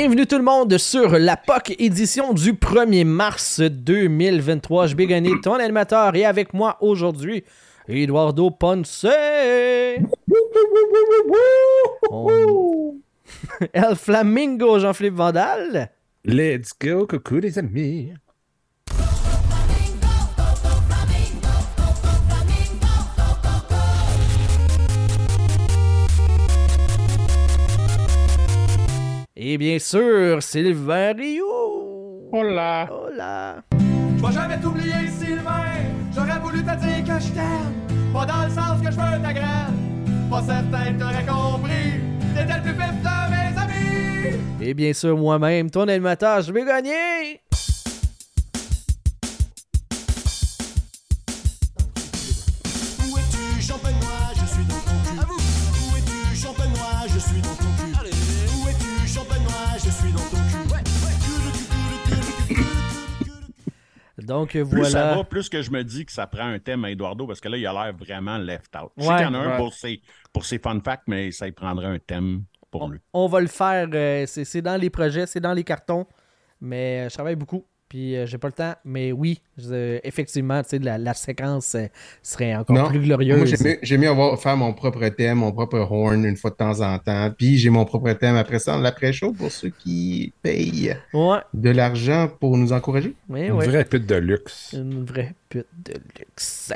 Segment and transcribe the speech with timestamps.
[0.00, 4.86] Bienvenue tout le monde sur la POC édition du 1er mars 2023.
[4.86, 7.42] Je vais gagner ton animateur et avec moi aujourd'hui,
[7.88, 9.04] Eduardo Ponce.
[12.12, 12.94] On-
[13.72, 15.90] El Flamingo, Jean-Philippe Vandal.
[16.24, 18.12] Let's go, coucou les amis.
[29.40, 32.28] Et bien sûr, Sylvain Rio.
[32.32, 32.88] Hola.
[32.90, 33.62] Hola.
[33.70, 35.62] Je vais jamais t'oublier, Sylvain.
[36.12, 38.12] J'aurais voulu te dire que je t'aime.
[38.12, 40.26] Pas dans le sens que je veux ta graine.
[40.28, 42.00] Pas certain que t'aurais compris.
[42.34, 44.40] T'étais le plus vif de mes amis.
[44.60, 47.40] Et bien sûr, moi-même, ton animateur, je vais gagner.
[64.28, 65.16] Donc Plus ça voilà.
[65.16, 67.48] va, plus que je me dis que ça prend un thème à Eduardo, parce que
[67.48, 68.92] là, il a l'air vraiment left out.
[68.96, 69.08] Je Ouais.
[69.08, 71.52] sais qu'il y en a un pour ses, pour ses fun facts, mais ça il
[71.54, 72.98] prendrait un thème pour lui.
[73.12, 73.88] On va le faire.
[73.92, 76.06] euh, c'est c'est dans les projets, c'est dans les cartons.
[76.60, 77.64] Mais euh, je travaille beaucoup.
[77.88, 78.74] Puis euh, j'ai pas le temps.
[78.84, 81.86] Mais oui, je- effectivement, tu sais, la, la séquence euh,
[82.22, 83.48] serait encore Non, plus Moi, glorieuse.
[83.56, 86.56] j'ai mieux, j'ai mieux avoir, faire mon propre thème, mon propre horn une fois de
[86.56, 87.30] temps en temps.
[87.36, 92.28] Puis j'ai mon propre thème après ça, l'après-show pour ceux qui payent Ouais, de l'argent
[92.40, 93.14] pour nous encourager.
[93.28, 93.66] ouais, Une ouais.
[93.66, 94.74] vraie pute de luxe.
[94.74, 96.72] Une vraie pute de luxe.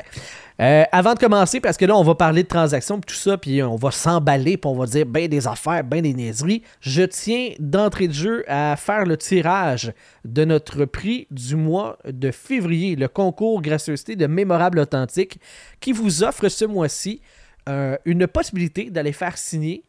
[0.59, 3.37] Euh, avant de commencer, parce que là, on va parler de transactions et tout ça,
[3.37, 6.63] puis on va s'emballer, puis on va dire ben des affaires, ben des niaiseries.
[6.81, 9.93] Je tiens d'entrée de jeu à faire le tirage
[10.25, 15.39] de notre prix du mois de février, le concours gracieuseté de Mémorable Authentique,
[15.79, 17.21] qui vous offre ce mois-ci
[17.69, 19.83] euh, une possibilité d'aller faire signer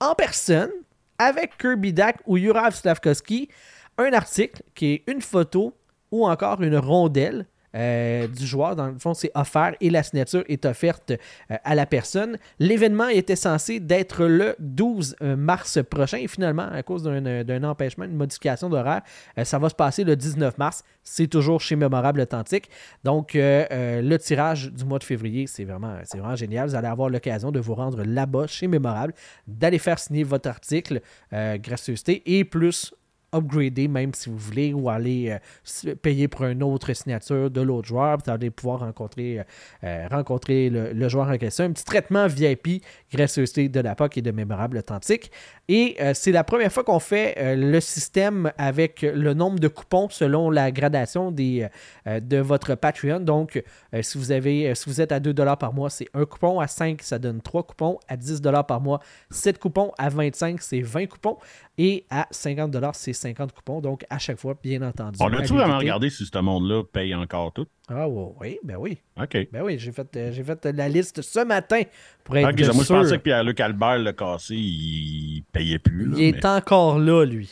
[0.00, 0.70] en personne
[1.18, 3.50] avec Kirby Dak ou Yurav Slavkovski
[3.98, 5.76] un article qui est une photo
[6.10, 8.74] ou encore une rondelle euh, du joueur.
[8.74, 12.36] Dans le fond, c'est offert et la signature est offerte euh, à la personne.
[12.58, 18.16] L'événement était censé d'être le 12 mars prochain et finalement, à cause d'un empêchement, une
[18.16, 19.02] modification d'horaire,
[19.38, 20.82] euh, ça va se passer le 19 mars.
[21.02, 22.68] C'est toujours chez Mémorable Authentique.
[23.04, 26.68] Donc, euh, euh, le tirage du mois de février, c'est vraiment, vraiment génial.
[26.68, 29.14] Vous allez avoir l'occasion de vous rendre là-bas chez Mémorable,
[29.46, 31.00] d'aller faire signer votre article
[31.32, 32.94] euh, gracieuseté et plus
[33.32, 35.38] upgrader même si vous voulez ou aller
[35.86, 38.18] euh, payer pour une autre signature de l'autre joueur.
[38.24, 39.42] Vous allez pouvoir rencontrer, euh,
[39.84, 41.64] euh, rencontrer le, joueur en question.
[41.64, 45.30] Un petit traitement VIP gracieuseté de la POC et de mémorable authentique.
[45.68, 50.50] Et c'est la première fois qu'on fait le système avec le nombre de coupons selon
[50.50, 51.68] la gradation des,
[52.06, 53.20] de votre Patreon.
[53.20, 53.62] Donc,
[54.00, 56.60] si, vous avez, si vous êtes à 2 par mois, c'est un coupon.
[56.60, 57.98] À 5, ça donne 3 coupons.
[58.08, 59.92] À 10 par mois, 7 coupons.
[59.98, 61.38] À 25, c'est 20 coupons.
[61.78, 63.80] Et à 50 c'est 50 coupons.
[63.80, 65.18] Donc, à chaque fois, bien entendu.
[65.20, 67.66] On a-tu vraiment regardé si ce monde-là paye encore tout?
[67.88, 68.98] Ah ouais, oui, ben oui.
[69.20, 69.48] OK.
[69.52, 71.82] Ben oui, j'ai fait, euh, j'ai fait la liste ce matin
[72.24, 72.96] pour être Ok, moi, je sûr.
[72.96, 76.06] pensais que Pierre-Luc Albert, le cassé, il payait plus.
[76.06, 77.50] là, Il est encore là, lui.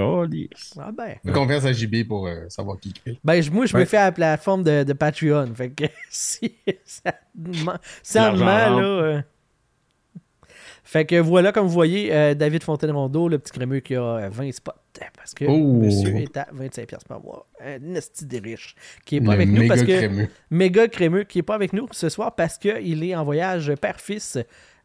[0.00, 1.16] Ah ben.
[1.24, 3.18] Fais Confiance à JB pour euh, savoir qui paye.
[3.24, 3.86] Ben, moi, je me Ouais.
[3.86, 5.52] fais à la plateforme de, de Patreon.
[5.56, 6.54] Fait que si
[6.94, 8.44] ça rentre.
[8.44, 8.78] là.
[8.84, 9.22] euh.
[10.90, 14.28] Fait que voilà, comme vous voyez, euh, David Fontaine-Rondeau, le petit crémeux qui a euh,
[14.30, 14.72] 20 spots.
[15.14, 15.74] Parce que Oh.
[15.82, 17.46] monsieur est à 25$ piastres par mois.
[17.62, 18.74] Un esti des riches.
[19.04, 19.98] Qui est pas Le avec nous parce que.
[19.98, 20.28] crémeux.
[20.50, 24.38] Méga crémeux qui est pas avec nous ce soir parce qu'il est en voyage père-fils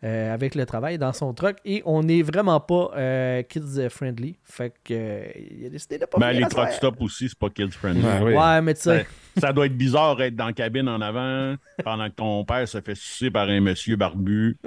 [0.04, 4.38] euh, avec le travail dans son truck et on n'est vraiment pas euh, kids friendly.
[4.44, 7.38] Fait que euh, il a décidé de pas Ben, venir les truck stops aussi, c'est
[7.38, 8.04] pas kids friendly.
[8.04, 9.08] Ouais, mais tu sais.
[9.36, 12.68] Ça, ça doit être bizarre être dans la cabine en avant pendant que ton père
[12.68, 14.58] se fait sucer par un monsieur barbu.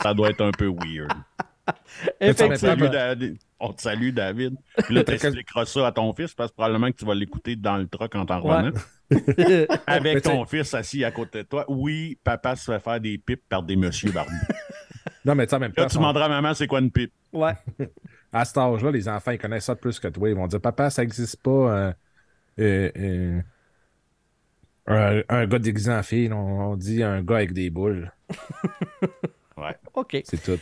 [0.00, 1.12] Ça doit être un peu weird.
[2.20, 2.56] On te Effectivement.
[2.56, 3.38] salue, David.
[3.60, 4.56] On te salue, David.
[4.84, 7.56] Puis là, tu expliqueras ça à ton fils parce que probablement que tu vas l'écouter
[7.56, 8.72] dans le truck en t'en revenant.
[9.86, 11.64] Avec Mais ton fils assis à côté de toi.
[11.68, 14.32] Oui, papa se fait faire des pipes par des messieurs barbus.
[15.24, 17.12] Non, mais tu même Là, tu demanderas à maman c'est quoi une pipe.
[17.32, 17.54] ouais.
[18.32, 20.28] à cet âge-là, les enfants, ils connaissent ça plus que toi.
[20.28, 21.50] Ils vont dire Papa, ça n'existe pas.
[21.50, 21.92] euh,
[22.60, 23.40] euh, euh,
[24.86, 28.12] un, un gars déguisé en fille, on, on dit un gars avec des boules.
[29.56, 29.76] Ouais.
[29.94, 30.16] OK.
[30.24, 30.60] C'est tout.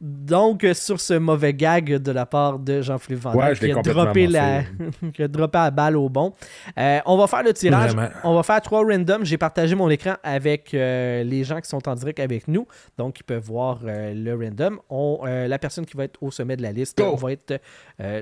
[0.00, 4.26] Donc, sur ce mauvais gag de la part de Jean-Philippe Van Ouais, qui, a droppé
[4.26, 4.62] la...
[5.14, 6.32] qui a droppé la balle au bon.
[6.78, 7.94] Euh, on va faire le tirage.
[7.94, 8.14] Vraiment.
[8.24, 9.24] On va faire trois randoms.
[9.24, 12.66] J'ai partagé mon écran avec euh, les gens qui sont en direct avec nous.
[12.98, 14.80] Donc, ils peuvent voir euh, le random.
[14.90, 17.14] On, la personne qui va être au sommet de la liste Go!
[17.16, 17.60] va être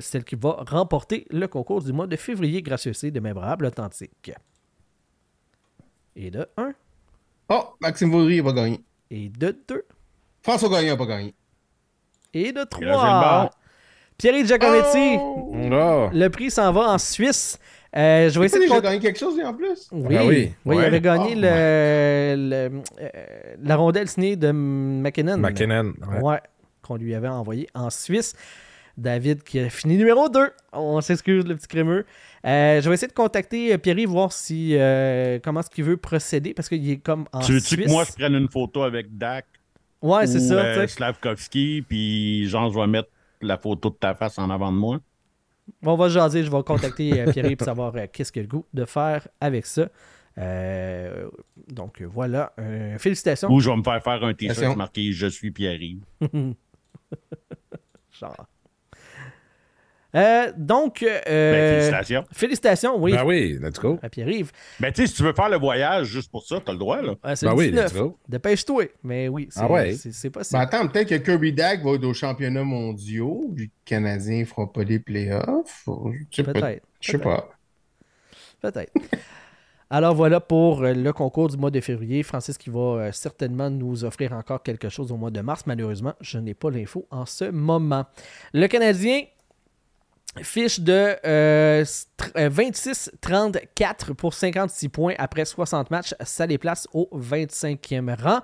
[0.01, 2.63] celle qui va remporter le concours du mois de février
[2.93, 4.33] C de Mémorables Authentiques.
[6.17, 6.73] Et de 1.
[7.49, 8.81] Oh, Maxime Vaudry n'a pas gagné.
[9.11, 9.85] Et de 2.
[10.43, 11.35] François Gagnon n'a pas gagné.
[12.35, 12.83] Et de 3.
[12.83, 13.51] Et là, j'ai le bon.
[14.19, 15.19] Pierre Giacometti.
[15.73, 16.09] Oh!
[16.13, 17.59] Le prix s'en va en Suisse.
[17.97, 19.89] Euh, je vais Tu essayer de gagné quelque chose, en plus?
[19.93, 20.53] Oui, Ah oui.
[20.65, 25.39] oui, il avait gagné Oh, le, le- euh, la rondelle signée de McKinnon.
[25.39, 25.93] McKinnon.
[26.13, 26.21] ouais.
[26.21, 26.41] Ouais,
[26.83, 28.35] qu'on lui avait envoyé en Suisse.
[28.97, 30.51] David qui a fini numéro 2.
[30.73, 32.05] On s'excuse, le petit crémeux.
[32.47, 36.53] Euh, je vais essayer de contacter Pierre voir si euh, comment est-ce qu'il veut procéder
[36.55, 37.87] parce qu'il est comme en Tu veux-tu Suisse.
[37.87, 39.47] que moi je prenne une photo avec Dak
[40.03, 40.55] Ouais, c'est ça.
[40.55, 40.87] euh, tu sais.
[40.97, 43.09] Slavkovski, puis genre, je vais mettre
[43.41, 45.01] la photo de ta face en avant de moi?
[45.83, 48.49] On va jaser, je vais contacter euh, Pierre pour savoir euh, qu'est-ce qu'il a le
[48.49, 49.89] goût de faire avec ça.
[50.37, 51.29] Euh,
[51.69, 53.51] donc voilà, Euh, félicitations.
[53.51, 56.03] Ou je vais me faire faire un t-shirt marqué Je suis Pierre-Yves.
[58.13, 58.47] Genre.
[60.15, 62.25] Euh, donc, euh, Ben, félicitations.
[62.33, 63.99] félicitations, oui, Ben oui, let's go.
[64.03, 64.53] à Pierre-Yves.
[64.79, 67.03] Ben, tu sais, si tu veux faire le voyage juste pour ça, t'as le droit,
[67.03, 67.15] là.
[67.23, 67.85] Ah, Ben oui, 19.
[67.93, 68.19] let's go.
[68.29, 68.85] Dépêche-toi.
[69.03, 69.93] Mais oui, c'est Ah ouais?
[69.95, 70.61] c'est- c'est Ben possible.
[70.63, 74.85] attends, peut-être que Kirby Dag va être aux championnats mondiaux, les Canadiens ne feront pas
[74.85, 75.85] les playoffs.
[76.31, 76.53] Je sais pas.
[76.53, 76.83] Peut-être.
[77.01, 77.49] Je sais pas.
[78.63, 78.93] Peut-être.
[79.91, 82.23] Alors voilà pour euh, le concours du mois de février.
[82.23, 85.65] Francis qui va euh, certainement nous offrir encore quelque chose au mois de mars.
[85.67, 88.07] Malheureusement, je n'ai pas l'info en ce moment.
[88.53, 89.23] Le Canadien
[90.43, 91.85] fiche de euh,
[92.35, 96.15] 26-34 pour 56 points après 60 matchs.
[96.25, 98.41] Ça les place au 25e rang.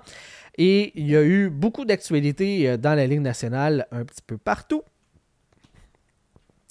[0.57, 4.37] Et il y a eu beaucoup d'actualités euh, dans la Ligue nationale un petit peu
[4.37, 4.83] partout.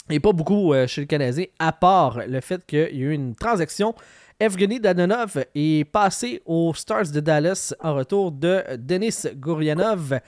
[0.09, 3.13] Et pas beaucoup euh, chez le Canadien, à part le fait qu'il y a eu
[3.13, 3.95] une transaction.
[4.41, 10.19] Evgeny Dadonov est passé aux Stars de Dallas en retour de Denis Gourianov.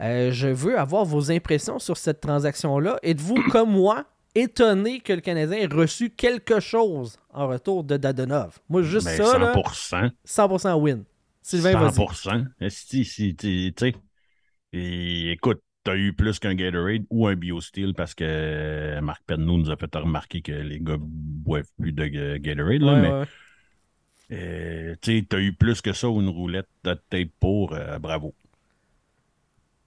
[0.00, 2.98] Euh, je veux avoir vos impressions sur cette transaction-là.
[3.02, 8.58] Êtes-vous, comme moi, étonné que le Canadien ait reçu quelque chose en retour de Dadonov?
[8.68, 10.10] Moi, juste Ben, ça, là, 100%.
[10.24, 11.04] 100% win.
[11.42, 11.94] Sylvain, vas-y.
[11.94, 12.44] 100%.
[12.68, 13.94] Si, si, tu sais.
[14.72, 19.76] Écoute, t'as eu plus qu'un Gatorade ou un BioSteel parce que Marc Penneau nous a
[19.76, 22.82] fait remarquer que les gars boivent plus de Ga- Gatorade.
[22.82, 23.26] Là, Ouais, mais ouais.
[24.30, 27.74] euh, tu sais, t'as eu plus que ça ou une roulette de tape pour.
[27.74, 28.34] euh, bravo.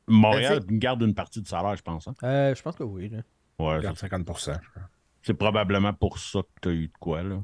[0.07, 2.07] Montréal garde une partie de salaire, je pense.
[2.07, 2.13] hein.
[2.23, 3.09] Euh, je pense que oui.
[3.09, 3.19] là.
[3.59, 4.59] Ouais, Regarde c'est- 50 je crois.
[5.23, 7.23] c'est probablement pour ça que t'as eu de quoi.
[7.23, 7.41] là.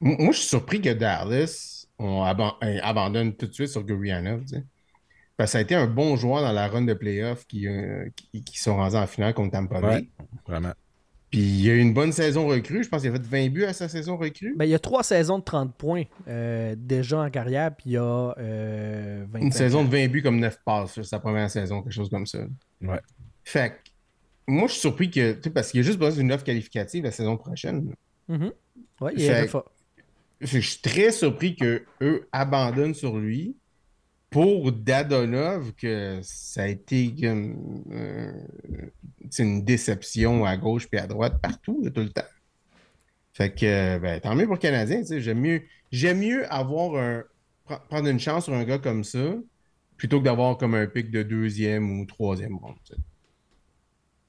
[0.00, 4.40] Moi, je suis surpris que Dallas on aban- euh, abandonne tout de suite sur Gurianov.
[4.42, 4.64] tu sais.
[5.36, 8.08] Parce que ça a été un bon joueur dans la run de playoffs qui, euh,
[8.16, 9.86] qui, qui sont rendus en finale contre Tampa Bay.
[9.88, 10.08] Ouais.
[10.46, 10.72] Vraiment.
[11.30, 12.82] Puis il y a eu une bonne saison recrue.
[12.82, 14.54] Je pense qu'il a fait 20 buts à sa saison recrue.
[14.56, 17.92] Ben, il y a trois saisons de 30 points euh, déjà en carrière, puis il
[17.92, 19.84] y a euh, 25 Une saison ans.
[19.84, 22.38] de 20 buts comme 9 passes, sa première saison, quelque chose comme ça.
[22.80, 23.00] Ouais.
[23.44, 23.89] Fait que,
[24.50, 27.10] moi, je suis surpris que, parce qu'il y a juste besoin d'une offre qualificative la
[27.12, 27.94] saison prochaine.
[28.28, 28.52] Mhm.
[29.00, 29.22] Ouais, il.
[29.22, 29.58] Fait que
[30.40, 33.56] Je suis très surpris que eux abandonnent sur lui
[34.30, 38.32] pour Dadonov, que ça a été comme euh,
[39.38, 42.22] une déception à gauche puis à droite partout, là, tout le temps.
[43.32, 46.96] Fait que ben, tant mieux pour le Canadien, tu sais, j'aime mieux, j'aime mieux avoir
[47.02, 47.24] un
[47.68, 49.34] pre- prendre une chance sur un gars comme ça
[49.96, 52.76] plutôt que d'avoir comme un pic de deuxième ou troisième ronde.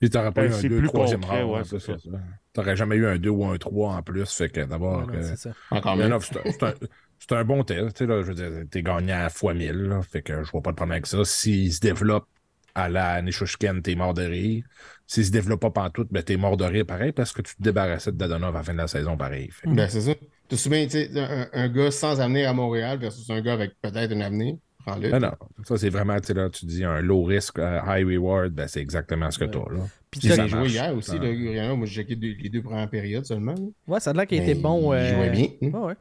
[0.01, 1.43] Puis t'aurais pas Ben, eu un c'est 2, plus 3 concret, round.
[1.43, 1.97] ouais, hein, c'est c'est ça.
[1.99, 2.09] ça.
[2.53, 4.31] T'aurais jamais eu un 2 ou un 3 en plus.
[4.35, 5.09] Fait que d'abord.
[5.09, 5.53] Ouais, euh, c'est ça.
[5.69, 6.09] Encore Mais mieux.
[6.09, 6.73] non, c'est un-
[7.19, 7.95] c'est un, bon test.
[7.97, 9.73] Tu sais, là, je veux dire, t'es gagnant à fois 1000.
[9.75, 11.23] Là, fait que je vois pas de problème avec ça.
[11.25, 12.27] S'il se développe
[12.75, 14.65] à la Nishushken, t'es mort de rire.
[15.07, 17.61] S'il se développe pas pantoute, ben t'es mort de rire pareil parce que tu te
[17.61, 19.49] débarrassais de Dadonov à la fin de la saison pareil.
[19.51, 20.15] Fait Ben, c'est ça.
[20.15, 23.53] Tu te souviens, tu sais, un, un gars sans avenir à Montréal versus un gars
[23.53, 24.55] avec peut-être un avenir?
[24.87, 25.31] Non, non.
[25.63, 28.67] Ça, c'est vraiment, tu sais, là, tu dis un low risk, euh, high reward, ben
[28.67, 29.81] c'est exactement ce que t'as, là.
[30.09, 31.77] Puis Puis ça- joué hier aussi, le Gurianov.
[31.77, 33.53] Moi, j'ai checké deux- les deux premières périodes seulement.
[33.53, 33.61] là.
[33.87, 34.93] Ouais, ça a l'air qu'il Ben, était bon.
[34.93, 35.47] il euh, jouait bien.
[35.69, 35.93] ouais, ouais.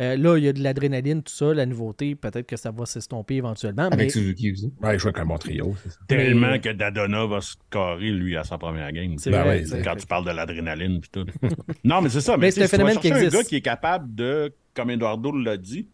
[0.00, 2.16] Euh, là, il y a de l'adrénaline, tout ça, la nouveauté.
[2.16, 3.84] Peut-être que ça va s'estomper éventuellement.
[3.84, 4.72] Avec mais Suzuki aussi.
[4.82, 5.76] Ouais, il joue avec un bon trio.
[6.08, 9.16] Tellement Mais- que Dadona va se carrer, lui, à sa première game.
[9.18, 9.80] C'est Ben tu.
[9.84, 11.26] Quand tu parles de l'adrénaline puis tout.
[11.84, 12.36] non, mais c'est ça.
[12.36, 13.32] Mais, tu c'est un tu phénomène qui existe.
[13.34, 15.86] un gars qui est capable de, comme Eduardo l'a dit,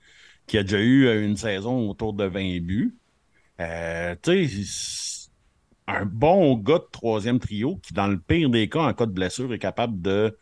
[0.48, 2.96] qui a déjà eu euh, une saison autour de 20 buts.
[3.60, 5.30] Euh, tu sais,
[5.86, 9.12] un bon gars de troisième trio qui, dans le pire des cas, en cas de
[9.12, 10.38] blessure, est capable de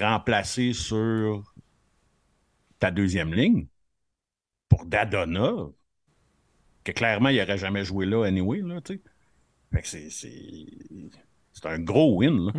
[0.00, 1.54] remplacer sur
[2.80, 3.68] ta deuxième ligne
[4.68, 5.74] pour Dadonov.
[6.84, 9.02] que clairement, il n'aurait jamais joué là anyway, là, tu
[9.84, 10.10] sais.
[10.10, 10.70] C'est-
[11.52, 11.66] c'est.
[11.66, 12.52] Un gros win, là.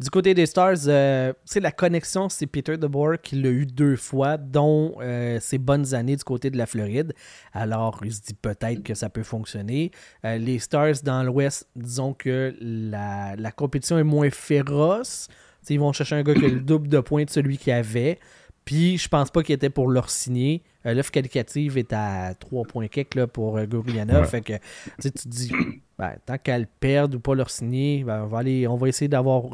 [0.00, 4.36] Du côté des Stars, euh, la connexion, c'est Peter DeBoer qui l'a eu deux fois,
[4.36, 7.12] dont euh, ses bonnes années du côté de la Floride.
[7.52, 9.90] Alors, il se dit peut-être que ça peut fonctionner.
[10.24, 15.28] Euh, les Stars dans l'Ouest, disons que la, compétition est moins féroce.
[15.68, 18.18] Ils vont chercher un gars qui a le double de points de celui qu'il avait.
[18.64, 20.62] Puis, je pense pas qu'il était pour leur signer.
[20.94, 24.26] L'offre qualificative est à 3 points quelques là, pour euh, Gurianov.
[24.26, 24.54] Fait que,
[25.00, 25.52] tu te dis,
[25.98, 29.08] ben, tant qu'elle perdre ou pas leur signer, ben, on, va aller, on va essayer
[29.08, 29.44] d'avoir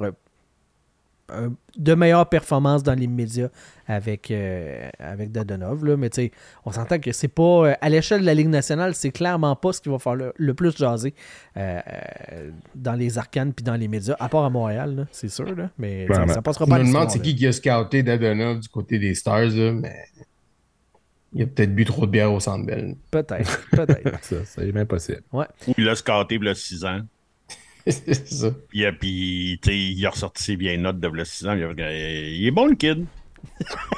[1.31, 1.49] euh,
[1.79, 3.49] de meilleures performances dans les médias
[3.87, 5.83] avec, euh, avec Dadonov.
[5.85, 5.97] Là.
[5.97, 6.31] Mais tu sais,
[6.67, 7.43] on s'entend que c'est pas.
[7.43, 10.35] euh, à l'échelle de la Ligue nationale, c'est clairement pas ce qui va faire le,
[10.37, 11.15] le plus jaser
[11.57, 15.47] dans les arcanes puis dans les médias, à part à Montréal, c'est sûr.
[15.57, 15.71] Là.
[15.79, 16.35] Mais sais, Vraiment.
[16.35, 18.99] ça passera Je pas me à demande c'est qui qui a scouté Dadonov du côté
[18.99, 19.97] des Stars, là, mais
[21.35, 22.95] il a peut-être bu trop de bière au Centre Bell.
[23.11, 24.19] Peut-être, peut-être.
[24.25, 25.23] Ça, c'est même possible.
[25.33, 25.43] Ou
[25.77, 27.01] il a scoté il y a 6 ans.
[27.87, 28.51] c'est ça.
[28.69, 31.53] Puis, euh, puis tu sais, il a ressorti ses vieilles notes de il 6 ans.
[31.55, 33.05] Il, a- il est bon, le kid.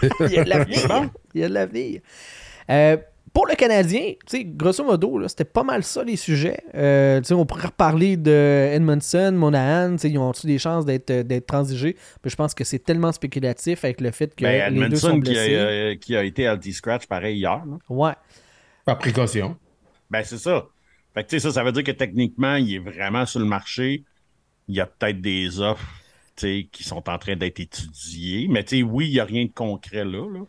[0.02, 1.10] Il y a de l'avenir.
[1.34, 2.00] Il y a de l'avenir.
[2.68, 2.96] Euh,
[3.36, 6.56] pour le Canadien, tu sais, grosso modo, là, c'était pas mal ça les sujets.
[6.74, 10.86] Euh, tu sais, on pourrait reparler de Edmondson, Monahan, tu sais, ils ont-tu des chances
[10.86, 11.96] d'être, euh, d'être transigés?
[12.24, 15.08] Mais je pense que c'est tellement spéculatif avec le fait que Ben, les deux sont
[15.08, 15.54] Edmondson qui a, blessés.
[15.54, 17.62] euh, qui a été à scratch pareil hier.
[17.66, 17.76] là.
[17.90, 18.14] Ouais.
[18.86, 19.54] Par précaution.
[20.08, 20.64] Ben, c'est ça.
[21.12, 23.46] Fait que, tu sais, ça, ça veut dire que techniquement, il est vraiment sur le
[23.46, 24.04] marché.
[24.66, 25.86] Il y a peut-être des offres,
[26.36, 28.48] tu sais, qui sont en train d'être étudiées.
[28.48, 30.26] Mais, tu sais, oui, il n'y a rien de concret là.
[30.26, 30.40] là.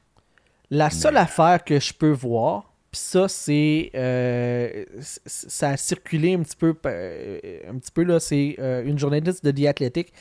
[0.70, 3.92] La seule affaire que je peux voir, ça, c'est.
[3.96, 4.84] euh,
[5.26, 10.14] ça a circulé un petit peu, euh, un c'est euh, une journaliste de The Athletic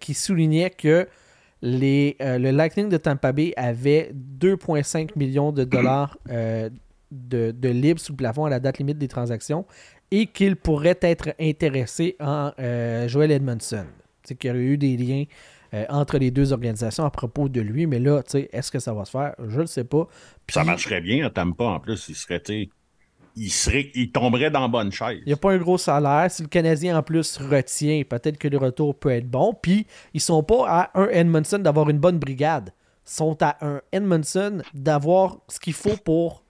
[0.00, 1.06] qui soulignait que
[1.62, 8.46] le Lightning de Tampa Bay avait 2,5 millions de dollars de, de sous le plafond
[8.46, 9.64] à la date limite des transactions
[10.10, 12.52] et qu'il pourrait être intéressé en
[13.06, 13.86] Joel Edmondson.
[14.24, 15.24] C'est qu'il y aurait eu des liens
[15.74, 18.78] euh, entre les deux organisations à propos de lui, mais là, tu sais, est-ce que
[18.78, 19.34] ça va se faire?
[19.38, 20.06] Je ne le sais pas.
[20.46, 22.08] Puis, Ça marcherait bien à Tampa, en plus.
[22.08, 22.42] Il serait,
[23.36, 25.20] il serait, il tomberait dans bonne chaise.
[25.24, 26.30] Il n'y a pas un gros salaire.
[26.30, 29.54] Si le Canadien en plus retient, peut-être que le retour peut être bon.
[29.60, 32.70] Puis, ils sont pas à un Edmondson d'avoir une bonne brigade.
[33.06, 36.44] Ils sont à un Edmondson d'avoir ce qu'il faut pour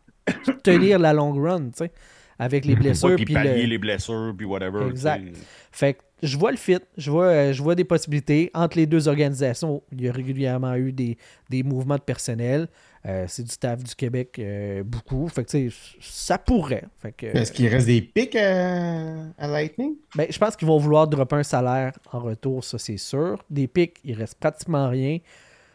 [0.62, 1.92] tenir la long run, tu sais,
[2.38, 3.16] avec les blessures.
[3.16, 4.88] Puis pallier le- les blessures, puis whatever.
[4.88, 5.24] Exact.
[5.70, 8.50] Fait que je vois le fit, je vois, euh, je vois des possibilités.
[8.54, 11.18] Entre les deux organisations, il y a régulièrement eu des,
[11.50, 12.68] des mouvements de personnel.
[13.04, 15.28] Euh, c'est du staff du Québec, euh, beaucoup.
[15.28, 16.84] Fait que, tu sais, ça pourrait.
[17.00, 19.96] Fait que, Est-ce qu'il reste des pics à, à Lightning?
[20.14, 23.42] ben, je pense qu'ils vont vouloir dropper un salaire en retour, ça c'est sûr.
[23.50, 25.18] Des pics, il reste pratiquement rien.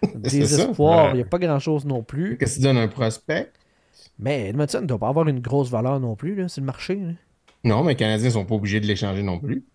[0.15, 2.37] Des espoirs, il n'y a pas grand-chose non plus.
[2.37, 3.51] Qu'est-ce que tu donnes un prospect?
[4.19, 6.95] Mais Edmondson ne doit pas avoir une grosse valeur non plus, là, c'est le marché.
[6.95, 7.11] là.
[7.63, 9.65] Non, mais les Canadiens sont pas obligés de l'échanger non plus.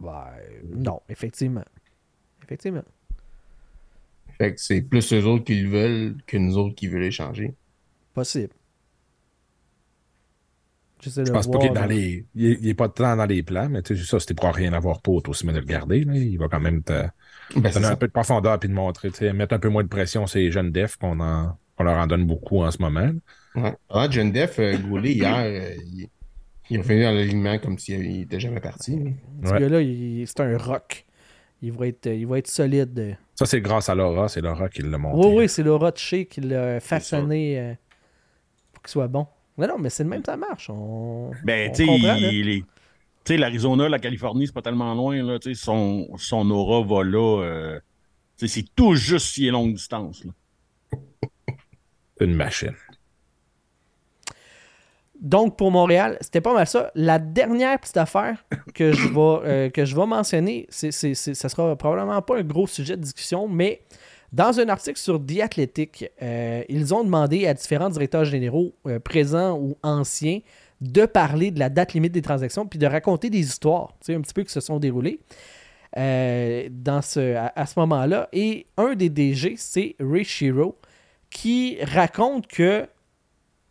[0.00, 0.26] Ben,
[0.74, 1.64] non, effectivement.
[2.42, 2.84] Effectivement.
[4.38, 7.54] Fait que c'est plus eux autres qui le veulent que nous autres qui veulent échanger.
[8.14, 8.54] Possible.
[11.00, 12.26] J'essaie Je pense pas qu'il est dans les.
[12.34, 14.54] Il est, il est pas tant dans les plans, mais tu sais, ça, c'était pour
[14.54, 16.04] rien avoir pas, aussi bien de le garder.
[16.04, 16.14] là.
[16.14, 16.92] Il va quand même te
[17.56, 17.92] Ben, donner ça.
[17.92, 20.26] un peu de profondeur puis de montrer, tu sais, mettre un peu moins de pression
[20.26, 23.12] sur les jeunes defs qu'on en, qu'on leur en donne beaucoup en ce moment.
[23.54, 23.74] Ouais.
[23.88, 26.08] Ah, John Def, euh, Goulet, hier, euh, il,
[26.70, 28.98] il est revenu dans l'alignement comme s'il était jamais parti.
[29.44, 29.60] Ce Ouais.
[29.60, 31.04] gars-là, c'est un rock.
[31.62, 33.18] Il va être, il va être solide.
[33.34, 35.26] Ça, c'est grâce à Laura, c'est Laura qui l'a monté.
[35.28, 37.74] Oui, oui, c'est Laura Tché qui l'a façonné euh,
[38.72, 39.26] pour qu'il soit bon.
[39.58, 40.70] Mais non, mais c'est le même, ça marche.
[40.70, 42.64] On, Ben, on tu
[43.24, 45.38] sais, l'Arizona, la Californie, c'est pas tellement loin, là.
[45.38, 47.42] Tu sais, son, son aura va là.
[47.42, 47.80] euh,
[48.36, 50.32] c'est tout juste si est longue distance, là.
[52.20, 52.74] Une machine.
[55.20, 56.90] Donc, pour Montréal, c'était pas mal ça.
[56.94, 58.42] La dernière petite affaire
[58.74, 62.66] que je vais, euh, que je vais mentionner, c'est, c'est, sera probablement pas un gros
[62.66, 63.82] sujet de discussion, mais
[64.32, 68.98] dans un article sur The Athletic, euh, ils ont demandé à différents directeurs généraux, euh,
[68.98, 70.40] présents ou anciens,
[70.80, 74.14] de parler de la date limite des transactions puis de raconter des histoires, tu sais,
[74.14, 75.20] un petit peu qui se sont déroulées
[75.94, 78.28] dans ce, à, à ce moment-là.
[78.32, 80.78] Et un des DG, c'est Ray Shiro,
[81.28, 82.86] qui raconte que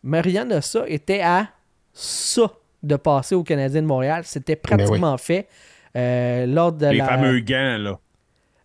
[0.04, 1.50] Marianne Ossa était à
[1.94, 2.52] ça
[2.84, 4.24] de passer au Canadien de Montréal.
[4.26, 5.48] C'était pratiquement fait.
[5.96, 7.06] euh, lors de Les la...
[7.06, 8.00] fameux gants, là.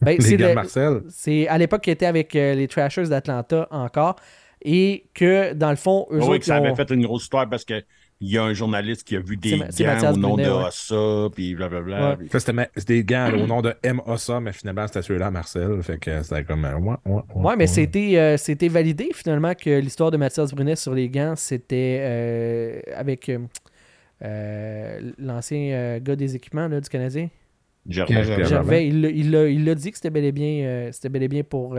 [0.01, 1.03] Ben, Les de Marcel.
[1.09, 4.17] c'est à l'époque qu'il était avec euh, les Trashers d'Atlanta encore.
[4.63, 7.49] Et que, dans le fond, eux oui, autres, que ça avait fait une grosse histoire
[7.49, 7.83] parce que
[8.21, 10.65] il y a un journaliste qui a vu des gants au nom Brunet, de ouais.
[10.67, 12.11] Ossa, puis blablabla.
[12.11, 12.17] Ouais.
[12.17, 14.01] puis- Ça, c'était des gants au nom de M.
[14.07, 15.83] Ossa, mais finalement, c'était celui-là, Marcel.
[15.83, 16.65] Fait que c'était comme.
[16.65, 17.67] euh, ouais, ouais, ouais, Ouais, mais ouais.
[17.67, 22.81] c'était euh, c'était validé finalement que l'histoire de Mathias Brunet sur les gants, c'était euh,
[22.97, 23.31] avec.
[24.23, 27.29] euh, l'ancien euh, gars des équipements là, du Canadien.
[27.87, 28.15] Gervais.
[28.15, 28.27] Gervais.
[28.29, 28.45] Gervais.
[28.49, 31.23] Gervais, il l'a- il l'a il dit que c'était bel et bien, euh, c'était bel
[31.25, 31.75] et bien pour,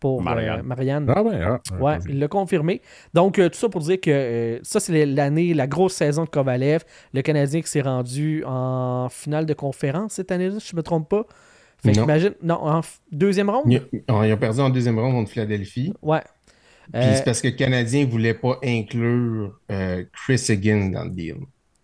[0.00, 0.62] pour euh, Marianne.
[0.62, 1.12] Marianne.
[1.14, 2.80] Ah ouais, ah, Ouais, il l'a confirmé.
[3.14, 6.28] Donc, euh, tout ça pour dire que euh, ça, c'est l'année, la grosse saison de
[6.28, 6.84] Kovalev.
[7.14, 10.82] Le Canadien qui s'est rendu en finale de conférence cette année-là, si je ne me
[10.82, 11.24] trompe pas.
[11.82, 12.02] Fait Non.
[12.02, 12.80] qu'imagine, non, en
[13.12, 13.64] deuxième ronde?
[13.70, 15.92] Ils, ont- ils ont perdu en deuxième ronde contre Philadelphie.
[16.02, 16.20] Ouais.
[16.92, 21.04] Puis Euh, c'est parce que le Canadien ne voulait pas inclure euh, Chris Higgins dans
[21.04, 21.36] le deal.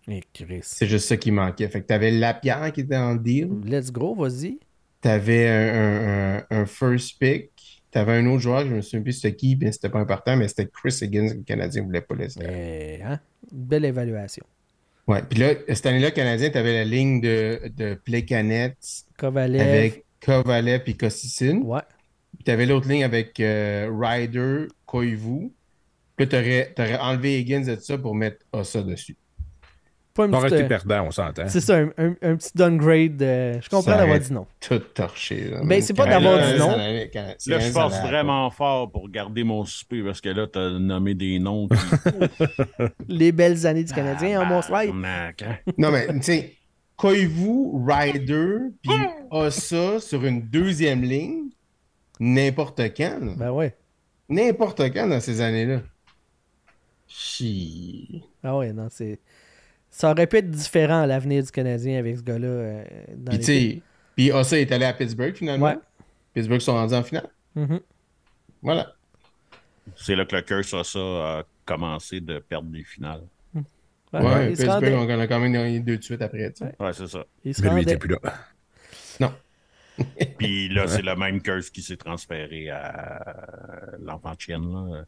[0.07, 0.59] et Chris.
[0.63, 1.67] C'est juste ça qui manquait.
[1.67, 3.49] Fait que tu avais Lapierre qui était dans le deal.
[3.65, 4.59] Let's go, vas-y.
[5.01, 7.51] Tu avais un, un- un- un first pick.
[7.93, 10.35] Tu avais un autre joueur, je me souviens plus c'était qui, mais c'était pas important,
[10.35, 12.39] mais c'était Chris Higgins que le Canadien ne voulait pas laisser.
[12.39, 13.19] Mais, hein,
[13.51, 14.43] belle évaluation.
[15.07, 15.21] Ouais.
[15.29, 18.77] Puis là, cette année-là, le Canadien, tu avais la ligne de, de Plekanec
[19.17, 19.61] Kovalev.
[19.61, 21.61] avec Kovalev et Kosticin.
[21.61, 21.81] Ouais.
[22.35, 25.51] Puis tu avais l'autre ligne avec euh, Ryder, Koivu.
[26.15, 29.17] Puis tu aurais, enlevé Higgins de ça pour mettre Ossa dessus.
[30.15, 31.47] Pas petite, été euh, perdant, on s'entend.
[31.47, 33.19] c'est ça, un, un- un petit downgrade.
[33.23, 34.45] euh, je comprends d'avoir dit non.
[34.59, 35.49] Tout torché.
[35.49, 35.61] Là.
[35.63, 36.77] Ben, c'est pas d'avoir dit non.
[36.77, 41.39] Là, je force vraiment fort pour garder mon souper parce que là, t'as nommé des
[41.39, 41.67] noms.
[41.67, 41.75] qui-
[43.07, 44.91] Les belles années du Canadien en mon slide.
[44.93, 45.31] Hein?
[45.79, 46.53] Non, mais tu sais,
[46.95, 48.91] Koivu, Ryder, puis
[49.31, 51.45] Ossa sur une deuxième ligne,
[52.19, 53.17] n'importe quand.
[53.19, 53.33] là.
[53.35, 53.75] Ben ouais.
[54.29, 55.81] N'importe quand dans ces années-là.
[57.07, 58.23] Chi.
[58.43, 59.19] Ah ouais, non, c'est.
[59.95, 62.47] Ça aurait pu être différent à l'avenir du Canadien avec ce gars-là.
[62.47, 62.83] euh,
[63.15, 63.75] dans Puis tu l'équipe.
[63.77, 63.81] sais,
[64.15, 65.67] puis Ossa est allé à Pittsburgh finalement.
[65.67, 65.77] Ouais.
[66.33, 67.29] Pittsburgh sont rendus en finale.
[67.55, 67.79] Mhm.
[68.63, 68.91] Voilà.
[69.95, 73.21] C'est là que le curse a ça a commencé de perdre des finales.
[73.53, 73.61] Ouais,
[74.21, 76.51] Ouais, Pittsburgh, rendait- on en a quand même gagné deux de suite après.
[76.51, 76.75] tu sais.
[76.79, 77.23] Ouais, c'est ça.
[77.45, 78.19] il se Mais lui, il rendait- était plus là.
[79.19, 79.33] Non.
[80.39, 83.35] Puis là, c'est le même curse qui s'est transféré à
[84.01, 84.71] l'enfant de chienne.
[84.71, 85.05] Là.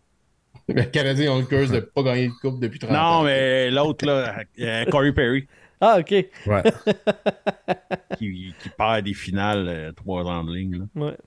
[0.67, 3.19] Les Canadiens ont le curse de ne pas gagner de coupe depuis 30 ans.
[3.19, 5.47] Non, mais l'autre, là, euh, Corey Perry,
[5.81, 6.11] Ah, ok.
[6.47, 6.63] Ouais.
[8.17, 10.79] qui, qui perd des finales euh, trois ans de ligne.
[10.95, 11.01] là.
[11.07, 11.17] Ouais.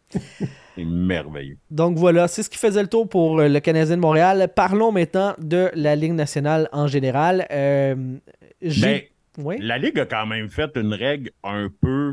[0.75, 1.59] C'est merveilleux.
[1.71, 4.49] Donc voilà, c'est ce qui faisait le tour pour euh, le Canadien de Montréal.
[4.55, 7.47] Parlons maintenant de la Ligue nationale en général.
[7.51, 7.95] Euh,
[8.63, 9.57] j'ai- Ben, Oui?
[9.61, 12.13] la Ligue a quand même fait une règle un peu.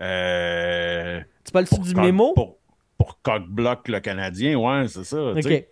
[0.00, 2.32] Euh, Tu parles-tu du mémo?
[2.34, 2.58] Pour,
[2.96, 5.34] pour cock-block le Canadien, ouais, c'est ça.
[5.42, 5.68] sais.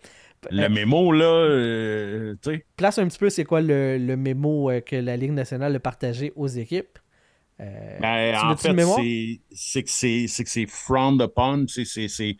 [0.51, 2.65] Le mémo, là, euh, tu sais.
[2.75, 5.79] Place un petit peu, c'est quoi le, le mémo euh, que la Ligue nationale a
[5.79, 6.99] partagé aux équipes?
[7.59, 11.65] Euh, Ben, en fait, c'est- c'est que c'est c'est que c'est frowned upon.
[11.67, 12.37] c'est- c'est- c'est-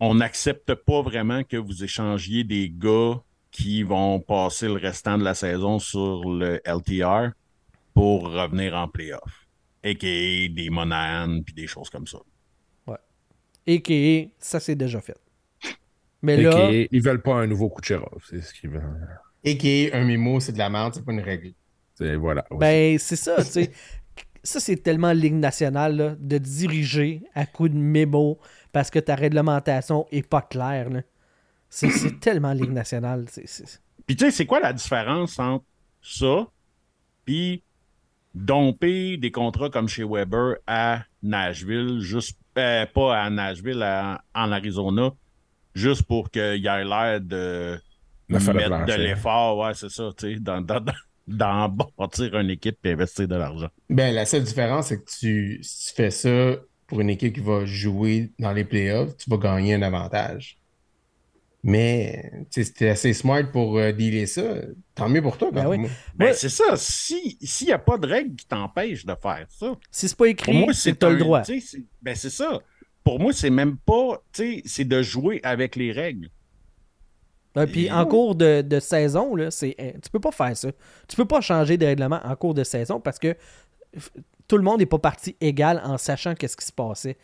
[0.00, 5.24] On n'accepte pas vraiment que vous échangiez des gars qui vont passer le restant de
[5.24, 7.32] la saison sur le LTR
[7.94, 9.46] pour revenir en playoff.
[9.84, 10.48] A.K.A.
[10.48, 12.18] des Monahan puis des choses comme ça.
[13.66, 14.28] A.K.A.
[14.38, 15.16] ça c'est déjà fait.
[16.22, 18.22] Mais Et là, ils veulent pas un nouveau Kucherov.
[18.28, 19.18] C'est ce qu'ils veulent.
[19.44, 21.52] Et qui est un mémo, c'est de la merde, c'est pas une règle.
[21.94, 22.44] C'est- Voilà.
[22.52, 23.70] ben c'est ça, tu sais.
[24.44, 28.40] Ça, c'est tellement Ligue nationale là, de diriger à coup de mémo
[28.72, 30.90] parce que ta réglementation est pas claire.
[30.90, 31.02] là.
[31.68, 33.26] C'est c'est tellement Ligue nationale.
[33.28, 35.64] c'est- c'est- Puis tu sais, c'est quoi la différence entre
[36.02, 36.48] ça
[37.24, 37.62] puis
[38.34, 44.50] domper des contrats comme chez Weber à Nashville, juste euh, pas à Nashville, à- en
[44.52, 45.10] Arizona,
[45.74, 47.80] juste pour qu'il y ait l'air de
[48.28, 50.92] de mettre de l'effort, ouais, c'est ça, tu sais, dans, dans, dans,
[51.26, 53.68] dans bâtir une équipe et investir de l'argent.
[53.90, 56.56] Ben, la seule différence, c'est que tu, si tu fais ça
[56.86, 60.58] pour une équipe qui va jouer dans les playoffs, tu vas gagner un avantage.
[61.64, 64.42] Mais c'était assez smart pour euh, dealer ça.
[64.96, 65.50] Tant mieux pour toi.
[65.52, 65.78] Ben oui.
[66.16, 66.34] Ben, Ouais.
[66.34, 70.08] c'est ça, si s'il n'y a pas de règle qui t'empêche de faire ça, Si
[70.08, 71.42] c'est pas Pour écrit, c'est le droit.
[72.02, 72.58] Ben, c'est ça.
[73.04, 74.22] Pour moi, c'est même pas.
[74.32, 76.30] tu sais, C'est de jouer avec les règles.
[77.70, 80.70] Puis en cours de, saison, là, c'est, tu peux pas faire ça.
[81.08, 83.36] Tu peux pas changer de règlement en cours de saison parce que
[84.48, 87.16] tout le monde n'est pas parti égal en sachant qu'est-ce qui se passait.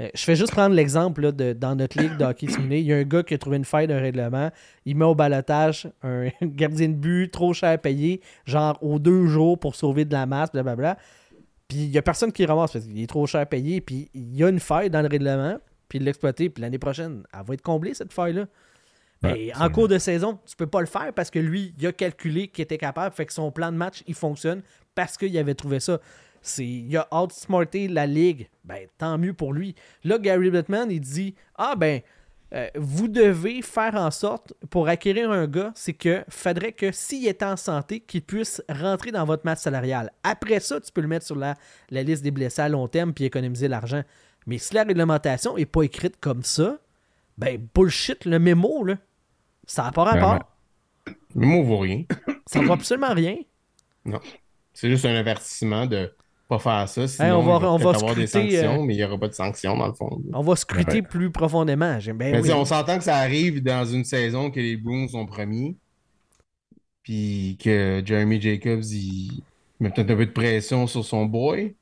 [0.00, 2.80] Euh, je fais juste prendre l'exemple là, de, dans notre ligue de hockey simulé.
[2.80, 4.50] Il y a un gars qui a trouvé une faille d'un règlement.
[4.86, 9.26] Il met au balotage un gardien de but trop cher à payer, genre aux deux
[9.26, 10.96] jours pour sauver de la masse, blablabla.
[11.72, 13.80] Puis il y a personne qui ramasse parce qu'il est trop cher à payer.
[13.80, 15.58] Puis il y a une faille dans le règlement.
[15.88, 16.50] Puis l'exploiter.
[16.50, 18.42] Puis l'année prochaine, elle va être comblée, cette faille-là.
[18.42, 21.74] Ouais, Mais c'est- en cours de saison, tu peux pas le faire parce que lui,
[21.78, 24.62] il a calculé qu'il était capable, fait que son plan de match, il fonctionne
[24.94, 26.00] parce qu'il avait trouvé ça.
[26.40, 28.48] C'est, il a outsmarté la ligue.
[28.64, 29.74] Ben, tant mieux pour lui.
[30.02, 32.00] Là, Gary Bettman, il dit Ah, ben,
[32.54, 37.26] euh, vous devez faire en sorte, pour acquérir un gars, c'est que faudrait que s'il
[37.26, 40.12] est en santé, qu'il puisse rentrer dans votre match salarial.
[40.22, 41.54] Après ça, tu peux le mettre sur la,
[41.90, 44.02] la liste des blessés à long terme puis économiser l'argent.
[44.46, 46.78] Mais si la réglementation est pas écrite comme ça,
[47.38, 48.96] ben, bullshit, le mémo, là.
[49.64, 50.40] Ça n'a pas rapport.
[51.06, 52.04] Le mémo vaut rien.
[52.46, 53.36] Ça vaut absolument rien.
[54.74, 56.12] C'est juste un avertissement de
[56.58, 57.08] pas faire ça.
[57.08, 59.18] Sinon, on va- il on va avoir des scruter, sanctions, euh, mais il n'y aura
[59.18, 60.22] pas de sanctions dans le fond.
[60.32, 61.02] On va scruter Ouais.
[61.02, 61.96] plus profondément.
[61.96, 62.42] Oui.
[62.44, 65.76] sais, on s'entend que ça arrive dans une saison que les Bruins sont premiers.
[67.02, 69.42] Puis que Jeremy Jacobs, il
[69.80, 71.74] met peut-être un peu de pression sur son boy.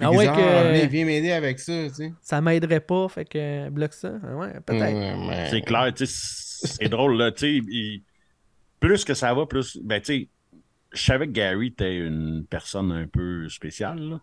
[0.00, 2.12] Ah ouais, que- viens m'aider avec ça, tu sais.
[2.22, 4.12] Ça m'aiderait pas, fait que bloque ça.
[4.22, 5.26] Ah Ouais, peut-être.
[5.28, 8.02] Mais- C'est clair, tu sais, c'est drôle, là, tu sais, il-
[8.78, 10.28] plus que ça va, plus, ben, tu sais,
[10.92, 14.20] je savais que Gary était une personne un peu spéciale,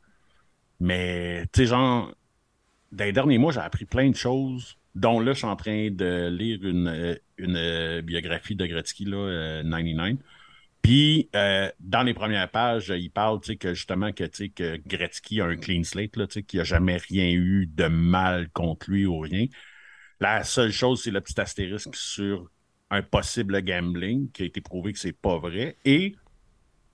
[0.79, 2.13] mais, tu sais, genre,
[2.91, 5.89] dans les derniers mois, j'ai appris plein de choses, dont là, je suis en train
[5.91, 10.17] de lire une, euh, une euh, biographie de Gretzky, là, euh, 99.
[10.81, 15.57] Puis, euh, dans les premières pages, il parle, que justement, que, que Gretzky a un
[15.57, 16.11] clean slate,
[16.45, 19.47] qu'il n'a jamais rien eu de mal contre lui ou rien.
[20.19, 22.49] La seule chose, c'est le petit astérisque sur
[22.89, 25.77] un possible gambling qui a été prouvé que c'est pas vrai.
[25.83, 26.15] Et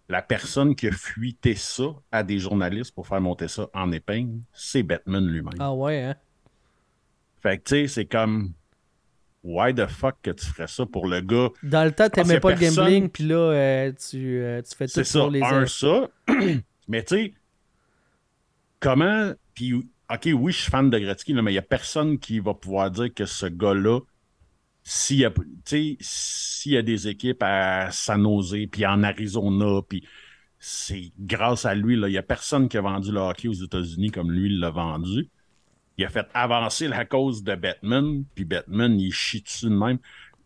[0.10, 4.42] la personne qui a fuité ça à des journalistes pour faire monter ça en épingle,
[4.54, 5.54] c'est Batman lui-même.
[5.60, 6.16] Ah ouais, hein?
[7.42, 8.54] Fait que, tu sais, c'est comme.
[9.44, 11.50] Why the fuck que tu ferais ça pour le gars?
[11.63, 14.94] Dans le temps, t'aimais pas le gambling, puis là, euh, tu, euh, tu fais tout
[14.94, 16.10] C'est ça, pour les un, ça.
[16.88, 17.34] mais tu sais,
[18.80, 19.34] comment.
[19.54, 22.39] Puis, OK, oui, je suis fan de Gretzky, là, mais il n'y a personne qui
[22.39, 24.00] va pouvoir dire que ce gars-là,
[24.84, 29.02] s'il y a, tu sais, s'il y a des équipes à San Jose, puis en
[29.04, 30.04] Arizona, puis
[30.60, 33.54] c'est grâce à lui, là, il n'y a personne qui a vendu le hockey aux
[33.54, 35.30] États-Unis comme lui il l'a vendu.
[35.98, 40.00] Il a fait avancer la cause de Batman, puis Batman, il chie dessus de même.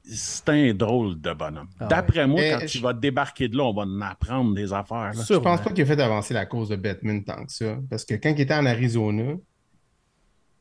[0.03, 1.67] C'est un drôle de bonhomme.
[1.79, 4.53] Ah D'après moi, Mais quand je- il va débarquer de là, on va en apprendre
[4.53, 4.97] des affaires.
[4.97, 5.11] là.
[5.13, 5.55] Je Sûrement.
[5.55, 7.77] pense pas qu'il a fait avancer la cause de Batman tant que ça.
[7.89, 9.33] Parce que quand il était en Arizona,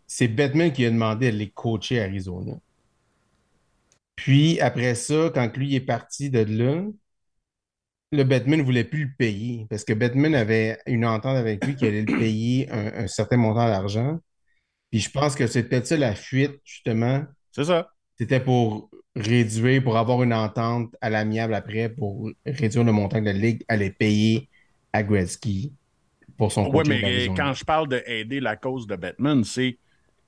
[0.06, 2.54] c'est Batman qui a demandé de les coacher à Arizona.
[4.16, 6.82] Puis après ça, quand lui est parti de là,
[8.12, 9.66] le Batman ne voulait plus le payer.
[9.68, 13.36] Parce que Batman avait une entente avec lui qui allait le payer un, un certain
[13.36, 14.18] montant d'argent.
[14.90, 17.24] Puis je pense que c'est peut-être ça la fuite, justement.
[17.52, 17.90] C'est ça.
[18.18, 23.26] C'était pour réduire, pour avoir une entente à l'amiable après, pour réduire le montant que
[23.26, 24.48] la Ligue allait payer
[24.92, 25.74] à Gretzky
[26.38, 29.78] pour son Oui, mais quand je parle d'aider la cause de Batman, c'est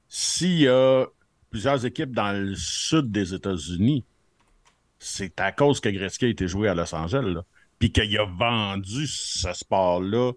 [0.08, 1.06] s'il y a
[1.50, 4.04] plusieurs équipes dans le sud des États-Unis,
[4.98, 7.44] c'est à cause que Gretzky a été joué à Los Angeles, là.
[7.78, 10.32] puis qu'il a vendu ce sport-là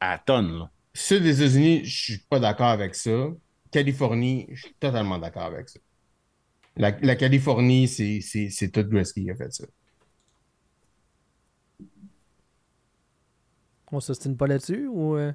[0.00, 0.58] à tonnes.
[0.60, 0.70] là.
[0.94, 3.28] Sud des États-Unis, je suis pas d'accord avec ça.
[3.70, 5.78] Californie, je suis totalement d'accord avec ça.
[6.78, 9.64] La, la Californie, c'est c'est- c'est tout Gretzky qui a fait ça.
[13.92, 15.16] On s'ostine pas là-dessus ou.
[15.16, 15.32] euh?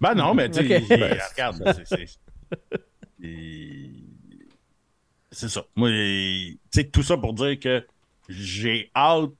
[0.00, 2.18] Ben non, mais tu regarde, c'est-
[5.34, 5.64] c'est- ça.
[5.76, 7.86] Moi, tu sais, tout ça pour dire que
[8.28, 9.30] j'ai hâte.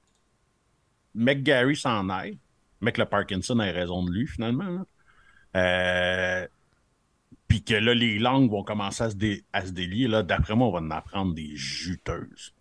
[1.13, 2.37] McGarry s'en aille.
[2.81, 4.85] Mec, le Parkinson a raison de lui, finalement.
[5.55, 6.47] Euh,
[7.47, 10.07] Puis que là, les langues vont commencer à se, dé- à se délier.
[10.07, 12.53] Là, d'après moi, on va en apprendre des juteuses.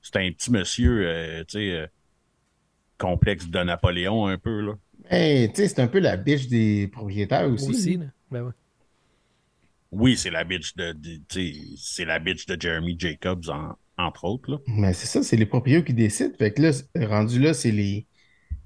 [0.00, 1.86] C'est un petit monsieur, euh, tu sais, euh,
[2.98, 4.72] complexe de Napoléon, un peu, là.
[5.10, 7.68] Hey, tu sais, c'est un peu la biche des propriétaires aussi.
[7.70, 8.06] Aussi, là.
[8.30, 8.52] Ben ouais.
[9.92, 10.96] Oui, c'est la bitch de,
[11.76, 14.50] c'est la bitch de Jeremy Jacobs, en- entre autres.
[14.50, 14.58] Là.
[14.66, 16.34] Mais c'est ça, c'est les propriétaires qui décident.
[16.38, 16.70] Fait que là,
[17.06, 18.06] rendu là, c'est les.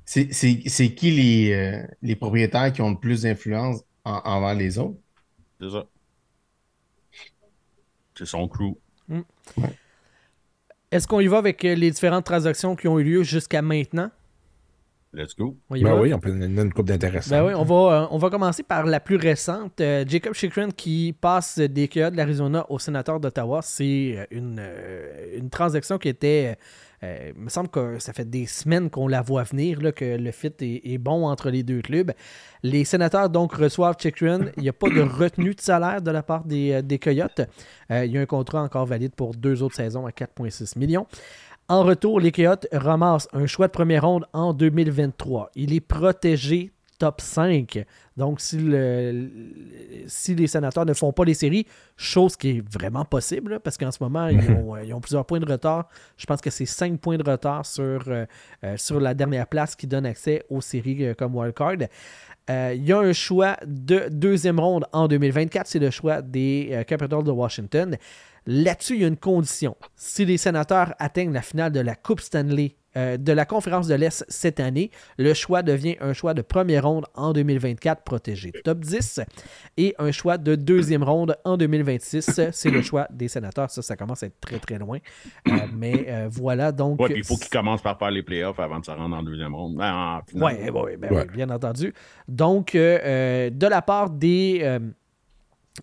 [0.05, 4.55] C'est c'est- c'est qui les, euh, les propriétaires qui ont le plus d'influence en- envers
[4.55, 4.99] les autres?
[5.61, 5.85] C'est ça.
[8.17, 8.77] C'est son crew.
[10.93, 14.11] Est-ce qu'on y va avec euh, les différentes transactions qui ont eu lieu jusqu'à maintenant?
[15.17, 15.57] Let's go.
[15.71, 16.01] On y Ben va?
[16.03, 17.31] oui, on peut donner une coupe d'intéressants.
[17.31, 19.81] Ben oui, on va, euh, on va commencer par la plus récente.
[19.81, 23.61] Euh, Jacob Chikrin qui passe des Coyotes de l'Arizona au sénateur d'Ottawa.
[23.63, 26.59] C'est euh, une, euh, une transaction qui était.
[27.03, 30.05] euh, il me semble que ça fait des semaines qu'on la voit venir, là, que
[30.19, 32.13] le fit est, est bon entre les deux clubs.
[32.63, 34.47] Les sénateurs donc reçoivent Chikrin.
[34.59, 37.41] Il n'y a pas de retenue de salaire de la part des, des Coyotes.
[37.91, 41.07] Euh, il y a un contrat encore valide pour deux autres saisons à 4,6 millions.
[41.69, 45.51] En retour, les Coyotes ramassent un choix de première ronde en 2023.
[45.57, 47.85] Il est protégé top 5.
[48.17, 49.31] Donc, si, le- le-
[50.07, 53.77] si les sénateurs ne font pas les séries, chose qui est vraiment possible, là, parce
[53.77, 55.89] qu'en ce moment, ils ont, euh, ils ont plusieurs points de retard.
[56.17, 58.25] Je pense que c'est 5 points de retard sur, euh,
[58.65, 61.75] euh, sur la dernière place qui donne accès aux séries euh, comme wildcard.
[62.49, 65.67] Euh, il y a un choix de deuxième ronde en 2024.
[65.67, 67.97] C'est le choix des Capitals de Washington.
[68.47, 69.77] Là-dessus, il y a une condition.
[69.97, 73.95] Si les sénateurs atteignent la finale de la Coupe Stanley euh, de la conférence de
[73.95, 74.91] l'Est cette année.
[75.19, 79.21] Le choix devient un choix de première ronde en 2024 protégé top 10
[79.77, 82.41] et un choix de deuxième ronde en 2026.
[82.53, 83.71] C'est le choix des sénateurs.
[83.71, 84.99] Ça, ça commence à être très très loin.
[85.47, 86.99] Euh, mais euh, voilà donc.
[86.99, 89.23] Ouais, puis il faut qu'ils commencent par faire les playoffs avant de se rendre en
[89.23, 89.75] deuxième ronde.
[89.77, 91.27] Oui, ouais, ben Ouais.
[91.29, 91.93] oui, bien entendu.
[92.29, 94.79] Donc, de la part des, euh,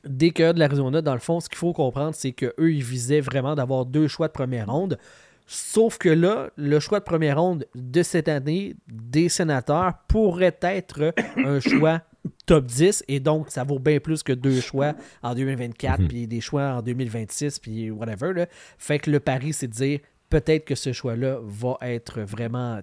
[0.05, 3.21] des Coyotes de l'Arizona, dans le fond, ce qu'il faut comprendre, c'est qu'eux, ils visaient
[3.21, 4.97] vraiment d'avoir deux choix de première ronde.
[5.45, 11.13] Sauf que là, le choix de première ronde de cette année des sénateurs pourrait être
[11.37, 12.01] un choix
[12.45, 16.39] top 10 et donc ça vaut bien plus que deux choix en 2024 puis des
[16.39, 18.33] choix en 2026 puis whatever.
[18.33, 18.45] là.
[18.77, 22.79] Fait que le pari, c'est de dire peut-être que ce choix-là va être vraiment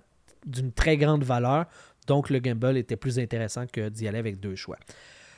[0.46, 1.66] d'une très grande valeur.
[2.06, 4.78] Donc le gamble était plus intéressant que d'y aller avec deux choix.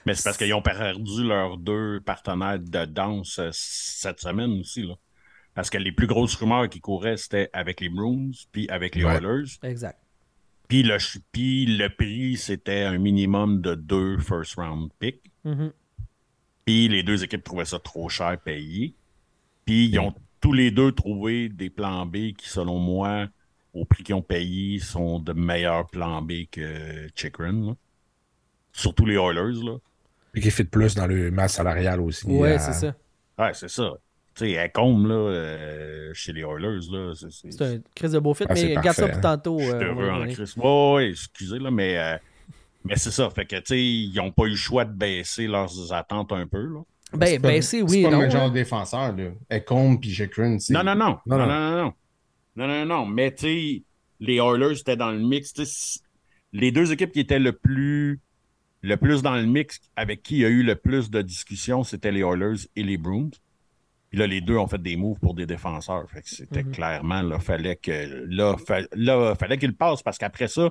[0.07, 4.83] Mais c'est parce qu'ils ont perdu leurs deux partenaires de danse euh, cette semaine aussi.
[4.83, 4.95] Là.
[5.55, 9.05] Parce que les plus grosses rumeurs qui couraient, c'était avec les Bruins puis avec les
[9.05, 9.17] Ouais.
[9.17, 9.45] Oilers.
[9.63, 9.99] Exact.
[10.69, 10.97] Puis le,
[11.33, 15.31] puis le prix, c'était un minimum de deux first round picks.
[15.45, 15.73] Mhm.
[16.65, 18.95] Puis les deux équipes trouvaient ça trop cher payé.
[19.65, 23.29] Puis ils ont tous les deux trouvé des plans B qui, selon moi,
[23.75, 27.67] au prix qu'ils ont payé, sont de meilleurs plans B que Chikrin.
[27.67, 27.73] là.
[28.73, 29.63] Surtout les Oilers.
[29.63, 29.77] Là.
[30.35, 32.27] Et qui fit plus dans le masse salariale aussi.
[32.27, 32.95] Ouais, euh, c'est ça.
[33.39, 33.93] Ouais, c'est ça.
[34.35, 37.63] Tu sais, Ecombe, là, euh, chez les Oilers, là, c'est...
[37.63, 39.21] un crise de beau fit, Ah, mais garde ça pour hein.
[39.21, 39.59] tantôt.
[39.59, 40.27] Je suis euh, heureux en.
[40.27, 40.57] Christ.
[40.57, 42.17] Ouais, excusez, là, mais, euh,
[42.85, 43.29] mais c'est ça.
[43.29, 46.47] Fait que, tu sais, ils n'ont pas eu le choix de baisser leurs attentes un
[46.47, 46.81] peu, là.
[47.15, 49.25] Ben, ben c'est oui, C'est pas le genre de défenseur, là.
[49.51, 50.71] Ecombe puis c'est...
[50.73, 51.19] Non, non, non.
[51.27, 51.47] Non, Non, non.
[51.47, 51.93] non, non, non.
[52.57, 53.07] Non, non, non.
[53.07, 53.83] Mais, tu sais,
[54.19, 55.53] les Oilers étaient dans le mix.
[55.53, 56.01] Tu sais, c-
[56.55, 58.21] les deux équipes qui étaient le plus,
[58.83, 61.85] le plus dans le mix, avec qui il y a eu le plus de discussions,
[61.85, 63.31] c'était les Oilers et les Bruins.
[64.11, 66.09] Puis là, les deux ont fait des moves pour des défenseurs.
[66.11, 66.73] Fait que c'était Mhm.
[66.73, 70.71] clairement, là, fallait que, là, fa- là, fallait qu'il passe parce qu'après ça,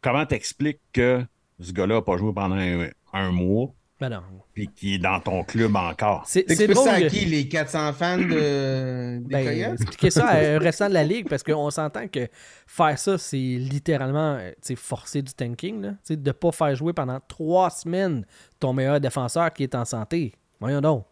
[0.00, 1.24] comment t'expliques que
[1.60, 3.74] ce gars-là n'a pas joué pendant un, un mois?
[4.08, 4.40] Ben non.
[4.52, 6.24] puis qu'il est dans ton club encore?
[6.26, 6.84] C'est drôle.
[6.84, 9.18] ça à qui, les 400 fans de...
[9.18, 9.44] des Ben,
[9.76, 10.10] Coyotes?
[10.12, 12.28] ça à un restant de la ligue parce qu'on s'entend que
[12.66, 15.82] faire ça, c'est littéralement euh, forcer du tanking.
[15.82, 15.90] Là.
[16.08, 18.24] De ne pas faire jouer pendant trois semaines
[18.60, 20.32] ton meilleur défenseur qui est en santé.
[20.60, 21.04] Voyons donc.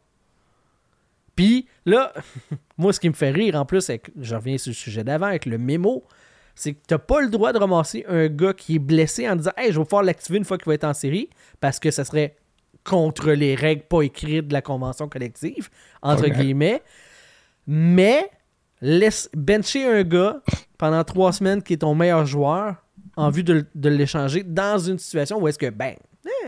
[1.34, 2.12] Puis là,
[2.78, 5.26] moi, ce qui me fait rire en plus, avec- je reviens sur le sujet d'avant
[5.26, 6.04] avec le mémo,
[6.54, 9.36] c'est que tu n'as pas le droit de ramasser un gars qui est blessé en
[9.36, 11.90] disant Hey, je vais pouvoir l'activer une fois qu'il va être en série parce que
[11.90, 12.36] ça serait
[12.84, 15.68] contre les règles pas écrites de la convention collective,
[16.02, 16.82] entre guillemets.
[17.66, 18.28] Mais
[18.80, 20.42] laisse bencher un gars
[20.78, 22.76] pendant trois semaines qui est ton meilleur joueur
[23.16, 25.94] en vue de, de l'échanger dans une situation où est-ce que, ben,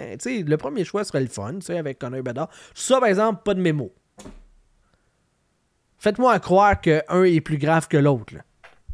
[0.01, 2.49] eh, sais, le premier choix serait le fun, tu sais, avec Connor Bedard.
[2.75, 3.93] Ça, par exemple, pas de mémo.
[5.99, 8.35] Faites-moi croire qu'un est plus grave que l'autre.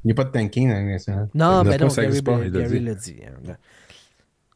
[0.05, 1.29] Il n'y a pas de tanking dans la nationale.
[1.35, 3.17] Non, mais pas, non, Gary, l'a dit.
[3.27, 3.57] hein.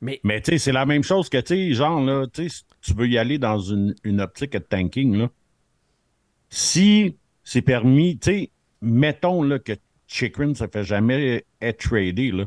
[0.01, 2.49] Mais, Mais tu sais, c'est la même chose que, tu sais, genre, là, tu
[2.83, 5.31] tu veux y aller dans une, une optique de tanking, là.
[6.51, 8.51] Si c'est permis, tu sais,
[8.83, 9.73] mettons, là, que
[10.07, 12.45] Chikrin ne se fait jamais être tradé, là.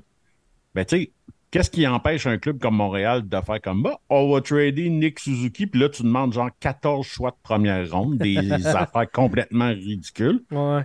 [0.75, 1.11] Ben, tu sais,
[1.49, 5.19] qu'est-ce qui empêche un club comme Montréal de faire comme, bah, on va trader Nick
[5.19, 10.43] Suzuki, puis là, tu demandes, genre, 14 choix de première ronde, des affaires complètement ridicules.
[10.51, 10.83] ouais.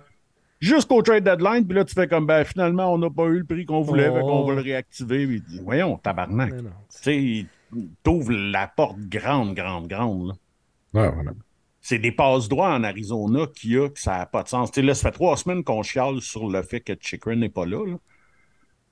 [0.62, 3.44] Jusqu'au trade deadline, puis là, tu fais comme, ben, finalement, on n'a pas eu le
[3.44, 4.14] prix qu'on voulait, Oh.
[4.14, 5.26] fait qu'on va le réactiver.
[5.26, 6.54] Puis, voyons, tabarnak.
[6.56, 7.46] Tu sais,
[8.04, 10.28] t'ouvres la porte grande, grande, grande.
[10.28, 10.34] là.
[11.02, 11.32] Ouais, voilà.
[11.80, 14.70] C'est des passes droits en Arizona qu'il y a que ça n'a pas de sens.
[14.70, 17.48] Tu sais, là, ça fait trois semaines qu'on chiale sur le fait que Chikrin n'est
[17.48, 17.84] pas là.
[17.84, 17.96] là.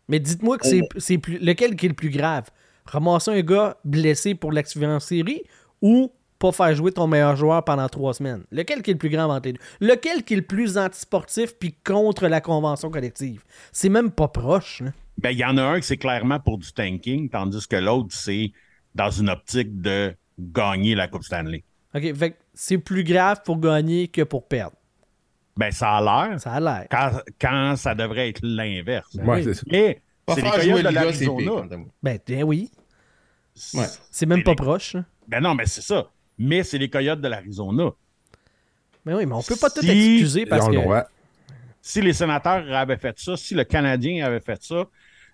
[0.09, 2.51] Mais dites-moi que c'est, c'est plus, lequel qui est le plus grave?
[2.85, 5.45] Ramasser un gars blessé pour l'activer en série
[5.81, 8.43] ou pas faire jouer ton meilleur joueur pendant trois semaines?
[8.51, 9.61] Lequel qui est le plus grave entre les deux?
[9.81, 13.45] Lequel qui est le plus antisportif puis contre la convention collective?
[13.71, 14.81] C'est même pas proche.
[14.81, 14.91] là.
[15.19, 18.09] Ben, il y en a un qui c'est clairement pour du tanking, tandis que l'autre,
[18.11, 18.51] c'est
[18.95, 21.63] dans une optique de gagner la Coupe Stanley.
[21.95, 24.77] OK, fait que c'est plus grave pour gagner que pour perdre.
[25.57, 26.87] Ben, ça a l'air Ça a l'air.
[26.91, 29.15] quand, quand ça devrait être l'inverse.
[29.17, 29.45] Ouais, oui.
[29.45, 29.63] c'est ça.
[29.71, 31.53] Mais Pas c'est les Coyotes de l'Arizona.
[32.03, 32.71] Ben, ben oui.
[33.75, 33.85] Ouais.
[34.11, 34.95] C'est même pas les- proche.
[34.95, 35.05] là.
[35.29, 36.09] Ben non, mais c'est ça.
[36.43, 37.91] Mais c'est les Coyotes de l'Arizona.
[39.05, 40.73] Mais oui, mais on peut pas tout Si- excuser Ils parce que.
[40.75, 41.05] droit.
[41.83, 44.85] si les sénateurs avaient fait ça, si le Canadien avait fait ça,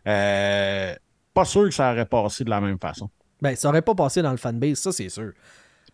[0.06, 0.94] euh,
[1.32, 3.08] pas sûr que ça aurait passé de la même façon.
[3.40, 5.32] Ben, ça aurait pas passé dans le fanbase, ça, c'est sûr.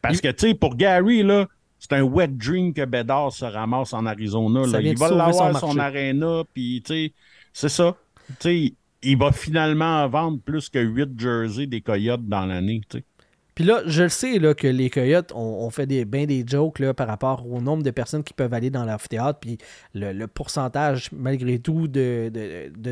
[0.01, 1.47] Parce que, tu sais, pour Gary, là,
[1.79, 4.67] c'est un wet dream que Bédard se ramasse en Arizona.
[4.67, 4.81] Là.
[4.81, 7.13] Il va l'avoir son son, aréna, puis, tu sais,
[7.53, 7.97] c'est ça.
[8.29, 12.99] Tu sais, il va finalement vendre plus que 8 jerseys des Coyotes dans l'année, tu
[12.99, 13.05] sais.
[13.55, 16.79] Puis là, je le sais là, que les Coyotes ont, fait des, bien des jokes
[16.79, 19.59] là, par rapport au nombre de personnes qui peuvent aller dans l'amphithéâtre, puis
[19.95, 22.33] le, pourcentage, malgré tout, de,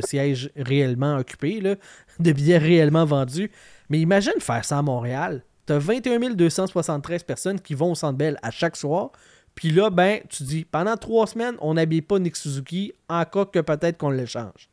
[0.04, 1.60] sièges réellement occupés,
[2.18, 3.50] de billets réellement vendus.
[3.88, 5.42] Mais imagine faire ça à Montréal.
[5.66, 9.12] Tu as 21 273 personnes qui vont au Centre à chaque soir.
[9.54, 13.46] Puis là, ben, tu dis, pendant trois semaines, on n'habille pas Nick Suzuki, en cas
[13.46, 14.68] que peut-être qu'on l'échange.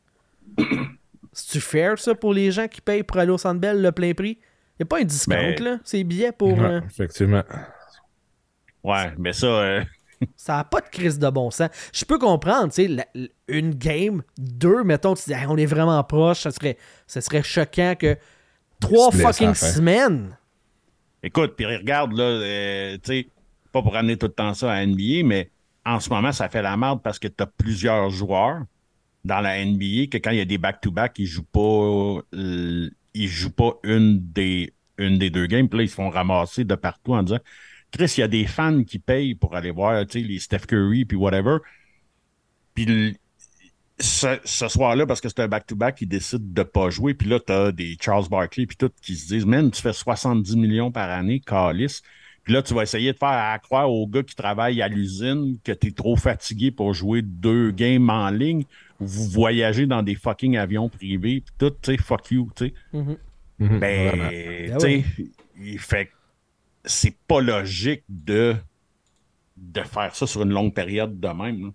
[1.32, 4.38] C'est-tu fair, ça, pour les gens qui payent pour aller au Centre le plein prix?
[4.78, 5.78] Il n'y a pas un discount, Ben- là.
[5.84, 6.60] C'est billets pour...
[6.60, 7.42] Euh, Effectivement.
[8.84, 9.84] Ouais, mais ça, euh,
[10.36, 11.68] Ça n'a pas de crise de bon sens.
[11.92, 13.06] Je peux comprendre, tu sais,
[13.48, 17.42] une game, deux, mettons, tu dis, Hey, on est vraiment proche, ça serait, ça serait
[17.42, 18.16] choquant que
[18.80, 20.36] trois fucking semaines.
[21.22, 23.28] écoute, puis regarde, là, euh, tu sais,
[23.72, 25.50] pas pour amener tout le temps ça à NBA, mais
[25.84, 28.62] en ce moment, ça fait la merde parce que tu as plusieurs joueurs
[29.28, 33.28] dans la NBA que quand il y a des back-to-back, ils jouent pas euh, ils
[33.28, 36.74] jouent pas une des une des deux games, puis là, ils se font ramasser de
[36.74, 37.38] partout en disant
[37.92, 41.04] Chris, il y a des fans qui payent pour aller voir, tu les Steph Curry
[41.04, 41.58] puis whatever.
[42.74, 43.16] Puis
[44.00, 47.14] ce, soir-là, parce que c'est un back-to-back, ils décident de pas jouer.
[47.14, 50.56] Puis là, t'as des Charles Barkley puis tout qui se disent Man, tu fais 70
[50.56, 52.02] millions par année, calice.
[52.44, 55.72] Puis là, tu vas essayer de faire croire aux gars qui travaillent à l'usine que
[55.72, 58.64] tu es trop fatigué pour jouer deux games en ligne
[59.00, 62.74] vous voyagez dans des fucking avions privés puis tout, tu sais, fuck you, tu sais.
[62.92, 63.16] Mhm,
[63.78, 64.28] Ben, vraiment.
[64.30, 65.04] Ben tu sais,
[65.60, 66.12] il fait que
[66.84, 68.56] c'est pas logique de,
[69.56, 71.66] de faire ça sur une longue période de même.
[71.66, 71.70] là.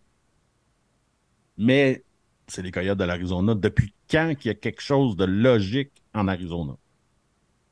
[1.58, 2.04] Mais
[2.48, 3.54] c'est les Coyotes de l'Arizona.
[3.56, 6.74] Depuis quand qu'il y a quelque chose de logique en Arizona?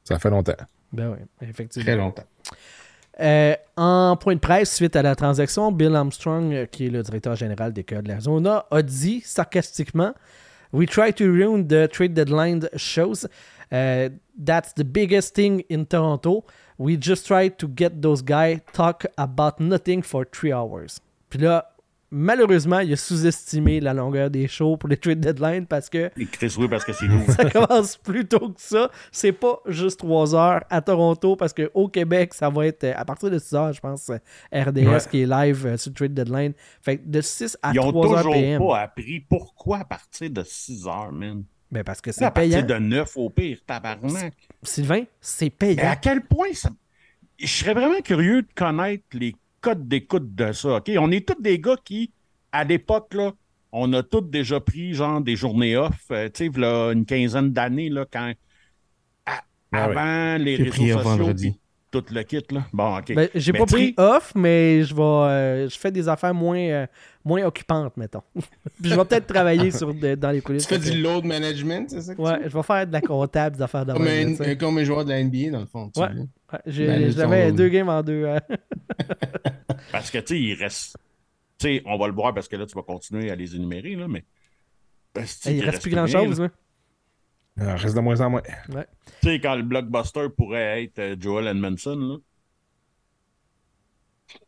[0.03, 0.53] Ça fait longtemps.
[0.93, 1.85] Ben oui, effectivement.
[1.85, 2.25] Très longtemps.
[3.21, 7.03] Euh, en point de presse, suite à la transaction, Bill Armstrong, euh, qui est le
[7.03, 10.13] directeur général des Coyotes de l'Arizona, a dit sarcastiquement
[10.73, 13.27] We try to ruin the trade deadline shows.
[13.71, 16.45] Uh, that's the biggest thing in Toronto.
[16.79, 20.99] We just try to get those guys talk about nothing for three hours.
[22.11, 26.25] Malheureusement, il a sous-estimé la longueur des shows pour les trade deadline parce que Et
[26.25, 27.25] Chris, oui, parce que c'est nous.
[27.31, 28.91] ça commence plus tôt que ça.
[29.11, 33.05] C'est pas juste 3 heures à Toronto parce qu'au Québec, ça va être euh, à
[33.05, 34.17] partir de 6 heures, je pense, euh,
[34.53, 34.97] RDS Ouais.
[35.09, 36.53] qui est live euh, sur Trade Deadline.
[36.81, 38.61] Fait que de 6 à Ils ont 3 heures toujours PM.
[38.61, 41.43] pas appris pourquoi à partir de 6 heures, man.
[41.71, 42.67] Ben parce que À c'est partir payant.
[42.67, 44.33] de 9 au pire, tabarnak.
[44.61, 45.89] Sylvain, c'est Mais payant.
[45.89, 46.69] à quel point ça.
[47.39, 50.77] Je serais vraiment curieux de connaître les codes d'écoute de ça.
[50.77, 50.91] OK?
[50.99, 52.11] On est tous des gars qui,
[52.51, 53.31] à l'époque, là,
[53.71, 56.59] on a tous déjà pris genre des journées off, euh, tu sais,
[56.93, 58.33] une quinzaine d'années, là, quand.
[59.25, 59.95] à- Ah ouais.
[59.97, 60.99] avant les J'ai réseaux sociaux.
[60.99, 61.57] vendredi.
[61.91, 62.65] Tout le kit, là.
[62.71, 63.13] Bon, OK.
[63.13, 66.57] Ben, j'ai Mais pas pris off, mais je vais euh, je fais des affaires moins,
[66.57, 66.87] euh,
[67.23, 68.23] moins occupantes, mettons.
[68.35, 70.67] Puis je vais peut-être travailler sur de- dans les coulisses.
[70.67, 72.13] Tu fais du que- load management, c'est ça?
[72.15, 74.77] que tu Ouais, je vais faire de la comptable, des affaires de Comme un, comme
[74.77, 75.89] un joueur de la NBA, dans le fond.
[75.93, 76.07] tu Ouais.
[76.53, 78.23] Ouais, j'ai- deux games en deux.
[78.25, 78.39] euh,
[79.91, 80.97] Parce que, tu sais, il reste.
[81.57, 83.95] Tu sais, on va le voir parce que là, tu vas continuer à les énumérer,
[83.95, 84.23] là, mais.
[85.13, 86.39] parce que, il il reste plus grand-chose.
[86.39, 86.45] là.
[86.47, 86.51] hein.
[87.57, 88.41] Il en reste de moins en moins.
[88.41, 88.75] Tu
[89.23, 92.17] sais, quand le blockbuster pourrait être euh, Joel Edmondson, là.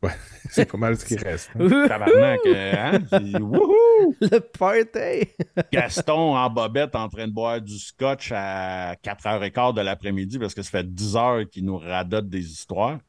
[0.50, 1.50] C'est pas mal ce qui reste.
[1.60, 1.88] hein.
[1.88, 3.00] Tabarnak, euh, hein?
[3.10, 4.16] C'est- Wouhou!
[4.22, 5.32] Le party!
[5.72, 10.62] Gaston en bobette en train de boire du scotch à 4h15 de l'après-midi parce que
[10.62, 13.00] ça fait 10 heures qu'il nous radote des histoires.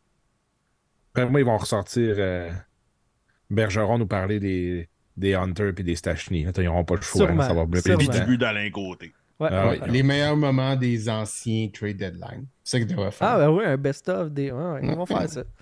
[1.13, 2.15] Après moi, ils vont ressortir.
[2.19, 2.51] euh,
[3.51, 6.47] Bergeron nous parler des, des Hunters et des Stachny.
[6.57, 7.27] Ils n'auront pas le choix.
[7.27, 7.97] Sûrement, hein, ça va bluffer.
[7.97, 8.25] Puis du hein.
[8.27, 9.13] but d'Alain Côté.
[9.39, 9.81] Ouais, Ah ouais.
[9.81, 9.89] ouais.
[9.89, 12.47] Les meilleurs moments des anciens trade deadline.
[12.63, 13.29] C'est ça qu'ils devraient faire.
[13.29, 14.51] Ah, ben oui, un best-of des.
[14.53, 15.43] Ouais, ouais, ils vont faire ça.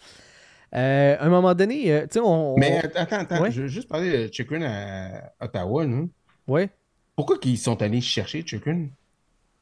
[0.75, 2.57] Euh, à un moment donné, euh, tu sais, on.
[2.57, 3.51] Mais on- attends, attends, Ouais.
[3.51, 5.85] je veux juste parler de Chikrin à Ottawa.
[5.87, 6.11] Nous.
[6.47, 6.71] Ouais.
[7.15, 8.87] Pourquoi qu'ils sont allés chercher Chikrin?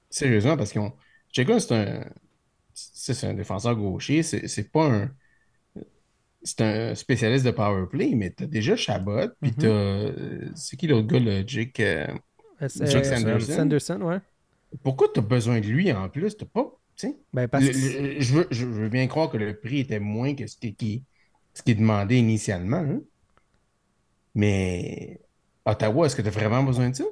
[0.09, 0.93] Sérieusement, parce qu'ils ont.
[1.33, 2.05] Chikrin, c'est un.
[2.73, 4.23] c'est un défenseur gaucher.
[4.23, 5.11] C'est pas un.
[6.43, 9.57] C'est un spécialiste de power play, mais t'as déjà Chabot, puis Mhm.
[9.59, 9.67] t'as.
[9.69, 11.81] euh, C'est qui l'autre gars, le Jake?
[11.81, 12.07] euh,
[12.63, 13.53] Euh, euh, Sanderson?
[13.57, 14.21] Sanderson, ouais.
[14.83, 16.37] Pourquoi t'as besoin de lui en plus?
[16.37, 16.71] T'as pas.
[17.01, 17.15] Tu.
[17.33, 18.03] Ben, parce Le- que.
[18.15, 20.75] le- je, veux, je veux bien croire que le prix était moins que ce qui,
[20.75, 21.05] qui-
[21.55, 22.77] ce qui est demandé initialement.
[22.79, 23.01] hein.
[24.35, 25.21] Mais
[25.65, 27.05] Ottawa, est-ce que tu as vraiment besoin de ça?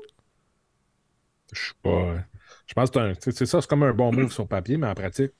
[1.52, 2.24] Je sais pas.
[2.66, 4.46] Je pense que c'est un- tu sais, c'est ça, c'est comme un bon move sur
[4.46, 5.32] papier, mais en pratique,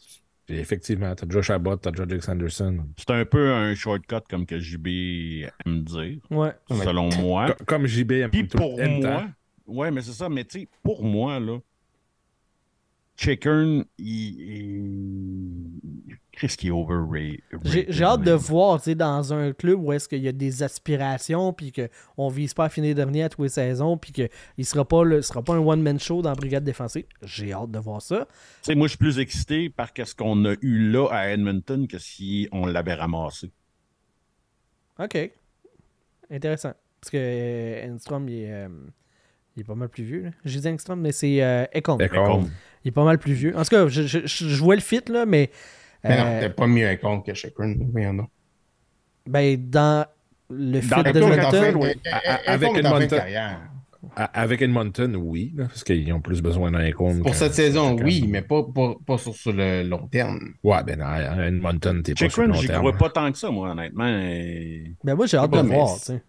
[0.49, 2.87] effectivement, t'as déjà Chabot, t'as déjà Jake Sanderson.
[2.97, 6.53] C'est un peu un shortcut comme que JB aime dire, Ouais.
[6.71, 7.53] Selon moi.
[7.53, 9.29] Co- Comme JB aime Puis pour aime moi,
[9.67, 11.59] ouais, mais c'est ça, mais tu sais, pour moi, là,
[13.19, 15.67] Chicken, il,
[16.31, 17.41] Qu'est-ce qui est overrated?
[17.65, 20.33] J'ai j'ai hâte de voir, tu sais, dans un club où est-ce qu'il y a
[20.33, 24.29] des aspirations, puis qu'on vise pas à finir dernier à toutes les saisons, puis qu'il
[24.57, 27.07] ne sera pas le- sera pas un one-man show dans la brigade défensive.
[27.23, 28.29] J'ai hâte de voir ça.
[28.63, 31.89] Tu sais, moi, je suis plus excité par ce qu'on a eu là à Edmonton
[31.89, 33.51] que si on l'avait ramassé.
[35.01, 35.33] OK.
[36.31, 36.73] Intéressant.
[37.01, 38.69] Parce que euh, Enstrom, il est, euh,
[39.57, 40.23] il est pas mal plus vieux.
[40.23, 40.31] là.
[40.45, 41.65] J'ai dit Enstrom, mais c'est euh.
[42.89, 43.55] Il est pas mal plus vieux.
[43.55, 45.51] En tout cas, je, je, vois le fit, là, mais.
[46.03, 47.75] Mais non, euh, t'es pas mieux avec compte que Chakrin.
[47.93, 48.31] Voyons donc.
[49.27, 50.07] ben, dans
[50.49, 51.89] le fit de Edmonton, oui.
[52.03, 52.11] oui.
[52.11, 53.21] À- à- Avec Edmonton.
[54.17, 57.21] Avec Edmonton, oui, là, parce qu'ils ont plus besoin d'un compte.
[57.21, 60.55] Pour cette saison, oui, mais pas, pas, pas sur, sur le long terme.
[60.65, 62.79] Ouais, ben, à Edmonton, t'es pas sur le long terme.
[62.79, 64.09] crois pas tant que ça, moi, honnêtement.
[64.09, 66.23] Et- Ben, moi, j'ai hâte de le voir, c'est- tu sais.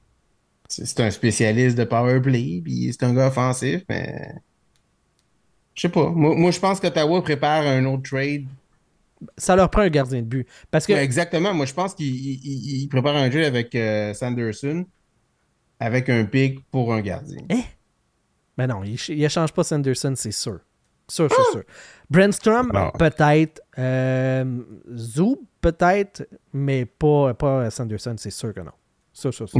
[0.68, 4.14] C'est c'est un spécialiste de power play, puis c'est un gars offensif, mais.
[5.80, 6.10] Je sais pas.
[6.10, 8.44] Moi, moi, je pense qu'Ottawa prépare un autre trade.
[9.38, 10.46] Ça leur prend un gardien de but.
[10.70, 10.92] Parce que.
[10.92, 11.54] Ouais, exactement.
[11.54, 14.86] Moi, je pense qu'il il- il- il prépare un trade avec euh, Sanderson,
[15.80, 17.38] avec un pick pour un gardien.
[18.58, 20.60] Ben non, il, ch- il échange pas Sanderson, c'est sûr.
[21.08, 21.64] Sûr, sûr, sûr.
[22.10, 22.92] Brandstrom, Non.
[23.00, 23.62] peut-être.
[23.78, 24.44] Euh,
[25.62, 26.28] peut-être.
[26.52, 28.72] Mais pas, pas Sanderson, c'est sûr que non.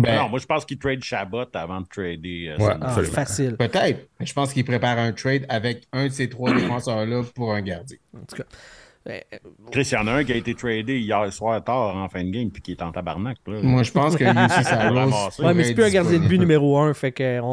[0.02, 2.56] Ben, non, moi, je pense qu'il trade Chabot avant de trader.
[2.60, 2.74] euh, Ouais.
[2.82, 3.56] Ah, facile.
[3.58, 4.08] Peut-être.
[4.20, 7.62] Mais je pense qu'il prépare un trade avec un de ces trois défenseurs-là pour un
[7.62, 7.98] gardien.
[8.16, 8.44] En tout cas.
[9.08, 9.18] Euh,
[9.72, 12.24] Chris, il y en a un qui a été tradé hier soir tard en fin
[12.24, 13.38] de game puis qui est en tabarnak.
[13.48, 13.60] Là.
[13.64, 15.42] Moi, je pense que lui aussi, ça Ramasser.
[15.42, 17.46] Ouais, mais c'est plus un gardien de but numéro un, fait que on,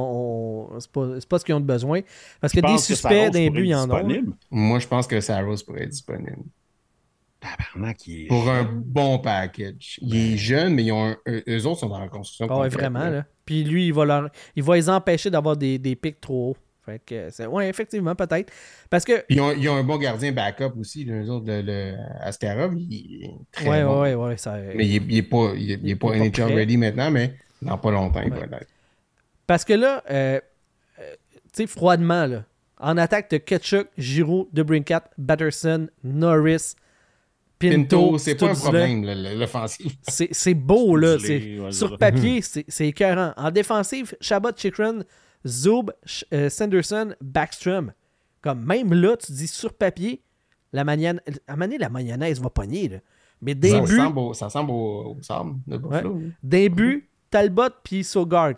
[0.75, 2.01] on- c'est pas, c'est pas ce qu'ils ont de besoin.
[2.41, 4.03] Parce que Je des suspects Saros d'un but, il y en a.
[4.51, 6.37] Moi, je pense que Saros pourrait être disponible.
[7.41, 8.27] Tabarnak, il est...
[8.29, 9.99] Pour un bon package.
[10.03, 12.47] Il est jeune, mais ils ont un- eux, eux autres sont dans la construction.
[12.51, 13.09] Ah ouais, complète, vraiment.
[13.11, 13.25] Là.
[13.45, 16.57] Puis lui, il va, leur, il va les empêcher d'avoir des, des pics trop hauts.
[16.85, 18.53] Fait que, c'est- ouais, effectivement, peut-être.
[18.89, 21.05] Parce que, Puis Ils ont, ils ont un bon gardien backup aussi.
[21.05, 24.01] là, Eux autres, le, le Askarov, il est très ouais, bon.
[24.03, 24.57] ouais, ouais, ça.
[24.75, 26.45] Mais il n'est il est pas, il est, il est pas Il est pas NHL
[26.47, 26.55] prêt.
[26.55, 28.39] ready maintenant, mais dans pas longtemps, il Ouais.
[28.41, 28.71] va l'être.
[29.47, 30.41] Parce que là, euh,
[31.01, 31.15] euh,
[31.53, 32.45] tu sais, froidement, là,
[32.79, 36.75] en attaque, de Ketchuk, Giroud, Debrincat, Batterson, Norris,
[37.59, 38.19] Pinto.
[38.19, 39.05] C'est pas un problème,
[39.39, 39.93] l'offensive.
[40.09, 41.17] C'est beau, là.
[41.17, 41.97] Ouais, Sur ça.
[41.97, 43.33] papier, c'est c'est écœurant.
[43.37, 45.01] En défensive, Chabot, Chikrin,
[45.47, 45.91] Zub,
[46.33, 47.93] euh, Sanderson, Backstrom.
[48.43, 50.23] Comme même là, tu dis sur papier,
[50.73, 51.21] la maniane...
[51.47, 52.89] à un moment donné, la mayonnaise va pogner.
[52.89, 52.99] Là.
[53.43, 55.55] Mais Ça début, ressemble au, ça ressemble au, sable
[56.43, 58.55] début, Talbot puis Sogards.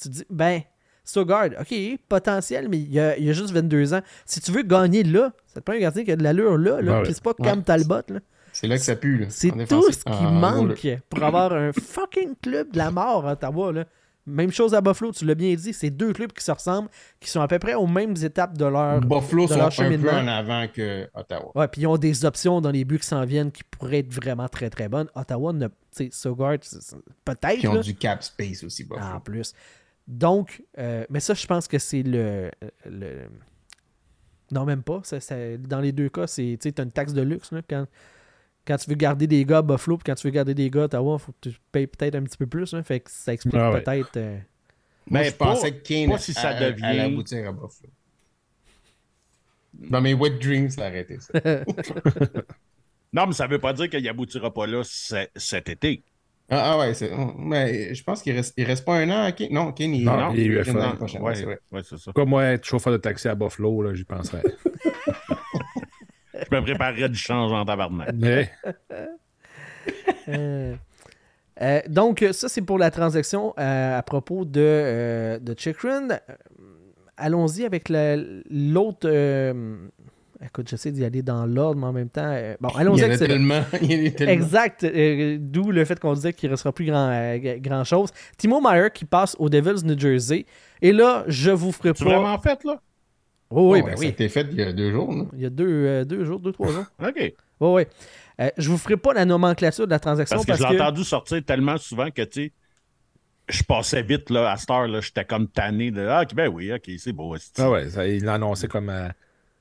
[0.00, 0.62] Tu dis, ben,
[1.10, 1.74] Sogard, OK,
[2.08, 4.00] potentiel, mais il a, il a juste 22 ans.
[4.26, 6.82] Si tu veux gagner là, ça te prend un gardien qui a de l'allure là,
[6.82, 7.64] là Ouais, puis c'est pas Cam Ouais.
[7.64, 8.02] Talbot.
[8.08, 8.20] Là.
[8.52, 9.18] C'est là que ça pue.
[9.18, 12.90] là, C'est tout ce qui En- en manque pour avoir un fucking club de la
[12.90, 13.72] mort à Ottawa.
[13.72, 13.84] Là.
[14.26, 17.30] Même chose à Buffalo, tu l'as bien dit, c'est deux clubs qui se ressemblent, qui
[17.30, 19.00] sont à peu près aux mêmes étapes de leur.
[19.00, 21.50] Buffalo de sont leur un peu en avant que Ottawa.
[21.54, 24.12] Ouais, puis ils ont des options dans les buts qui s'en viennent qui pourraient être
[24.12, 25.08] vraiment très très bonnes.
[25.14, 26.58] Ottawa, ne- tu sais, Sogard,
[27.24, 27.58] peut-être.
[27.60, 27.80] Qui ont là.
[27.80, 29.16] du cap space aussi, Buffalo.
[29.16, 29.54] En plus.
[30.08, 32.50] Donc, euh, mais ça, je pense que c'est le,
[32.86, 33.28] le-
[34.50, 35.00] Non, même pas.
[35.04, 37.52] Ça, ça- dans les deux cas, c'est tu as une taxe de luxe.
[37.52, 37.86] là, quand,
[38.66, 40.82] quand tu veux garder des gars à Buffalo puis quand tu veux garder des gars
[40.82, 42.72] à Ottawa, il faut que tu payes peut-être un petit peu plus.
[42.72, 42.82] là.
[42.82, 43.82] fait que ça explique Ah ouais.
[43.82, 44.16] peut-être.
[44.16, 44.38] euh,
[45.10, 47.90] Moi, Mais je pensais pas- que Kane pas si ça allait- devient- aboutir à Buffalo.
[49.74, 51.32] Dans mes wet dreams, ça a arrêté ça.
[53.12, 56.02] Non, mais ça veut pas dire qu'il aboutira pas là cet été.
[56.50, 59.24] Ah, ah ouais, c'est- oh, mais je pense qu'il reste, il reste pas un an
[59.24, 59.48] à Kane.
[59.52, 60.94] Non, Kane, il, Non, il est vient UFA.
[61.20, 61.58] Ouais, c'est vrai.
[61.72, 62.10] ouais, c'est ça.
[62.14, 64.42] Comme moi, être chauffeur de taxi à Buffalo, là, j'y penserais.
[66.50, 68.10] Je me préparerais du change en tabarnak.
[68.14, 68.50] Mais,
[70.28, 70.74] euh,
[71.60, 76.08] euh, donc, ça, c'est pour la transaction euh, à propos de, euh, de Chikrin.
[77.16, 79.08] Allons-y avec la- l'autre.
[80.44, 82.22] Écoute, j'essaie d'y aller dans l'ordre, mais en même temps.
[82.24, 83.62] euh, bon, allons-y tellement.
[83.82, 84.32] Il y en a tellement.
[84.32, 84.84] Exact.
[84.84, 88.10] euh, D'où le fait qu'on disait qu'il ne restera plus grand, euh, grand chose.
[88.36, 90.46] Timo Meyer qui passe aux Devils New Jersey.
[90.82, 92.10] Et là, je vous ferai Tu pas.
[92.18, 92.80] vraiment fait, là?
[93.50, 94.06] Oh, oui, Bon, ben Ça a oui.
[94.08, 95.12] été fait il y a deux jours.
[95.12, 95.28] non?
[95.32, 96.84] Il y a deux, euh, deux jours, deux, trois jours.
[97.02, 97.14] OK.
[97.16, 97.82] Oui, oui.
[98.40, 100.72] Euh, je vous ferai pas la nomenclature de la transaction Parce que parce je que.
[100.74, 102.52] l'ai entendu sortir tellement souvent que, tu sais,
[103.48, 106.48] je passais vite, là, à cette heure, là, j'étais comme tanné de «Ah, ok, ben
[106.48, 107.34] oui, OK, c'est beau.
[107.58, 108.92] ah ouais, ça, il l'a annoncé comme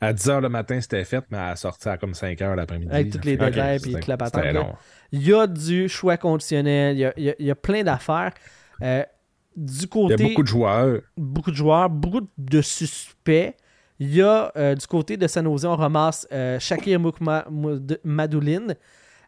[0.01, 2.55] à, à 10 h le matin, c'était fait, mais à sortir à comme 5 h
[2.55, 2.91] l'après-midi.
[2.91, 4.53] Avec toutes les détails table, c'était là.
[4.53, 4.73] long.
[5.11, 7.55] Il y a du choix conditionnel, il y a, il y a- il y a
[7.55, 8.33] plein d'affaires.
[8.81, 9.03] Euh,
[9.55, 10.15] du Il côté.
[10.21, 11.01] y a beaucoup de joueurs.
[11.17, 13.55] beaucoup de joueurs, beaucoup de suspects.
[13.99, 16.99] Il y a euh, du côté de San Jose, on ramasse euh, Shakir
[18.03, 18.67] Madoulin.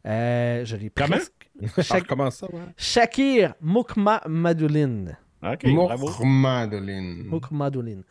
[0.06, 1.18] Euh, je l'ai Comment?
[1.82, 2.62] Shak- recommence ça, ouais?
[2.78, 5.06] Shakir Mukma Madoulin.
[5.44, 6.08] OK, bravo.
[6.10, 7.24] Mourmandoline.
[7.30, 8.02] Mukmadoulin.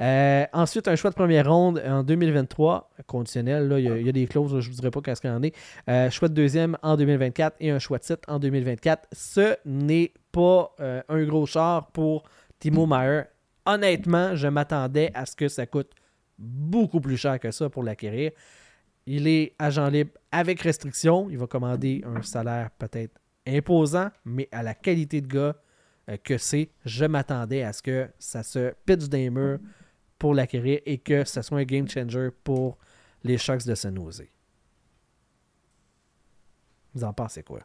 [0.00, 3.68] Euh, ensuite, un choix de première ronde en 2023, conditionnel.
[3.68, 5.20] Là, il, y a, il y a des clauses, je ne vous dirai pas qu'est-ce
[5.20, 5.54] qu'il en est.
[5.88, 9.08] Euh, choix de deuxième en 2024 et un choix de titre en 2024.
[9.12, 12.22] Ce n'est pas euh, un gros char pour
[12.58, 13.22] Timo Meyer.
[13.66, 15.90] Honnêtement, je m'attendais à ce que ça coûte
[16.38, 18.32] beaucoup plus cher que ça pour l'acquérir.
[19.06, 21.28] Il est agent libre avec restriction.
[21.28, 25.56] Il va commander un salaire peut-être imposant, mais à la qualité de gars
[26.24, 29.58] que c'est, je m'attendais à ce que ça se pitch des murs
[30.20, 32.78] pour l'acquérir et que ce soit un game changer pour
[33.24, 34.22] les Sharks de San Jose.
[36.94, 37.60] Vous en pensez quoi?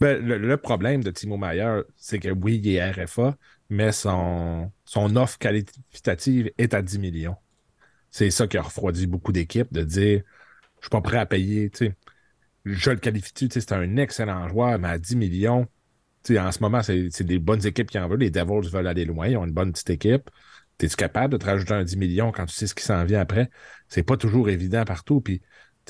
[0.00, 3.36] Ben, le, problème de Timo Meyer, c'est que oui, il est RFA,
[3.68, 7.36] mais son, son offre qualitative est à 10 millions.
[8.10, 10.22] C'est ça qui a refroidi beaucoup d'équipes de dire
[10.80, 11.70] je suis pas prêt à payer.
[12.64, 15.68] Je le qualifie-tu, c'est un excellent joueur, mais à 10 millions,
[16.30, 18.20] en ce moment, c'est des bonnes équipes qui en veulent.
[18.20, 20.30] Les Devils veulent aller loin, ils ont une bonne petite équipe.
[20.80, 23.20] Es-tu capable de te rajouter un 10 millions quand tu sais ce qui s'en vient
[23.20, 23.50] après?
[23.88, 25.20] C'est pas toujours évident partout.
[25.20, 25.40] Puis,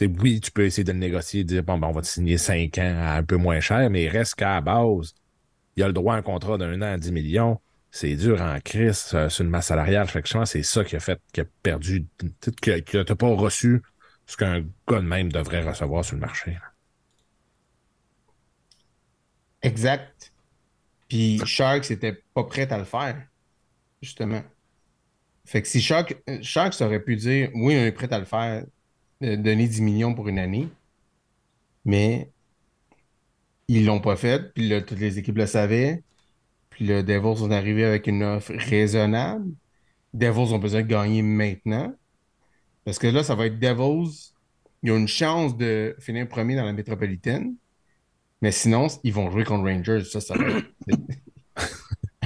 [0.00, 2.78] oui, tu peux essayer de le négocier, dire bon, ben, on va te signer 5
[2.78, 5.14] ans à un peu moins cher, mais il reste qu'à base,
[5.76, 7.60] il a le droit à un contrat d'un an à 10 millions.
[7.90, 10.08] C'est dur en crise euh, sur une masse salariale.
[10.08, 12.06] Fait que je c'est ça qui a fait qu'il a perdu,
[12.60, 13.82] que, que t'as pas reçu
[14.26, 16.58] ce qu'un gars de même devrait recevoir sur le marché.
[19.62, 20.32] Exact.
[21.08, 23.28] Puis Sharks n'était pas prêt à le faire,
[24.02, 24.42] justement.
[25.44, 28.64] Fait que si Sharks, Sharks aurait pu dire oui, on est prêt à le faire,
[29.22, 30.68] euh, donner 10 millions pour une année,
[31.84, 32.30] mais
[33.68, 36.02] ils l'ont pas fait, puis là, toutes les équipes le savaient.
[36.70, 39.52] Puis le Devils sont arrivés avec une offre raisonnable.
[40.12, 41.94] Devils ont besoin de gagner maintenant.
[42.84, 44.32] Parce que là, ça va être Devils.
[44.82, 47.54] Ils ont une chance de finir premier dans la métropolitaine.
[48.42, 50.04] Mais sinon, ils vont jouer contre Rangers.
[50.04, 50.66] Ça, ça va être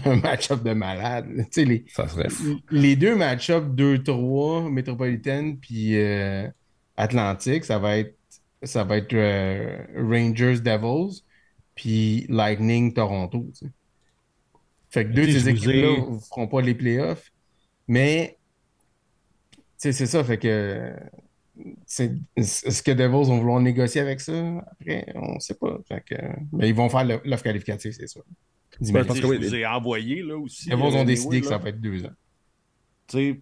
[0.05, 1.26] un match-up de malade.
[1.36, 2.59] Tu sais, les, Ça serait fou.
[2.70, 6.49] les deux match-ups 2-3, métropolitaine puis euh,
[6.96, 8.16] Atlantique, ça va être,
[8.62, 11.22] ça va être euh, Rangers Devils
[11.74, 13.46] puis Lightning Toronto.
[14.90, 17.30] Fait que deux de ces équipes-là ne feront pas les playoffs.
[17.86, 18.38] Mais
[19.53, 20.92] tu sais, c'est ça, fait que
[22.37, 24.59] est-ce que Devils vont vouloir négocier avec ça?
[24.71, 25.79] Après, on ne sait pas.
[25.87, 26.15] Fait que,
[26.53, 28.25] mais ils vont faire l'offre qualificative, c'est sûr.
[28.81, 30.69] Ben, Tu que oui, je vous ai envoyé là aussi.
[30.69, 31.53] Devils euh, ont décidé que là.
[31.53, 32.13] ça va être deux ans.
[33.09, 33.41] Tu sais,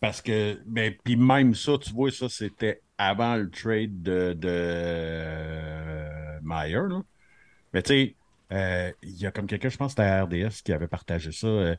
[0.00, 4.48] parce que, ben, puis même ça, tu vois, ça, c'était avant le trade de, de
[4.50, 7.02] euh, Meyer, là.
[7.72, 8.16] Mais tu sais,
[8.52, 11.32] euh, il y a comme quelqu'un, je pense que c'était à RDS qui avait partagé
[11.32, 11.46] ça.
[11.46, 11.76] Euh,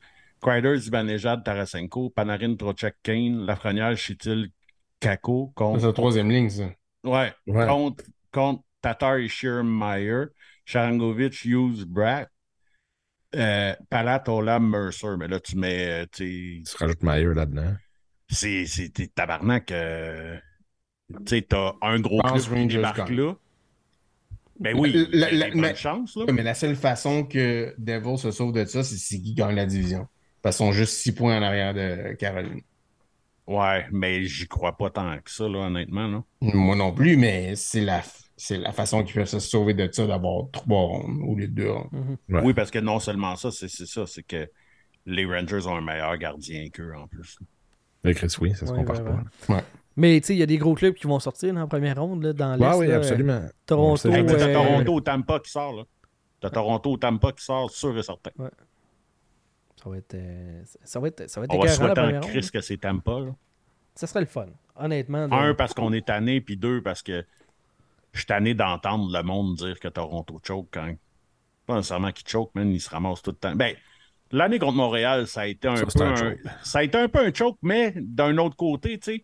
[0.78, 4.52] Zibanejad, Tarasenko, Panarin, Trocheck, Kane, Lafrenière, Chitil,
[5.00, 6.70] Kako, C'est contre, la troisième ligne, ça.
[7.04, 7.66] ouais, Ouais.
[7.68, 9.30] contre, contre Tatar et
[9.64, 10.26] Meyer,
[10.66, 12.30] Sharangovich, Hughes, Bratt,
[13.36, 15.16] euh, Palat, Olam, Mercer.
[15.18, 17.76] Mais là, tu mets, euh, tu rajoutes Meyer là-dedans.
[18.30, 19.72] c'est c'est t'es tabarnak.
[19.72, 20.38] euh,
[21.10, 23.18] tu sais, t'as un gros club qui Rangers débarque gagne.
[23.18, 23.36] là.
[24.60, 26.26] Ben oui, La- mais- chance, là.
[26.34, 30.08] Mais la seule façon que Devils se sauve de ça, c'est s'ils gagnent la division.
[30.42, 32.62] Parce qu'ils sont juste six points en arrière de Caroline.
[33.50, 36.08] Ouais, mais j'y crois pas tant que ça, là, honnêtement.
[36.08, 36.24] Là.
[36.42, 38.04] Moi non plus, mais c'est la,
[38.38, 41.54] c'est la façon qu'ils peuvent se sauver de ça, d'avoir trois rondes au lieu de
[41.54, 41.90] deux rondes.
[42.30, 42.42] Ouais.
[42.44, 44.48] Oui, parce que non seulement ça, c'est c'est ça, c'est que
[45.08, 47.40] les Rangers ont un meilleur gardien qu'eux en plus.
[48.04, 49.12] Mais Chris, oui, ça se Ouais, compare ouais,
[49.48, 49.54] pas.
[49.56, 49.64] ouais.
[49.98, 52.00] Mais tu sais, il y a des gros clubs qui vont sortir dans la première
[52.00, 52.64] ronde, là, dans l'Est.
[52.66, 53.42] Ah oui, là, absolument.
[53.66, 54.10] Toronto.
[54.10, 55.84] T'as euh, Toronto ou Tampa qui sort, là.
[56.40, 58.30] T'as Toronto ou Tampa qui sort, sûr et certain.
[59.82, 60.14] Ça va être.
[60.16, 61.30] euh, ça va être.
[61.30, 62.20] Ça va être On va souhaiter en.
[62.22, 63.12] Chris que c'est Tampa.
[63.20, 63.32] Là.
[63.96, 65.28] Ça serait le fun, honnêtement.
[65.28, 67.26] de- Un, parce qu'on est tanné, puis deux, parce que
[68.14, 70.94] je suis tanné d'entendre le monde dire que Toronto choke quand.
[71.66, 73.56] Pas nécessairement qu'il choke, man, il se ramasse tout le temps.
[73.56, 73.76] Ben,
[74.32, 77.20] l'année contre Montréal, ça a été un Ça, peu un ça a été un peu
[77.20, 79.24] un choke, mais d'un autre côté, tu sais,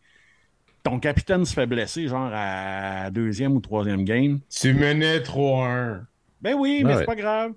[0.84, 4.40] ton capitaine se fait blesser, genre à deuxième ou troisième game.
[4.50, 6.02] Tu menais 3-1.
[6.42, 7.00] Ben oui, mais Ouais.
[7.00, 7.54] c'est pas grave.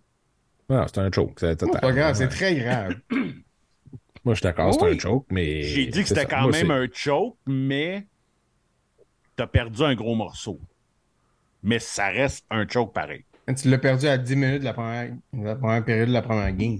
[0.68, 1.38] Non, c'est un choke.
[1.40, 1.80] C'est C'est total.
[1.80, 2.94] pas grave, c'est très grave.
[4.24, 4.94] Moi, je suis d'accord, c'est Oui.
[4.94, 5.62] un choke, mais.
[5.62, 8.06] J'ai dit que c'est c'était quand Moi, même c'est- un choke, mais
[9.36, 10.60] t'as perdu un gros morceau.
[11.62, 13.24] Mais ça reste un choke pareil.
[13.56, 16.22] Tu l'as perdu à 10 minutes de la première, de la première période de la
[16.22, 16.78] première game.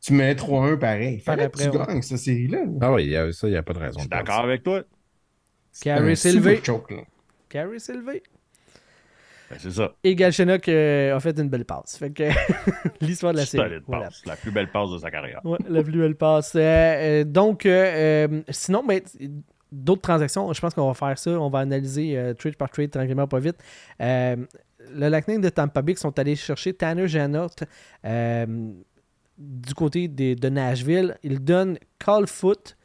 [0.00, 1.18] Tu menais 3-1 pareil.
[1.18, 1.86] Fallait que tu ouais.
[1.86, 2.64] gagnes cette série-là.
[2.80, 3.98] Ah oui, il y a- ça, il n'y a pas de raison.
[3.98, 4.84] Je suis d'accord avec toi.
[5.72, 7.02] C'est choke, là.
[7.48, 8.22] Carey Silvé.
[9.50, 9.92] Ben, c'est ça.
[10.02, 11.96] Et Galchenyuk euh, a fait une belle passe.
[11.98, 12.24] Fait que
[13.00, 13.80] l'histoire de la série.
[13.86, 14.08] Voilà.
[14.24, 15.40] La plus belle passe de sa carrière.
[15.44, 16.54] Ouais, la plus belle passe.
[16.56, 19.00] Euh, euh, donc, euh, sinon, ben,
[19.70, 21.30] d'autres transactions, je pense qu'on va faire ça.
[21.30, 23.56] On va analyser trade par trade tranquillement, pas vite.
[24.00, 27.48] Le Lightning de Tampa Bay qui sont allés chercher Tanner Janot.
[29.38, 32.76] Du côté des- de Nashville, il donne Call Foot,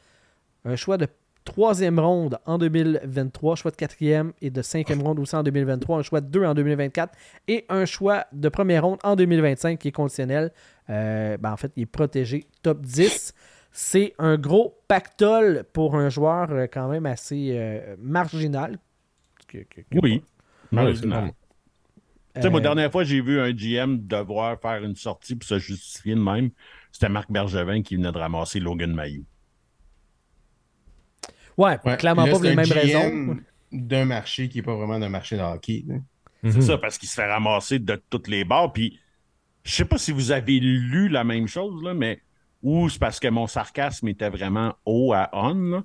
[0.66, 1.06] un choix de
[1.44, 6.02] troisième ronde en 2023, choix de quatrième et de cinquième ronde aussi en 2023, un
[6.02, 7.12] choix de 2 en 2024
[7.48, 10.52] et un choix de première ronde en 2025 qui est conditionnel.
[10.90, 13.34] Euh, ben, en fait, il est protégé top 10.
[13.72, 18.78] C'est un gros pactole pour un joueur euh, quand même assez euh, marginal.
[19.48, 20.22] Que- que- que- Oui.
[20.70, 20.94] Normal.
[22.34, 25.46] Tu sais, moi, Euh, dernière fois, j'ai vu un GM devoir faire une sortie pour
[25.46, 26.50] se justifier de même.
[26.90, 29.24] C'était Marc Bergevin qui venait de ramasser Logan Mayou.
[31.62, 31.96] Ouais, Ouais.
[31.96, 33.36] clairement Là, pas pour les un mêmes GM raisons.
[33.72, 35.84] D'un marché qui n'est pas vraiment d'un marché de hockey.
[36.44, 38.72] C'est ça, parce qu'il se fait ramasser de toutes les barres.
[38.72, 38.98] Puis,
[39.64, 42.20] je sais pas si vous avez lu la même chose, là, mais
[42.62, 45.54] ou c'est parce que mon sarcasme était vraiment haut à on.
[45.54, 45.84] là.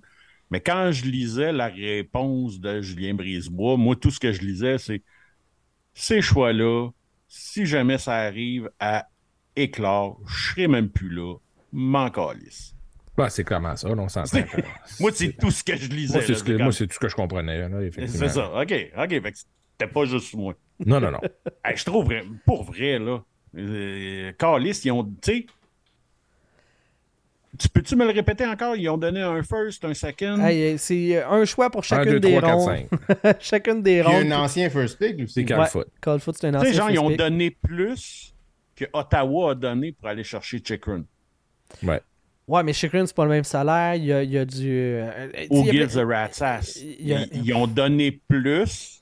[0.49, 4.77] Mais quand je lisais la réponse de Julien Brisebois, moi, tout ce que je lisais,
[4.77, 5.03] c'est
[5.93, 6.89] ces choix-là,
[7.27, 9.07] si jamais ça arrive à
[9.55, 11.35] éclore, je serai même plus là.
[11.73, 12.73] M'en calisse.
[13.17, 14.39] Ouais, c'est clairement ça, on s'entend.
[14.99, 16.13] Moi, c'est tout ce que je lisais.
[16.17, 16.57] Moi, c'est ce que-
[16.87, 17.67] tout ce que je comprenais.
[18.07, 18.51] C'est ça.
[18.61, 19.09] OK, OK.
[19.09, 19.37] Fait que
[19.79, 20.53] c'était pas juste moi.
[20.85, 21.19] Non, non, non.
[21.65, 22.07] Hey, je trouve,
[22.45, 23.23] pour vrai, là,
[23.57, 25.45] euh, Callis, ils ont, tu sais,
[27.57, 28.75] tu peux-tu me le répéter encore?
[28.75, 30.39] Ils ont donné un first, un second?
[30.45, 32.87] Hey, c'est euh, un choix pour 1, chacune 2, des 3, 4, rondes.
[33.23, 33.37] 5.
[33.41, 34.31] chacune des Puis il y a rondes.
[34.31, 35.43] un ancien first pick aussi.
[35.47, 35.65] C'est Ouais.
[35.65, 35.87] Foot.
[36.01, 38.35] Call Foot, c'est un tu ancien sais, genre, ils ont donné plus
[38.75, 41.03] que Ottawa a donné pour aller chercher Chikrin.
[41.81, 42.01] Ouais.
[42.47, 43.95] Ouais, mais Chikrin, c'est pas le même salaire.
[43.95, 44.69] Il y a, il y a du.
[44.71, 46.77] euh, euh, Ou il y a- Gibbs the Rat's Ass.
[46.81, 49.01] il y a- Ils, ils ont donné plus.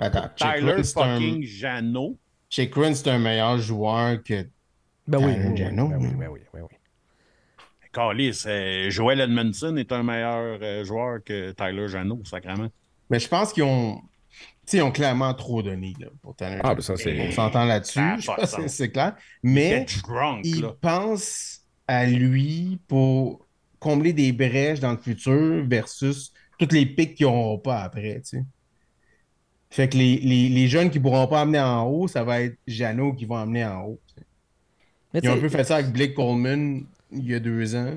[0.00, 0.82] Attends, Tyler un...
[0.82, 2.18] fucking Jano.
[2.50, 4.46] Chikrin, c'est un meilleur joueur que.
[5.06, 5.88] Ben oui, Tyler oui, oui, Jano.
[5.88, 6.76] ben oui, ben oui, ben oui.
[7.92, 12.68] Callis, euh, Joel Edmondson est un meilleur euh, joueur que Tyler Jano, sacrément.
[13.10, 14.00] Mais je pense qu'ils ont.
[14.00, 16.60] Tu sais, ils ont clairement trop donné là, pour Tanner.
[16.64, 17.98] Ah, ben ça, c'est- On s'entend là-dessus.
[18.00, 19.14] De c'est clair.
[19.42, 19.84] Mais
[20.44, 20.72] ils là.
[20.80, 23.46] pensent à lui pour
[23.78, 28.38] combler des brèches dans le futur versus toutes les pics qu'ils n'auront pas après, tu
[28.38, 28.44] sais.
[29.70, 32.42] Fait que les, les, les jeunes qui ne pourront pas amener en haut, ça va
[32.42, 34.00] être Jeannot qui va amener en haut.
[34.06, 34.26] tu sais.
[35.14, 37.94] Mais Ils ont un peu fait ça avec Blake Coleman il y a deux ans.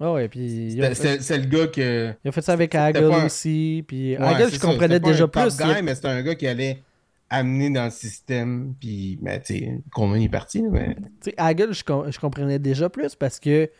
[0.00, 0.78] Ah ouais, puis
[1.20, 2.14] C'est le gars que.
[2.24, 3.84] il a fait ça avec Hagel un- aussi.
[3.86, 5.56] Puis Ouais, Hagel, je comprenais déjà plus.
[5.56, 6.82] guy, il mais c'était un gars qui allait
[7.30, 8.74] amener dans le système.
[8.80, 10.62] Puis, mais tu sais, Coleman est parti.
[10.62, 10.94] Mais...
[10.94, 13.70] Tu sais, Hagel, je, com- je comprenais déjà plus parce que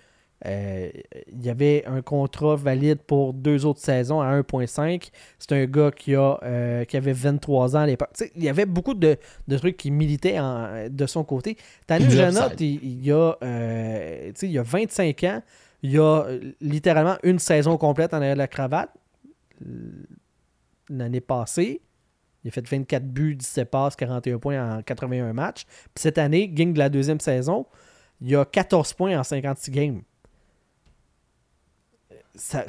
[0.47, 0.91] euh,
[1.33, 5.11] il y avait un contrat valide pour deux autres saisons à 1.5.
[5.41, 8.11] C'est un gars qui, a, euh, qui avait 23 ans à l'époque.
[8.37, 9.17] Il y avait beaucoup de,
[9.49, 11.57] de trucs qui militaient en- de son côté.
[11.89, 15.43] Du Janot, il, il y a, euh, il y a 25 ans.
[15.83, 16.25] Il y a
[16.61, 18.91] littéralement une saison complète en arrière de la cravate.
[20.91, 21.81] L'année passée,
[22.45, 25.65] il a fait 24 buts, 17 passes, 41 points en 81 matchs.
[25.65, 27.67] Puis cette année, gang de la deuxième saison,
[28.21, 30.03] il a 14 points en 56 games.
[32.35, 32.65] Ça,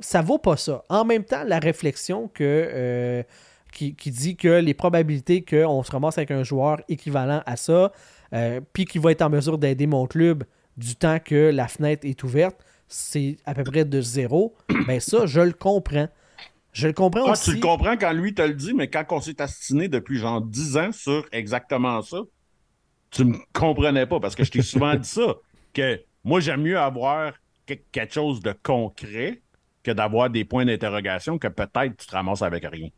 [0.00, 0.84] ça vaut pas ça.
[0.88, 3.22] En même temps, la réflexion que, euh,
[3.72, 7.92] qui, qui dit que les probabilités qu'on se ramasse avec un joueur équivalent à ça,
[8.32, 10.44] euh, puis qui va être en mesure d'aider mon club
[10.76, 12.56] du temps que la fenêtre est ouverte,
[12.88, 14.54] c'est à peu près de zéro.
[14.86, 16.08] ben ça, je le comprends.
[16.72, 17.50] Je le comprends Ah, aussi.
[17.50, 20.40] tu le comprends quand lui te le dit, mais quand on s'est astiné depuis genre
[20.40, 22.18] 10 ans sur exactement ça,
[23.10, 25.34] tu me comprenais pas parce que je t'ai souvent dit ça.
[25.72, 27.32] Que moi, j'aime mieux avoir
[27.64, 29.40] que- quelque chose de concret
[29.84, 32.88] que d'avoir des points d'interrogation que peut-être tu te ramasses avec rien.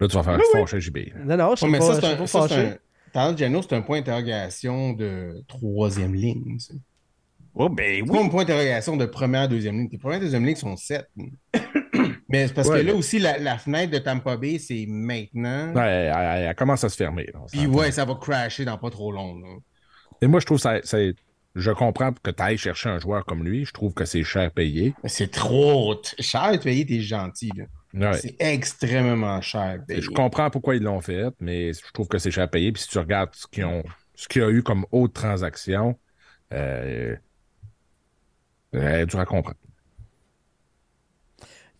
[0.00, 0.98] Là, tu vas faire fâcher JB.
[1.24, 2.16] Non, non, je suis mais pas, ça, un.
[2.16, 2.68] pas ça, c'est fâché.
[2.68, 2.78] un...
[3.62, 6.58] C'est un point d'interrogation de troisième ligne.
[6.58, 6.74] ça.
[7.60, 8.08] Oh, ben C'est oui.
[8.18, 9.88] pas un point d'interrogation de première, deuxième ligne?
[9.88, 11.06] Tes premières, deuxième ligne sont sept.
[12.28, 15.72] Mais c'est parce Ouais, que là aussi, la, la fenêtre de Tampa Bay, c'est maintenant.
[15.74, 17.26] Ouais, elle, elle- elle commence à se fermer.
[17.32, 19.38] là, Puis ouais, ça va crasher dans pas trop long.
[19.38, 19.48] là.
[20.20, 20.80] Et moi, je trouve ça.
[20.82, 20.98] ça-
[21.54, 23.64] je comprends que tu ailles chercher un joueur comme lui.
[23.64, 24.94] Je trouve que c'est cher payé.
[25.06, 27.50] C'est trop cher de payer, t'es gentil.
[27.56, 28.10] Là.
[28.12, 28.18] Ouais.
[28.18, 29.80] C'est extrêmement cher.
[29.88, 30.00] payé.
[30.02, 32.70] Je comprends pourquoi ils l'ont fait, mais je trouve que c'est cher payé.
[32.70, 33.82] Puis si tu regardes ce qu'ils ont,
[34.14, 35.98] ce qu'il y a eu comme haute transaction,
[36.52, 37.16] euh,
[38.74, 39.56] euh, dur à comprendre.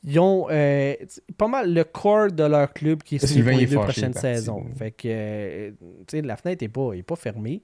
[0.05, 0.95] Ils ont euh,
[1.36, 4.16] pas mal le corps de leur club qui est Sylvain pour les est deux prochaines
[4.16, 4.64] est saisons.
[4.76, 5.70] Fait que euh,
[6.07, 7.62] tu sais, la fenêtre n'est pas, est pas fermée.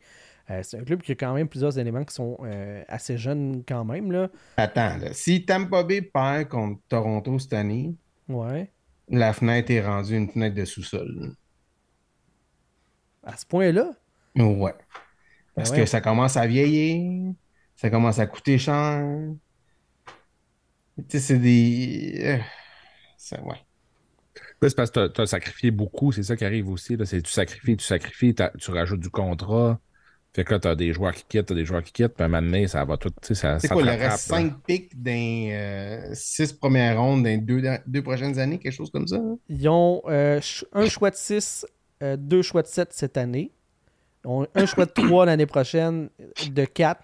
[0.50, 3.62] Euh, c'est un club qui a quand même plusieurs éléments qui sont euh, assez jeunes
[3.66, 4.10] quand même.
[4.12, 4.28] Là.
[4.56, 5.12] Attends, là.
[5.12, 7.94] si Tampa Bay perd contre Toronto cette année,
[8.28, 8.70] Ouais.
[9.08, 11.34] la fenêtre est rendue une fenêtre de sous-sol.
[13.22, 13.92] À ce point-là?
[14.36, 14.74] Ouais.
[15.54, 15.82] Parce Ben ouais.
[15.84, 17.32] que ça commence à vieillir,
[17.76, 19.04] ça commence à coûter cher.
[20.96, 22.20] Tu sais, c'est des.
[22.24, 22.38] euh,
[23.16, 23.56] ça, ouais.
[24.62, 26.96] C'est parce que tu as, sacrifié beaucoup, c'est ça qui arrive aussi.
[26.96, 27.04] Là.
[27.04, 29.78] C'est tu sacrifies, tu sacrifies, tu rajoutes du contrat.
[30.32, 32.14] Fait que là, tu as des joueurs qui quittent, tu as des joueurs qui quittent,
[32.14, 33.10] puis à un moment donné, ça va tout.
[33.10, 34.38] tu sais, Ça, C'est ça quoi, il reste là.
[34.38, 39.06] 5 pics dans 6 premières rondes dans les deux, deux prochaines années, quelque chose comme
[39.06, 39.16] ça?
[39.16, 39.36] hein?
[39.48, 40.40] Ils ont euh,
[40.72, 41.66] un choix de 6,
[42.18, 43.52] deux choix de 7 cette année.
[44.24, 46.08] Ils ont un choix de 3 l'année prochaine,
[46.50, 47.00] de 4.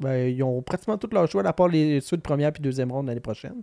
[0.00, 2.92] Ben, ils ont pratiquement tous leurs choix, à part les ceux de première puis deuxième
[2.92, 3.62] ronde l'année prochaine.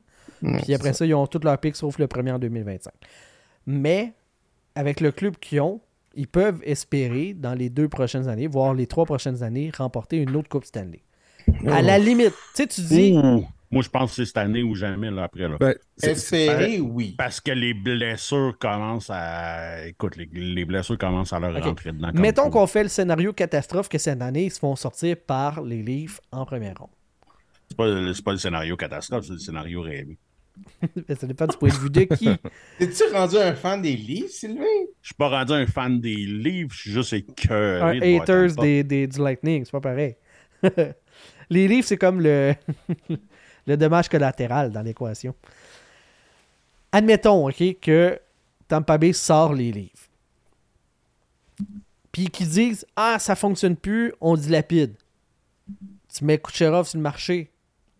[0.63, 2.91] Puis après ça, ils ont tous leurs picks sauf le premier en 2025.
[3.67, 4.13] Mais
[4.75, 5.79] avec le club qu'ils ont,
[6.15, 10.36] ils peuvent espérer, dans les deux prochaines années, voire les trois prochaines années, remporter une
[10.36, 11.01] autre Coupe Stanley.
[11.67, 13.17] À la limite, tu sais, tu dis.
[13.74, 15.47] Moi, je pense que c'est cette année ou jamais, là, après.
[15.47, 15.57] Là.
[15.59, 17.15] Ben, Espérer, oui?
[17.17, 19.88] Parce que les blessures commencent à.
[19.88, 22.11] Écoute, les, les blessures commencent à leur rentrer dedans.
[22.13, 25.82] Mettons qu'on fait le scénario catastrophe que cette année, ils se font sortir par les
[25.82, 26.89] Leafs en première ronde.
[27.67, 27.86] C'est pas,
[28.24, 30.17] pas le scénario catastrophe, c'est le scénario rêvé.
[31.07, 32.30] Mais ça dépend du point de vue de qui.
[32.78, 34.63] T'es-tu rendu un fan des livres, Sylvain?
[35.01, 37.97] Je suis pas rendu un fan des livres, je suis juste écœuré.
[37.97, 40.15] un haters des, des- du Lightning, c'est pas pareil.
[41.49, 42.53] les Leafs, c'est comme le,
[43.66, 45.34] le dommage collatéral dans l'équation.
[46.91, 48.20] Admettons, OK, que
[48.68, 50.09] Tampa Bay sort les Leafs.
[52.11, 54.95] Puis qu'ils disent Ah, ça fonctionne plus, on dilapide.
[56.14, 57.51] Tu mets Kucherov sur le marché,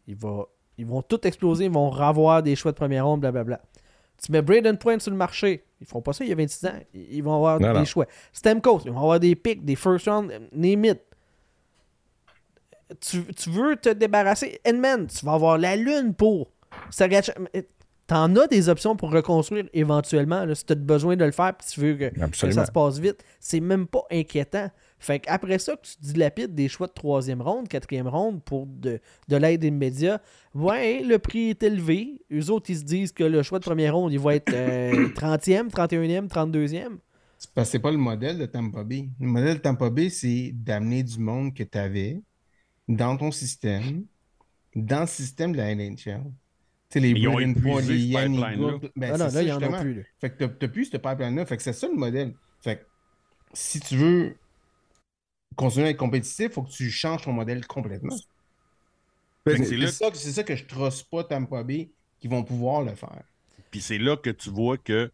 [0.08, 0.46] il va,
[0.78, 3.60] ils vont tout exploser, ils vont revoir des choix de première ronde, blablabla.
[4.24, 6.66] Tu mets Braden Point sur le marché, ils font pas ça, il y a 26
[6.68, 7.86] ans, ils vont avoir Non, des non.
[7.86, 8.06] choix.
[8.32, 11.00] Stamkos, ils vont avoir des picks, des first round, name it.
[13.00, 16.52] Tu, tu veux te débarrasser, Edman, tu vas avoir la lune pour.
[18.06, 21.56] T'en as des options pour reconstruire éventuellement, là, si tu as besoin de le faire,
[21.56, 22.12] puis tu veux que,
[22.52, 23.24] ça se passe vite.
[23.40, 24.70] C'est même pas inquiétant.
[25.00, 29.00] Fait qu'après ça, que tu dilapides des choix de troisième ronde, quatrième ronde pour de,
[29.28, 30.22] de l'aide immédiate,
[30.54, 32.22] ouais, le prix est élevé.
[32.32, 35.10] Eux autres, ils se disent que le choix de première ronde, il va être euh,
[35.10, 36.98] 30e, 31e, 32e.
[37.38, 39.10] C'est parce que c'est pas le modèle de Tampa Bay.
[39.20, 42.22] Le modèle de Tampa Bay, c'est d'amener du monde que tu avais
[42.88, 44.06] dans ton système,
[44.76, 46.24] dans le système de la NHL.
[46.90, 48.40] Tu sais, les Braden Point, les Yannick
[48.96, 49.82] ben, Ah non, là, ça, ils en justement.
[49.82, 49.94] plus.
[49.96, 50.04] là.
[50.20, 51.46] Fait que t'as- t'as plus ce pipeline-là.
[51.46, 52.36] Fait que c'est ça le modèle.
[52.62, 52.86] Fait que
[53.54, 54.38] si tu veux
[55.56, 58.16] continuer à être compétitif, il faut que tu changes ton modèle complètement.
[59.48, 62.28] Fait que C'est là, ça, que- c'est ça que je trosse pas Tampa Bay qui
[62.28, 63.24] vont pouvoir le faire.
[63.72, 65.12] puis c'est là que tu vois que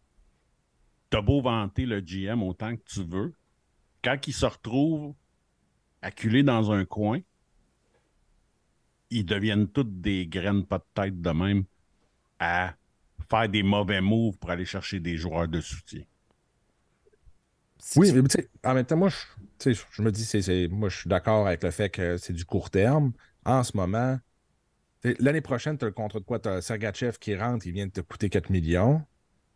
[1.08, 3.34] t'as beau vanter le GM autant que tu veux,
[4.04, 5.14] quand il se retrouve
[6.02, 7.20] acculé dans un coin,
[9.10, 11.64] ils deviennent toutes des graines pas de tête de même
[12.40, 12.74] à
[13.30, 16.02] faire des mauvais moves pour aller chercher des joueurs de soutien.
[17.78, 20.68] Si Oui, tu- mais tu sais, en même temps, moi, je, me dis, c'est, c'est-
[20.68, 23.12] moi, je suis d'accord avec le fait que c'est du court terme.
[23.44, 24.18] En ce moment,
[25.20, 26.38] l'année prochaine, tu as le contrat de quoi?
[26.40, 29.02] Tu as Sergachev qui rentre, il vient de te coûter 4 millions.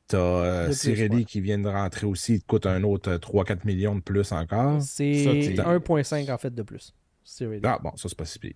[0.08, 1.24] Tu as Cirelli ouais.
[1.24, 4.32] qui vient de rentrer aussi, il te coûte un autre euh, 3-4 millions de plus
[4.32, 4.82] encore.
[4.82, 6.94] C'est Ça, t'es- 1.5 en fait de plus.
[7.62, 8.54] Ah, bon, ça, c'est pas si pire.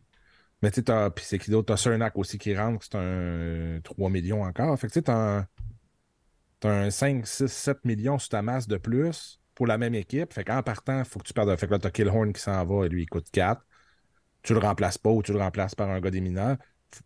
[0.63, 1.67] Mais tu sais, puis c'est qui d'autre?
[1.75, 4.79] T'as Cernak aussi qui rentre, c'est un 3 millions encore.
[4.79, 5.49] Fait que tu sais, t'as un,
[6.65, 10.33] un 5, 6, 7 millions sur ta masse de plus pour la même équipe.
[10.33, 11.55] Fait qu'en partant, il faut que tu perdes.
[11.57, 13.65] Fait que là, t'as Killhorn qui s'en va et lui, il coûte 4.
[14.43, 16.57] Tu le remplaces pas ou tu le remplaces par un gars des mineurs.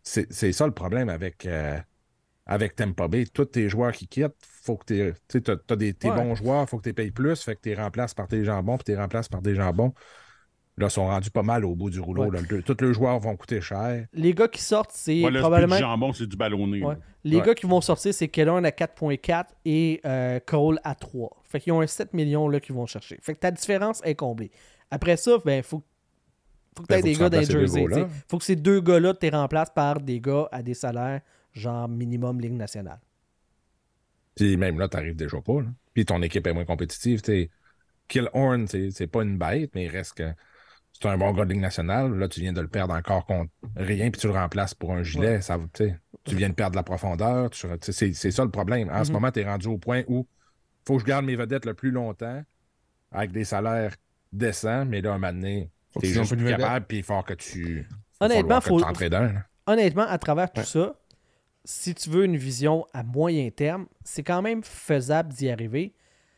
[0.03, 1.79] C'est ça le problème avec, euh,
[2.45, 3.25] avec Tampa Bay.
[3.27, 6.15] Tous tes joueurs qui quittent, faut que tu t'as, t'as des, tes Ouais.
[6.15, 7.41] bons joueurs, faut que tu payes plus.
[7.43, 9.93] Fait que tu les remplaces par tes jambons, puis tu les remplaces par des jambons.
[10.77, 12.25] Là, ils sont rendus pas mal au bout du rouleau.
[12.25, 12.39] Ouais.
[12.41, 12.45] là.
[12.49, 14.07] Le- tous les joueurs vont coûter cher.
[14.13, 15.75] Les gars qui sortent, c'est Ouais, là, c'est plus probablement.
[15.75, 16.83] du jambon, c'est du ballonné.
[16.83, 16.95] Ouais.
[17.23, 17.43] Les Ouais.
[17.45, 21.29] gars qui vont sortir, c'est Kellern à 4.4 et euh, Cole à 3.
[21.43, 23.19] Fait qu'ils ont un 7 millions là qu'ils vont chercher.
[23.21, 24.49] Fait que ta différence est comblée.
[24.89, 25.83] Après ça, ben, faut,
[26.75, 28.07] faut que tu Ben, aies faut des tu gars dans les remplaces ces deux jerseys.
[28.27, 31.21] Faut que ces deux gars-là, tu les remplaces par des gars à des salaires
[31.53, 32.99] genre minimum Ligue nationale.
[34.35, 35.61] Puis même là, tu n'arrives déjà pas.
[35.61, 35.67] là.
[35.93, 37.21] Puis ton équipe est moins compétitive.
[37.21, 37.51] t'sais.
[38.07, 40.33] Killhorn, c'est c'est pas une bête, mais il reste que
[41.03, 42.13] c'est un bon gars de Ligue nationale.
[42.17, 45.03] Là, tu viens de le perdre encore contre rien, puis tu le remplaces pour un
[45.03, 45.41] gilet.
[45.41, 47.49] Ça, va, t'sais, tu viens de perdre de la profondeur.
[47.53, 48.89] C'est ça le problème.
[48.89, 49.13] En ce Mhm.
[49.13, 50.25] moment, tu es rendu au point où
[50.87, 52.43] faut que je garde mes vedettes le plus longtemps
[53.11, 53.93] avec des salaires
[54.31, 56.97] décents, mais là, un moment donné, Faut tu es qu'ils ont juste plus capable, puis
[56.97, 57.87] il faut que tu.
[58.19, 58.77] Honnêtement, faut.
[58.77, 59.33] que.
[59.67, 60.65] Honnêtement, à travers tout Ouais.
[60.65, 60.95] ça,
[61.65, 65.93] si tu veux une vision à moyen terme, c'est quand même faisable d'y arriver.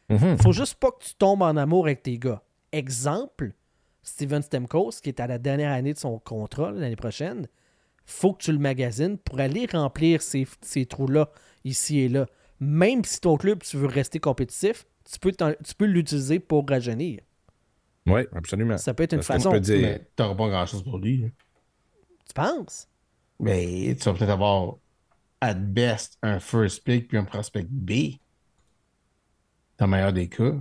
[0.09, 0.37] Mhm.
[0.37, 2.43] faut juste pas que tu tombes en amour avec tes gars.
[2.71, 3.53] Exemple,
[4.05, 7.47] Steven Stemkos, qui est à la dernière année de son contrat l'année prochaine,
[8.05, 11.29] faut que tu le magasines pour aller remplir ces, ces trous-là,
[11.63, 12.27] ici et là.
[12.59, 17.19] Même si ton club, tu veux rester compétitif, tu peux, tu peux l'utiliser pour rajeunir.
[18.05, 18.77] Oui, absolument.
[18.77, 19.51] Ça peut être une Parce façon.
[19.51, 21.17] peut dire- Mais t'auras pas grand-chose pour lui.
[21.17, 21.27] là.
[22.27, 22.87] Tu penses?
[23.39, 24.75] Mais tu vas peut-être avoir,
[25.41, 28.19] at best, un first pick puis un prospect B.
[29.79, 30.53] Dans le meilleur des cas.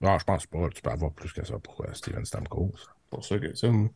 [0.00, 0.68] Non, je pense pas.
[0.70, 2.72] Tu peux avoir plus que ça pour euh, Steven Stamkos.
[2.76, 3.88] C'est pour ça que ça, moi.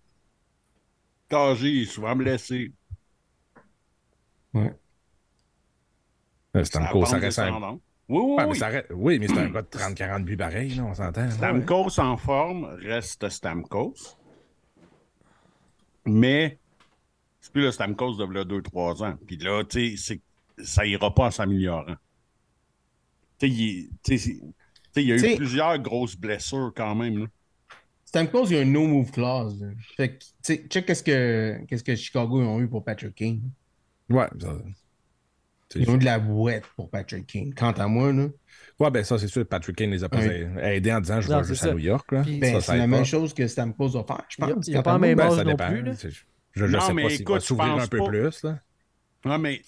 [1.28, 2.72] Cagé, souvent blessé.
[4.54, 4.74] Ouais.
[6.56, 7.78] Euh, Stamkos, ça reste un.
[8.08, 8.58] Oui, oui, Ouais, mais oui.
[8.58, 11.30] ça reste- Oui, mais c'est un gars de 30-40 buts pareil, là, on s'entend.
[11.30, 13.94] Stamkos en forme reste Stamkos.
[16.04, 16.58] Mais
[17.40, 19.16] c'est plus le Stamkos de 2-3 ans.
[19.26, 20.20] Puis là, tu sais,
[20.58, 21.94] c'est- ça ira pas en s'améliorant.
[23.38, 24.40] Tu sais,
[24.96, 27.18] il y a eu plusieurs grosses blessures quand même.
[27.18, 27.26] là.
[28.04, 29.60] Stamkos, il y a un no-move clause.
[29.62, 29.68] là.
[29.96, 33.40] Fait que, tu sais, check qu'est-ce que, qu'est-ce que Chicago ont eu pour Patrick King.
[34.10, 34.58] Ouais, ça-
[35.76, 37.54] Ils ont eu de la bouette pour Patrick King.
[37.54, 38.26] Quant à moi, là,
[38.78, 39.46] Ouais, ben ça, c'est sûr.
[39.46, 40.50] Patrick Kane les a pas Ouais.
[40.76, 41.68] aidés en disant je vais juste ça.
[41.68, 42.10] à New York.
[42.12, 42.22] Là.
[42.26, 44.66] Ben, Ça, c'est la même chose que Stamkos va faire, je pense.
[44.66, 45.08] il y a quant pas à la moi.
[45.08, 45.92] même Ben, non plus, là.
[46.02, 46.08] Je,
[46.52, 48.06] je Non, sais mais pas s'il écoute, va s'ouvrir un peu pas.
[48.08, 48.42] plus.
[48.42, 48.58] Là.
[49.24, 49.62] Non, mais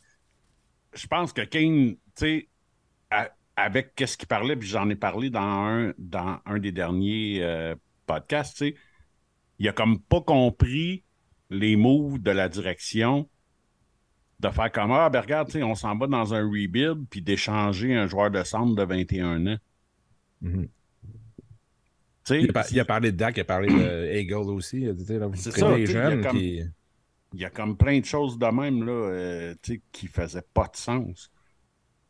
[0.95, 2.49] je pense que Kane, tu sais,
[3.57, 7.75] avec qu'est-ce qu'il parlait, puis j'en ai parlé dans un, dans un des derniers euh,
[8.07, 8.75] podcasts, tu sais,
[9.59, 11.05] il a comme pas compris
[11.51, 13.29] les moves de la direction
[14.41, 18.07] de faire comme Ah, ben regarde, on s'en va dans un rebuild, puis d'échanger un
[18.09, 19.59] joueur de centre de 21 ans.
[20.41, 20.69] Mhm.
[22.25, 24.81] Sais, Il, a, par- il a parlé de Dak, il a parlé de Eagle aussi.
[24.81, 27.77] Il a dit, là, vous ça, les il y a comme- il y a comme
[27.77, 29.55] plein de choses de même là, euh,
[29.93, 31.31] qui faisaient pas de sens.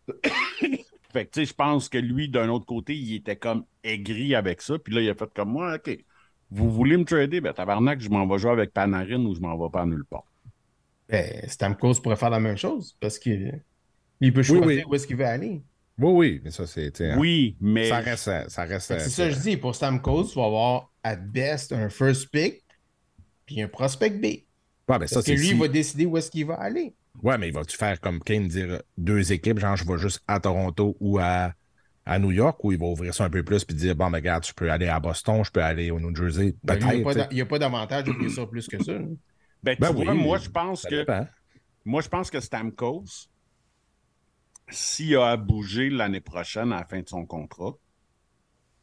[1.15, 4.35] fait que tu sais, je pense que lui, d'un autre côté, il était comme aigri
[4.35, 4.79] avec ça.
[4.79, 5.99] Puis là, il a fait comme moi, OK,
[6.51, 7.41] vous voulez me trader?
[7.41, 10.25] Ben tabarnak, je m'en vais jouer avec Panarin ou je m'en vais pas nulle part.
[11.09, 13.63] Ben, Stamkos pourrait faire la même chose parce qu'il
[14.21, 14.85] il peut choisir oui.
[14.87, 15.63] où est-ce qu'il veut aller.
[15.99, 16.97] Oui, oui, mais ça, c'est.
[16.97, 18.49] sais, Oui, mais Ça reste.
[18.49, 19.57] Ça reste que euh, C'est ça que je dis.
[19.57, 22.65] Pour Stamkos, tu vas avoir, at best, un first pick
[23.47, 24.25] puis un prospect B.
[24.25, 24.45] Ouais,
[24.89, 26.95] ben, Parce ça, que c'est lui, si- il va décider où est-ce qu'il va aller.
[27.23, 30.23] Ouais, mais il va-tu faire comme Kane dire euh, deux équipes, genre je vais juste
[30.29, 31.53] à Toronto ou à,
[32.05, 34.19] à New York, ou il va ouvrir ça un peu plus puis dire bon, ben
[34.19, 36.57] regarde, je peux aller à Boston, je peux aller au New Jersey?
[36.63, 36.79] Ben,
[37.31, 38.93] il n'y a pas d'avantage d'ouvrir ça plus que ça.
[38.93, 39.07] là.
[39.63, 41.27] ben, tu Ben vois, oui, moi, je pense que dépend.
[41.85, 43.29] moi, je pense que Stamkos,
[44.69, 47.79] s'il a à bouger l'année prochaine à la fin de son contrat,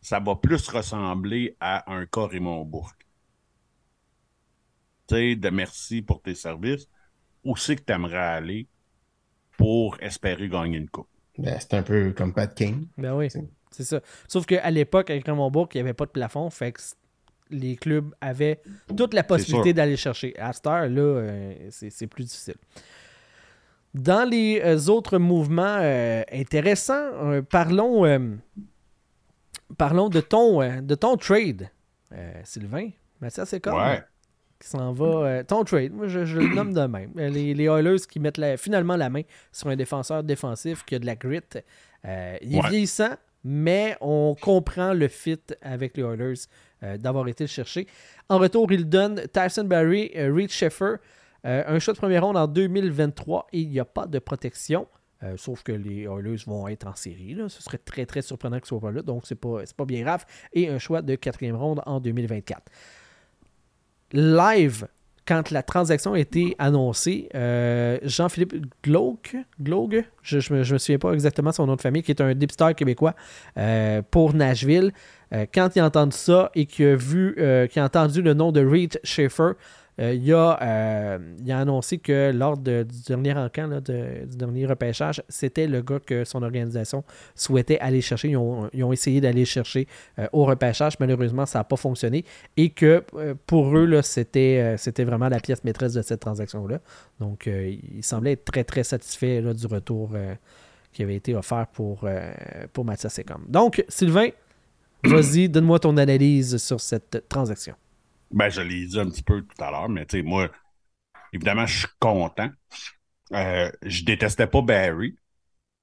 [0.01, 3.07] ça va plus ressembler à un cas Raymond Bourque.
[5.07, 6.87] Tu sais, de merci pour tes services.
[7.43, 8.67] Où c'est que tu aimerais aller
[9.57, 11.07] pour espérer gagner une coupe?
[11.37, 12.87] Ben, c'est un peu comme Pat Kane.
[12.97, 13.29] Ben oui,
[13.71, 14.01] C'est- ça.
[14.27, 16.81] Sauf qu'à l'époque, avec Raymond Bourque, il n'y avait pas de plafond, fait que
[17.49, 18.61] les clubs avaient
[18.97, 20.37] toute la possibilité d'aller chercher.
[20.37, 22.55] À cette heure-là, euh, c'est plus difficile.
[23.93, 28.19] Dans les euh, autres mouvements euh, intéressants, euh, parlons, euh,
[29.77, 31.69] parlons de ton, euh, de ton trade,
[32.13, 32.89] euh, Sylvain.
[33.19, 34.01] Mathias, c'est comme Ouais.
[34.61, 35.05] Qui s'en va.
[35.05, 37.11] euh, ton trade, moi je, je le nomme de même.
[37.17, 40.95] Euh, Les, les Oilers qui mettent la- finalement la main sur un défenseur défensif qui
[40.95, 41.39] a de la grit.
[42.05, 42.69] Euh, il est Ouais.
[42.69, 46.33] vieillissant, mais on comprend le fit avec les Oilers
[46.83, 47.87] euh, d'avoir été le chercher.
[48.29, 50.95] En retour, il donne Tyson Barry, Reed Sheffer,
[51.43, 54.87] un choix de première ronde en 2023 et il n'y a pas de protection.
[55.23, 57.35] Euh, sauf que les Oilers vont être en série.
[57.35, 57.47] là.
[57.49, 59.01] Ce serait très très surprenant qu'ils ne soient pas là.
[59.03, 60.25] Donc, c'est pas, c'est pas bien grave.
[60.53, 62.61] Et un choix de quatrième ronde en 2024
[64.13, 64.87] live,
[65.27, 71.13] quand la transaction a été annoncée, euh, Jean-Philippe Glauque, Glaugue, je ne me, souviens pas
[71.13, 73.15] exactement son nom de famille, qui est un dépisteur québécois
[73.57, 74.91] euh, pour Nashville,
[75.33, 77.35] euh, quand il a entendu ça et qu'il a, vu,
[77.69, 79.51] qu'il a entendu le nom de Reed Schaefer,
[79.97, 85.67] il, a, euh, il a annoncé que lors du dernier encamp, du dernier repêchage, c'était
[85.67, 87.03] le gars que son organisation
[87.35, 88.29] souhaitait aller chercher.
[88.29, 89.87] Ils ont, essayé d'aller chercher
[90.19, 90.99] euh, au repêchage.
[90.99, 92.25] Malheureusement, ça n'a pas fonctionné.
[92.57, 96.79] Et que euh, pour eux, c'était, euh, vraiment la pièce maîtresse de cette transaction-là.
[97.19, 100.33] Donc, euh, ils semblaient être très, très satisfaits là, du retour euh,
[100.91, 102.31] qui avait été offert pour, euh,
[102.73, 103.43] pour Mathias Secom.
[103.47, 104.29] Donc, Sylvain,
[105.03, 107.75] vas-y, donne-moi ton analyse sur cette transaction.
[108.33, 110.49] Ben, je l'ai dit un petit peu tout à l'heure, mais tu sais, moi,
[111.33, 112.49] évidemment, je suis content.
[113.33, 115.15] Euh, je détestais pas Barry,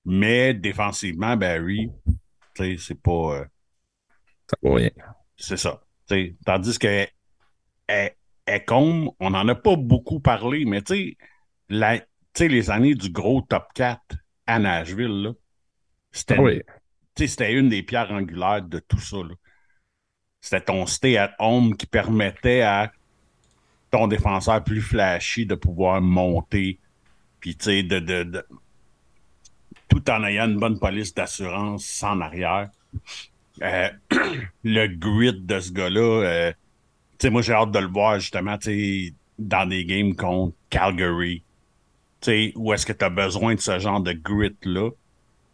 [0.04, 1.90] mais défensivement, Barry,
[2.54, 3.40] tu sais, c'est pas.
[3.40, 3.44] euh,
[4.50, 4.90] Ça vaut rien.
[5.36, 5.80] c'est ça.
[6.44, 7.06] Tandis que
[8.48, 11.16] Ecom, on n'en a pas beaucoup parlé, mais tu
[11.68, 15.32] sais, les années du gros top 4 à Nashville,
[16.38, 16.62] oui.
[17.16, 19.18] c'était une des pierres angulaires de tout ça.
[19.18, 19.34] là.
[20.40, 22.92] C'était ton stay at home qui permettait à
[23.90, 26.78] ton défenseur plus flashy de pouvoir monter,
[27.40, 28.44] puis tu sais, de, de,
[29.88, 32.68] tout en ayant une bonne police d'assurance en arrière.
[33.62, 33.88] Euh,
[34.64, 36.52] le grit de ce gars-là, euh,
[37.18, 41.42] tu sais, moi j'ai hâte de le voir justement, tu dans des games contre Calgary.
[42.20, 44.90] Tu sais, où est-ce que tu as besoin de ce genre de grit-là?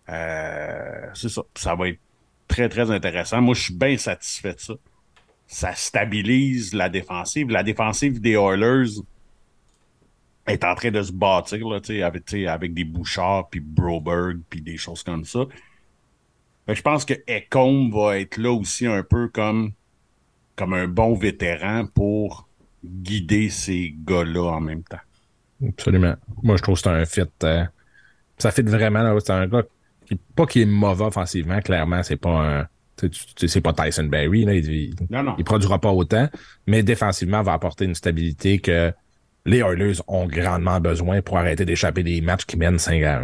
[0.09, 1.43] Euh, c'est ça.
[1.55, 2.01] Ça va être
[2.49, 3.41] très, très intéressant.
[3.41, 4.75] Moi, je suis bien satisfait de ça.
[5.47, 7.51] Ça stabilise la défensive.
[7.51, 9.01] La défensive des Oilers
[10.47, 14.77] est en train de se bâtir là, avec, avec des Bouchards, puis Broberg, puis des
[14.77, 15.41] choses comme ça.
[16.69, 19.73] Je pense que Ecombe va être là aussi un peu comme,
[20.59, 22.49] un bon vétéran pour
[22.85, 24.97] guider ces gars-là en même temps.
[25.67, 26.15] Absolument.
[26.43, 27.23] Moi, je trouve que c'est un fit.
[27.45, 27.65] euh,
[28.39, 29.19] ça fit vraiment.
[29.21, 29.63] C'est un gars
[30.35, 32.03] pas qui est mauvais offensivement, clairement.
[32.03, 32.67] C'est pas un.
[33.37, 34.45] C'est pas Tyson Berry.
[34.45, 35.35] Là, il, il, Non, non.
[35.39, 36.29] il produira pas autant,
[36.67, 38.93] mais défensivement, va apporter une stabilité que
[39.47, 43.21] les Oilers ont grandement besoin pour arrêter d'échapper des matchs qui mènent 5 à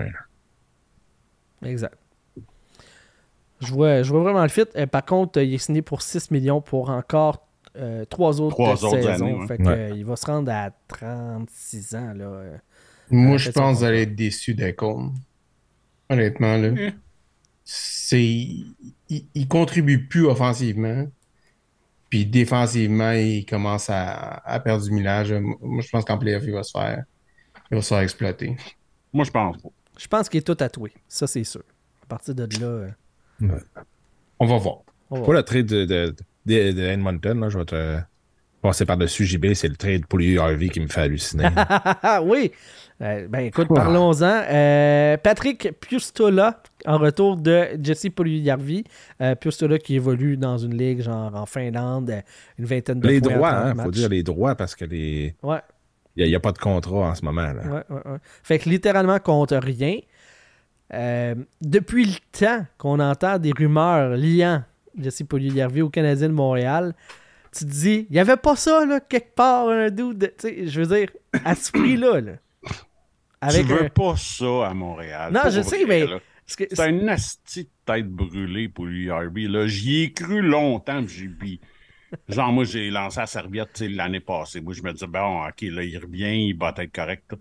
[1.62, 1.68] 1.
[1.68, 1.94] Exact.
[3.60, 4.64] Je vois, je vois vraiment le fit.
[4.76, 7.46] Euh, par contre, euh, il est signé pour 6 millions pour encore
[8.10, 9.24] 3 autres Trois autres saisons.
[9.26, 9.46] années, ouais.
[9.46, 9.68] Fait que, Ouais.
[9.92, 12.12] euh, il va se rendre à 36 ans.
[12.14, 12.24] Là.
[12.24, 12.56] euh.
[13.10, 15.12] Moi, je pense d'aller être déçu d'Ecom.
[16.10, 16.68] Honnêtement, là.
[16.76, 16.92] Eh.
[17.64, 18.22] C'est...
[18.22, 18.74] Il,
[19.08, 21.06] il contribue plus offensivement.
[22.10, 25.32] Puis défensivement, il commence à, à perdre du millage.
[25.32, 27.04] Moi, je pense qu'en playoff, il va se faire...
[27.70, 28.56] Il va se faire exploiter.
[29.12, 29.68] Moi, je pense pas.
[29.96, 30.92] Je pense qu'il est tout tatoué.
[31.08, 31.62] Ça, c'est sûr.
[32.02, 32.90] À partir de là, euh,
[34.40, 34.78] On va voir.
[35.10, 38.00] on va Pour le trade de, de, de, de Edmonton, là, je vais te
[38.60, 41.48] passer par-dessus JB, c'est le trade pour lui Harvey qui me fait halluciner.
[42.22, 42.50] Oui!
[43.02, 44.42] Euh, ben écoute, parlons-en.
[44.50, 48.84] Euh, Patrick Pustola, en retour de Jesse Puljujarvi.
[49.22, 52.12] Euh, Pustola qui évolue dans une ligue genre en Finlande,
[52.58, 54.84] une vingtaine de les points en droits, 30 hein, faut dire les droits parce que
[54.84, 55.60] les Ouais,
[56.16, 57.52] il n'y a, pas de contrat en ce moment.
[57.52, 57.62] Là.
[57.64, 58.18] ouais, ouais, ouais.
[58.42, 59.98] Fait que littéralement contre rien.
[60.92, 64.62] Euh, depuis le temps qu'on entend des rumeurs liant
[64.98, 66.94] Jesse Puljujarvi au Canadien de Montréal,
[67.56, 70.18] tu te dis, il n'y avait pas ça, là, quelque part, un doute.
[70.18, 71.08] de- Tu sais, je veux dire,
[71.44, 72.32] à ce prix-là, là.
[73.40, 75.32] Avec tu veux un- pas ça à Montréal.
[75.32, 76.20] Non, je sais, vrai, mais-
[76.56, 78.86] que- C'est un asti de tête brûlée pour.
[78.86, 79.66] Là.
[79.66, 81.60] J'y ai cru longtemps, j'ai puis
[82.28, 84.60] Genre, moi, j'ai lancé la serviette l'année passée.
[84.60, 87.34] Moi, je me disais, bon, OK, là, il revient, il va être correct.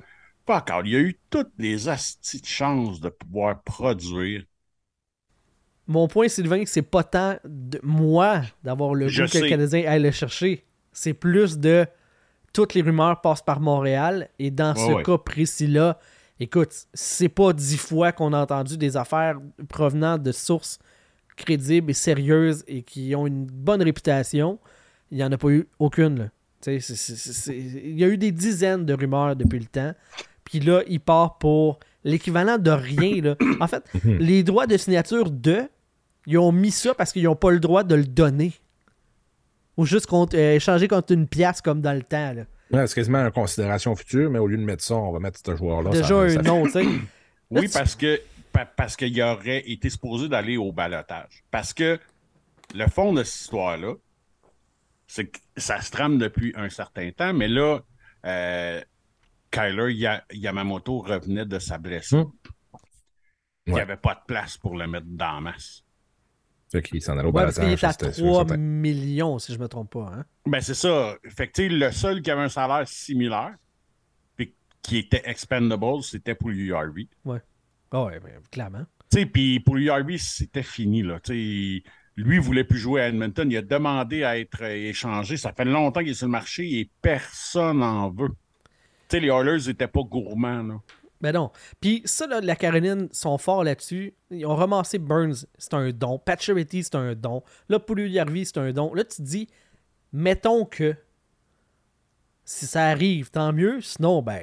[0.46, 0.86] Pas encore.
[0.86, 4.44] Il y a eu toutes les astis de chances de pouvoir produire.
[5.88, 9.50] Mon point, Sylvain, c'est pas tant de moi d'avoir le goût que le.
[9.50, 10.64] Canadien aille le chercher.
[10.92, 11.88] C'est plus de
[12.54, 14.30] toutes les rumeurs passent par Montréal.
[14.40, 16.00] Et dans ce cas précis-là,
[16.40, 19.38] écoute, c'est pas dix fois qu'on a entendu des affaires
[19.68, 20.80] provenant de sources
[21.36, 24.60] crédibles et sérieuses et qui ont une bonne réputation.
[25.12, 26.20] Il n'y en a pas eu aucune.
[26.20, 26.26] là.
[26.62, 29.94] C'est- c'est- c'est- Il y a eu des dizaines de rumeurs depuis le temps.
[30.44, 33.22] Puis là, il part pour l'équivalent de rien.
[33.22, 33.36] Là.
[33.62, 35.62] En fait, les droits de signature de,
[36.28, 38.52] ils ont mis ça parce qu'ils n'ont pas le droit de le donner.
[39.80, 42.34] Ou juste contre, euh, échanger contre une pièce comme dans le temps.
[42.34, 42.44] Là.
[42.72, 45.40] Ouais, c'est quasiment une considération future, mais au lieu de mettre ça, on va mettre
[45.44, 45.92] ce joueur-là.
[45.92, 46.86] Déjà ça- un ça- nom, tu sais.
[47.50, 48.20] Oui, tu- parce que
[48.52, 51.44] pa- parce qu'il aurait été supposé d'aller au balotage.
[51.50, 51.98] Parce que
[52.76, 53.94] le fond de cette histoire-là,
[55.08, 57.80] c'est que ça se trame depuis un certain temps, mais là,
[58.26, 58.82] euh,
[59.50, 62.32] Kyler Ya- Yamamoto revenait de sa blessure.
[63.66, 65.84] Il n'y avait pas de place pour le mettre dans la masse.
[66.72, 68.58] Fait qu'il s'en allait au Ouais, parce qu'il est à c'était sûr, 3 certain.
[68.58, 70.12] millions, si je me trompe pas.
[70.14, 70.26] Hein?
[70.46, 71.16] Ben, c'est ça.
[71.28, 73.56] Fait que, le seul qui avait un salaire similaire,
[74.36, 74.54] puis
[74.84, 77.08] qui était expendable, c'était pour URV.
[77.92, 78.86] Ah ouais, ben, clairement.
[79.12, 81.20] Tu sais, puis pour URB, c'était fini, là.
[81.20, 83.50] Tu sais, lui, il voulait plus jouer à Edmonton.
[83.50, 85.38] Il a demandé à être euh, échangé.
[85.38, 88.30] Ça fait longtemps qu'il est sur le marché et personne n'en veut.
[89.08, 90.76] Tu sais, les Oilers n'étaient pas gourmands, là.
[91.22, 91.52] Ben non.
[91.82, 94.14] Puis ça, là, la Caroline sont forts là-dessus.
[94.32, 96.18] Ils ont ramassé Burns, c'est un don.
[96.20, 97.44] Pacioretty, c'est un don.
[97.68, 98.94] Là, Pouliou-Yarvi, c'est un don.
[98.94, 99.48] Là, tu te dis,
[100.14, 100.96] mettons que
[102.46, 103.82] si ça arrive, tant mieux.
[103.82, 104.42] Sinon, ben,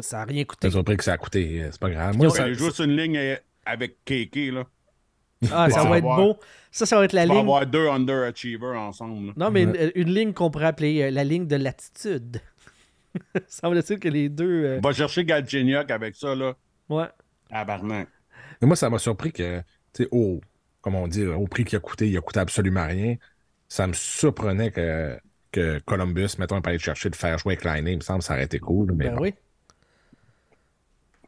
[0.00, 0.66] ça n'a rien coûté.
[0.66, 2.14] T'es surpris que ça a coûté, euh, c'est pas grave.
[2.14, 4.64] Ils Moi, ont- joue sur une ligne euh, avec KK, là.
[5.52, 6.36] Ah, ça va va être beau.
[6.72, 7.44] Ça, ça va être la Il va y ligne.
[7.46, 9.28] avoir deux underachievers ensemble.
[9.28, 9.32] là.
[9.36, 12.40] Non, mais une, une ligne qu'on pourrait appeler euh, la ligne de l'attitude.
[13.48, 14.64] Semble-t-il que les deux.
[14.64, 16.54] euh, Va chercher Galchenyuk avec ça, là.
[16.88, 17.06] Ouais.
[17.50, 18.08] Tabarnak.
[18.60, 19.60] Mais moi, ça m'a surpris que,
[19.92, 20.40] tu sais, au,
[20.80, 23.16] comme on dit, au prix qu'il a coûté, il a coûté absolument rien.
[23.68, 25.18] Ça me surprenait que,
[25.52, 28.24] que Columbus, mettons, pas aller chercher de faire jouer avec Liney, il me semble que
[28.26, 28.92] ça aurait été cool.
[28.92, 29.22] Mais Ben bon.
[29.22, 29.34] oui.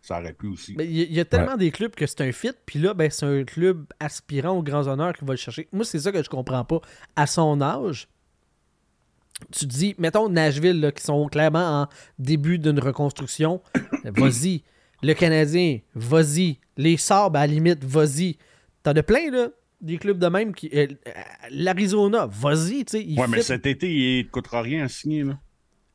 [0.03, 0.75] Ça aurait pu aussi.
[0.77, 2.79] Mais il y, a- il y a tellement des clubs que c'est un fit, puis
[2.79, 5.69] là, ben, c'est un club aspirant aux grands honneurs qui va le chercher.
[5.73, 6.81] Moi, c'est ça que je comprends pas.
[7.17, 8.09] À son âge,
[9.53, 11.89] tu te dis, mettons Nashville, là, qui sont clairement en
[12.19, 13.61] début d'une reconstruction,
[14.05, 14.63] vas-y.
[15.03, 16.59] Le Canadien, vas-y.
[16.77, 18.37] Les Sabres, à la limite, vas-y.
[18.83, 19.49] T'en as plein, là,
[19.81, 20.55] des clubs de même.
[20.55, 20.87] qui euh,
[21.51, 23.05] L'Arizona, vas-y, tu sais.
[23.05, 25.39] il Ouais, mais cet été, il ne coûtera rien à signer, là.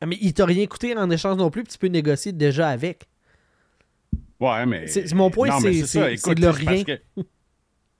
[0.01, 2.69] Ah, mais il t'a rien coûté en échange non plus, puis tu peux négocier déjà
[2.69, 3.03] avec.
[4.39, 4.87] Ouais, mais.
[4.87, 5.85] C'est- mon point, c'est-
[6.17, 6.83] c'est le rien.
[6.83, 6.99] que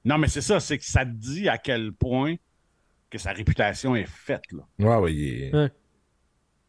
[0.04, 2.36] Non, mais c'est ça, c'est que ça te dit à quel point
[3.10, 4.44] que sa réputation est faite.
[4.52, 4.64] Là.
[4.80, 5.70] Ouais, ouais, est- Ouais.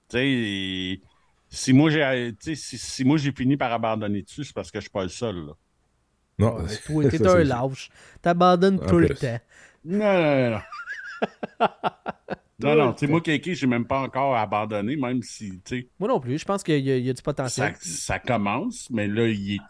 [0.08, 1.00] Tu sais,
[1.48, 4.70] si moi j'ai tu sais, si, si moi j'ai fini par abandonner dessus, c'est parce
[4.70, 5.46] que je suis pas le seul.
[5.46, 5.52] Là.
[6.38, 7.90] Non, Ouais, c'est- toi, t'es un lâche.
[8.22, 9.38] T'abandonnes tout le temps.
[9.84, 11.66] Non, non, non, non.
[12.58, 15.88] non, non, tu sais, moi, Kéké, j'ai même pas encore abandonné, même si, tu sais,
[15.98, 16.38] Moi non plus.
[16.38, 17.74] Je pense qu'il y, a- il y a du potentiel.
[17.80, 19.60] ça, ça commence, mais là, il est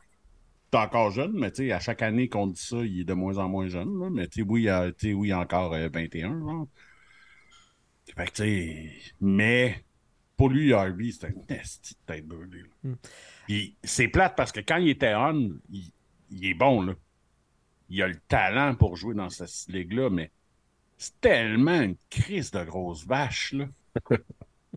[0.74, 3.38] encore jeune, mais tu sais, à chaque année qu'on dit ça, il est de moins
[3.38, 6.68] en moins jeune, là, mais tu sais, oui, il oui, encore euh, 21, genre.
[8.16, 8.88] Fait que,
[9.20, 9.84] mais
[10.36, 12.64] pour lui, Harvey, c'est un esti de tête brûlée.
[12.82, 12.94] Hmm.
[13.82, 15.92] C'est plate parce que quand il était on, il,
[16.30, 16.94] il est bon, là.
[17.88, 20.32] Il a le talent pour jouer dans cette ligue-là, mais
[20.98, 23.66] c'est tellement une crise de grosse vache, là.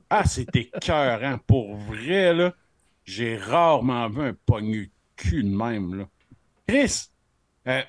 [0.10, 1.38] Ah, c'était écœurant.
[1.46, 2.56] Pour vrai, là,
[3.06, 6.06] j'ai rarement vu un pognu cul de même, là.
[6.68, 7.10] Chris,
[7.68, 7.82] euh,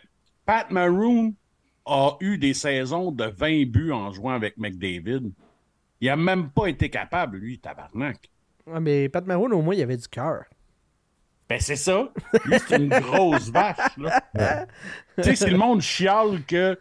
[0.45, 1.35] Pat Maroon
[1.87, 5.33] a eu des saisons de 20 buts en jouant avec McDavid.
[6.01, 8.31] Il a même pas été capable, lui, tabarnak.
[8.67, 10.45] Ouais, mais Pat Maroon, au moins, il avait du cœur.
[11.49, 12.13] Ben, c'est ça.
[12.45, 14.23] Lui, c'est une grosse vache, là.
[15.17, 16.79] tu sais, si le monde chiale que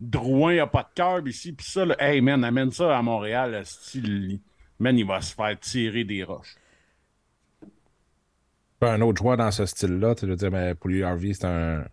[0.00, 3.62] Drouin a pas de cœur ici, puis ça, là, hey, man, amène ça à Montréal,
[3.64, 4.40] style,
[4.78, 6.56] man, il va se faire tirer des roches.
[8.86, 11.84] Un autre joueur dans ce style-là, tu veux dire, mais pour lui, Harvey, c'est un,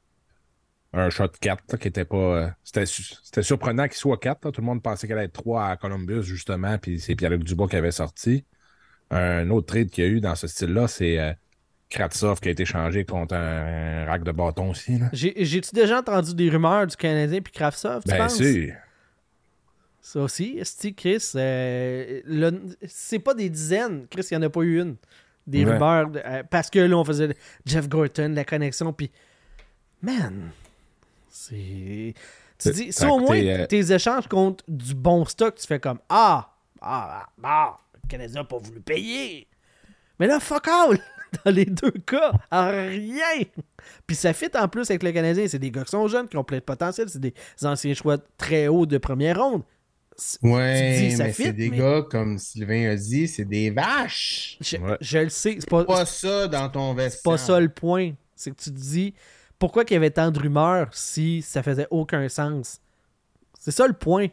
[0.94, 2.16] un shot 4 qui était pas.
[2.18, 4.52] euh, C'était c'était surprenant qu'il soit 4.
[4.52, 7.68] Tout le monde pensait qu'elle allait être 3 à Columbus, justement, puis c'est Pierre-Luc Dubois
[7.68, 8.46] qui avait sorti.
[9.10, 11.34] Un autre trade qu'il y a eu dans ce style-là, c'est euh,
[11.90, 14.98] Kratsov qui a été changé contre un, un rack de bâton aussi.
[15.00, 15.10] Là.
[15.12, 18.38] J'ai- J'ai-tu déjà entendu des rumeurs du Canadien puis Kravtsov, tu Ben, penses?
[18.38, 18.74] c'est.
[20.04, 20.60] Ça aussi,
[20.98, 24.08] Chris, euh, le- c'est pas des dizaines.
[24.10, 24.96] Chris, il n'y en a pas eu une.
[25.52, 25.74] Des Ouais.
[25.74, 26.10] rumeurs.
[26.16, 27.36] euh, parce que là, on faisait
[27.66, 29.12] Jeff Gorton, la connexion, puis.
[30.02, 30.52] Man!
[31.30, 32.14] C'est.
[32.58, 36.00] Tu dis, si au moins euh, tes échanges contre du bon stock, tu fais comme
[36.10, 36.50] Ah!
[36.82, 37.26] Ah!
[37.44, 37.78] Ah!
[38.04, 39.48] Le Canadien n'a pas voulu payer!
[40.20, 40.98] Mais là, fuck all!
[41.46, 43.46] Dans les deux cas, rien!
[44.06, 45.48] Puis ça fit en plus avec le Canadien.
[45.48, 47.08] C'est des gars qui sont jeunes, qui ont plein de potentiel.
[47.10, 47.34] C'est des
[47.64, 49.64] anciens choix très hauts de première ronde.
[50.24, 53.44] C'est- Ouais, tu dis, ça mais c'est des mais- gars, comme Sylvain a dit, c'est
[53.46, 54.58] des vaches.
[54.62, 54.98] Je, Ouais.
[55.02, 55.56] je le sais.
[55.60, 57.24] C'est pas, Pas ça dans ton c'est vestiaire.
[57.24, 58.12] pas ça le point.
[58.36, 59.16] C'est que tu te dis
[59.58, 62.80] pourquoi qu'il y avait tant de rumeurs si ça faisait aucun sens?
[63.60, 64.28] C'est ça le point.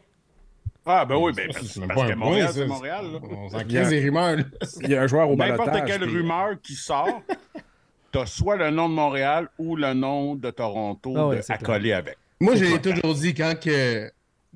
[0.85, 2.65] Ah, ben oui, ben, parce, c'est que Montréal, point, c'est.
[2.67, 3.19] Montréal, là.
[3.31, 4.37] On s'en des rumeurs.
[4.37, 4.43] là.
[4.81, 5.87] Il y a un joueur au N'importe balotage.
[5.89, 7.21] quelle puis- rumeur qui sort,
[8.11, 11.61] t'as soit le nom de Montréal ou le nom de Toronto Ah ouais, de- c'est
[11.63, 12.15] coller avec.
[12.39, 14.09] Moi, C'est j'ai toujours dit quand que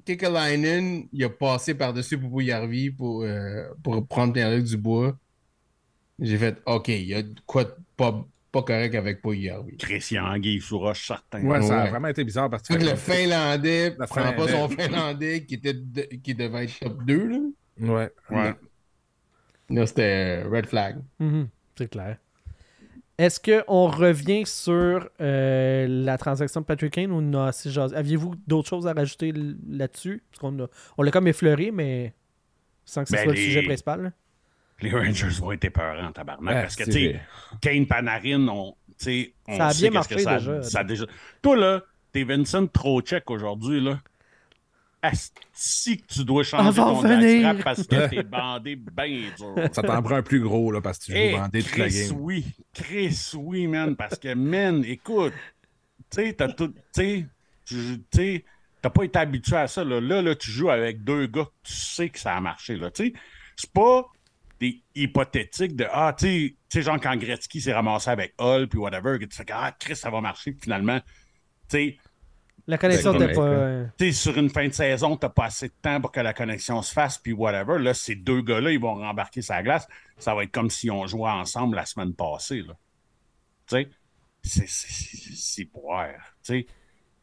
[0.06, 5.18] Kekalainen, il a passé par-dessus Poupou Yarvi pour, euh, pour prendre Pierre-Luc Dubois,
[6.20, 9.78] j'ai fait OK, il y a quoi de pas, pas correct avec Poupou Yarvi.
[9.78, 11.42] Christian Anguille sous roche, certain.
[11.44, 12.74] Ouais, ça a vraiment été bizarre parce que.
[12.74, 15.46] Le Finlandais Le prend pas son Finlandais.
[15.46, 17.28] Qui, était de- qui devait être top 2.
[17.28, 17.40] Là,
[17.80, 18.10] Ouais.
[18.30, 18.54] Ouais.
[19.70, 20.98] là c'était Red Flag.
[21.20, 22.18] Mhm, c'est clair.
[23.18, 27.96] Est-ce qu'on revient sur euh, la transaction de Patrick Kane ou on a assez jasé?
[27.96, 29.32] Aviez-vous d'autres choses à rajouter
[29.70, 30.24] là-dessus?
[30.32, 32.14] Parce qu'on a- on l'a comme effleuré, mais
[32.86, 34.02] sans que ce Ben, soit le sujet principal.
[34.04, 34.12] là.
[34.82, 36.56] Les Rangers vont être épeurants, tabarnak.
[36.58, 37.22] Ah, parce que, tu sais.
[37.62, 40.64] Kane Panarin, on, tu sais, on Ça a sait bien qu'est-ce que marché ça, déjà.
[40.64, 41.06] ça a déjà.
[41.42, 44.00] Toi, là, t'es Vincent Trocheck aujourd'hui, là.
[45.52, 47.58] Si que tu dois changer Avant ton venir.
[47.64, 49.56] parce que t'es bandé bien dur.
[49.74, 51.90] Ça t'en prend un plus gros là, parce que tu joues Hey, bandé toute la
[51.90, 52.18] Chris, game.
[52.22, 52.46] oui.
[52.74, 53.96] Chris, oui, man.
[53.96, 55.34] Parce que, man, écoute,
[56.10, 56.74] tu sais, t'as tout.
[56.94, 57.28] Tu
[58.14, 58.46] sais,
[58.82, 59.84] t'as pas été habitué à ça.
[59.84, 60.00] Là.
[60.02, 62.76] Là, là, tu joues avec deux gars que tu sais que ça a marché.
[62.76, 62.92] Là.
[62.92, 63.14] Tu sais,
[63.56, 64.06] c'est pas
[64.60, 68.68] des hypothétiques de Ah, tu sais, tu sais, genre quand Gretzky s'est ramassé avec Hull
[68.70, 70.52] puis whatever, que tu fais que Ah, Chris, ça va marcher.
[70.52, 71.06] Puis finalement, tu
[71.70, 71.98] sais,
[72.68, 73.94] La connexion Ben, n'était correct, pas.
[73.98, 76.34] tu sais, sur une fin de saison, t'as pas assez de temps pour que la
[76.34, 77.78] connexion se fasse, puis whatever.
[77.78, 79.86] Là, ces deux gars-là, ils vont rembarquer sa glace.
[80.18, 82.62] Ça va être comme si on jouait ensemble la semaine passée.
[82.62, 82.74] Là.
[83.68, 83.88] Tu
[84.44, 86.08] sais, c'est boire.
[86.44, 86.68] Tu sais,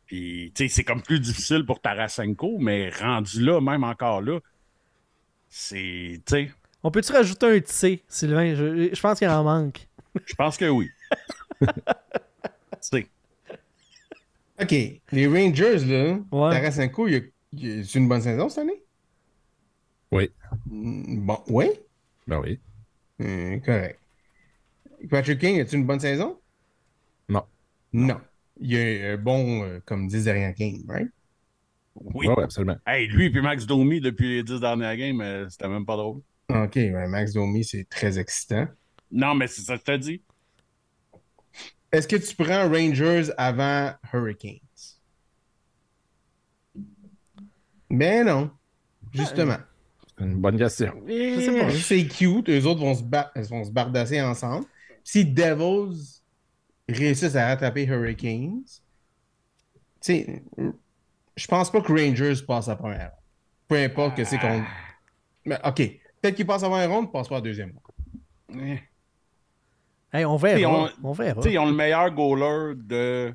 [0.07, 4.41] puis tu sais, c'est comme plus difficile pour Tarasenko, mais rendu là, même encore là,
[5.49, 6.21] c'est.
[6.27, 6.51] Tu sais,
[6.83, 8.55] On peut-tu rajouter un T, Sylvain?
[8.55, 9.89] Je, je pense qu'il en manque.
[10.27, 10.91] je pense que oui.
[11.61, 11.67] tu
[12.81, 13.07] sais,
[14.61, 14.73] OK.
[15.12, 16.51] Les Rangers, là, Ouais.
[16.55, 17.20] Tarasenko, il a-
[17.53, 18.82] il a- c'est une bonne saison cette année?
[20.12, 20.31] Oui.
[20.66, 21.66] Mm, Bon, oui?
[22.27, 22.59] Ben oui.
[23.20, 23.99] Hum, correct.
[25.09, 26.39] Patrick King, as-tu une bonne saison?
[27.28, 27.43] Non.
[27.93, 28.20] Non.
[28.61, 31.09] Il y a un bon, euh, comme disent derrière King, right?
[31.95, 32.27] oui.
[32.28, 32.77] Ouais, ouais, absolument.
[32.87, 36.20] Hey, lui et Max Domi, depuis les dix dernières games, euh, c'était même pas drôle.
[36.51, 38.66] OK, ouais, Max Domi, c'est très excitant.
[39.11, 40.23] Non, mais c'est ça que je te dis.
[41.93, 44.59] Est-ce que tu prends Rangers avant Hurricanes?
[47.91, 48.51] Ben non.
[49.12, 49.57] Justement.
[50.17, 50.93] C'est une bonne question.
[51.07, 51.71] Je sais pas.
[51.73, 52.49] C'est cute.
[52.49, 54.67] Eux autres vont se, ba- vont se bardasser ensemble.
[55.03, 56.21] Si Devils
[56.89, 58.83] réussissent à rattraper Hurricanes, tu
[60.01, 60.45] sais,
[61.37, 63.21] je pense pas que Rangers passent à la première ronde.
[63.67, 64.62] Peu importe que c'est qu'on.
[65.45, 65.77] Mais OK.
[66.21, 68.79] Peut-être qu'ils passent à la première ronde, ils passent pas à la deuxième ronde.
[70.12, 70.91] Hey, on T'sais, verra.
[71.03, 71.41] on- On verra.
[71.41, 73.35] Tu sais, ils ont le meilleur goaler de.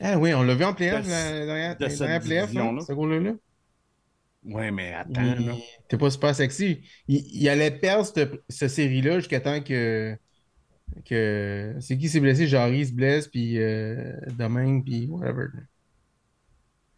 [0.00, 3.32] Ah oui, on l'a vu en playoff, De- la dernière, de cette playoff, ce goal-là.
[4.44, 5.54] Ouais, mais attends, Il- là.
[5.88, 6.82] T'es pas super sexy.
[7.08, 10.16] Il, il allait perdre cette, cette série-là jusqu'à temps que.
[11.04, 12.46] que c'est qui s'est blessé?
[12.46, 15.46] Jarry se blesse, puis euh, Domingue, puis whatever.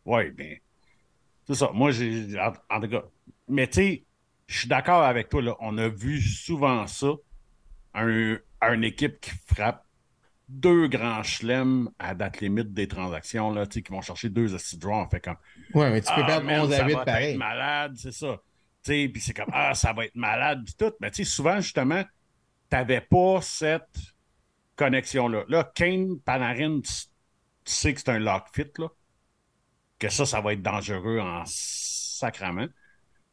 [0.04, 0.56] Ouais, ben.
[1.46, 1.70] C'est ça.
[1.72, 2.38] Moi, j'ai.
[2.40, 3.04] En, en tout cas.
[3.48, 4.04] Mais tu sais,
[4.48, 5.56] je suis d'accord avec toi, là.
[5.60, 7.12] On a vu souvent ça.
[7.94, 9.84] Un, une équipe qui frappe
[10.48, 15.04] deux grands chelems à date limite des transactions, là, qui vont chercher deux draws.
[15.06, 15.36] On fait comme.
[15.74, 17.30] Ouais, mais tu peux Ah, perdre man, 11 ça à 8 va pareil.
[17.32, 18.40] être malade, c'est ça.
[18.84, 20.92] Puis c'est comme, ah, ça va être malade, puis tout.
[21.00, 22.04] Mais tu sais, souvent, justement,
[22.68, 23.98] t'avais pas cette
[24.76, 25.44] connexion-là.
[25.48, 27.08] Là, Kane, Panarin, tu, tu
[27.64, 28.88] sais que c'est un lock fit, là.
[29.98, 32.68] Que ça, ça va être dangereux en sacrament.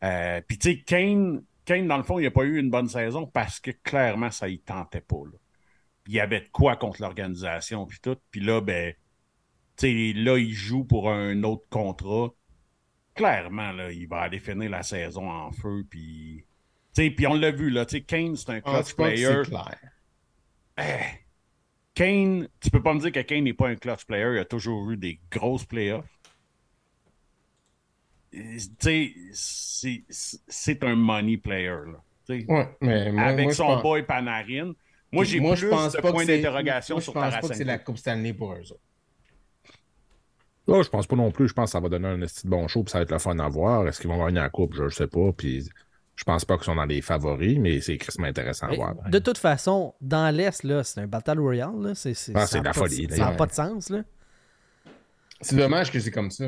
[0.03, 2.90] Euh, puis tu sais, Kane, Kane, dans le fond, il n'a pas eu une bonne
[2.90, 5.38] saison parce que clairement, ça y tentait pas, là.
[6.07, 8.18] Il y avait de quoi contre l'organisation, puis tout.
[8.30, 8.94] Puis là, ben,
[9.77, 12.30] tu sais, là, il joue pour un autre contrat
[13.15, 15.85] clairement, là, il va aller finir la saison en feu.
[15.90, 16.45] Puis,
[16.95, 19.41] puis on l'a vu, là, Kane, c'est un Ah, clutch player.
[19.44, 19.77] clair.
[20.77, 21.19] Eh,
[21.94, 24.34] Kane, tu peux pas me dire que Kane n'est pas un clutch player.
[24.34, 26.10] Il a toujours eu des grosses playoffs.
[28.69, 30.03] C'est- c'est
[30.47, 32.01] c'est un money player, là.
[32.27, 34.73] Tu sais, Ouais, mais moi, Avec moi, son pense- boy Panarin.
[35.11, 37.47] Moi, j'ai moi, plus je pense de pas c'est- d'interrogation sur Je pense pas que
[37.47, 37.68] c'est Tarasenko.
[37.68, 38.80] la Coupe Stanley pour eux autres.
[40.68, 41.49] Là, je pense pas non plus.
[41.49, 43.19] Je pense que ça va donner un de bon show, puis ça va être le
[43.19, 43.88] fun à voir.
[43.88, 44.73] Est-ce qu'ils vont gagner la coupe?
[44.73, 45.31] Je, je sais pas.
[45.34, 45.69] Puis
[46.15, 48.95] je pense pas qu'ils sont dans les favoris, mais c'est crissement intéressant à voir.
[49.10, 51.76] De toute façon, dans l'Est, là, c'est un Battle Royale.
[51.81, 51.95] là.
[51.95, 53.89] C'est c'est- Ah, ça c'est a de la pas folie, Ça n'a pas de sens.
[53.89, 54.03] Là.
[55.41, 56.45] C'est dommage que c'est comme ça.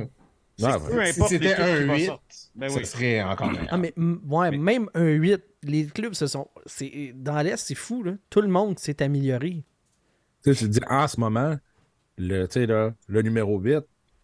[0.63, 1.11] Ah, Peu ouais.
[1.13, 2.39] Si c'était un va 8, sortir.
[2.55, 3.67] Ben ça serait encore meilleur.
[3.69, 6.47] Ah, mais, ouais, Mais- même un 8, les clubs se sont.
[6.65, 8.03] c'est- Dans l'Est, c'est fou.
[8.03, 8.13] Là.
[8.29, 9.63] Tout le monde s'est amélioré.
[10.43, 11.57] Tu sais, tu te dis, en ce moment,
[12.17, 13.79] le, tu sais, là, le numéro 8,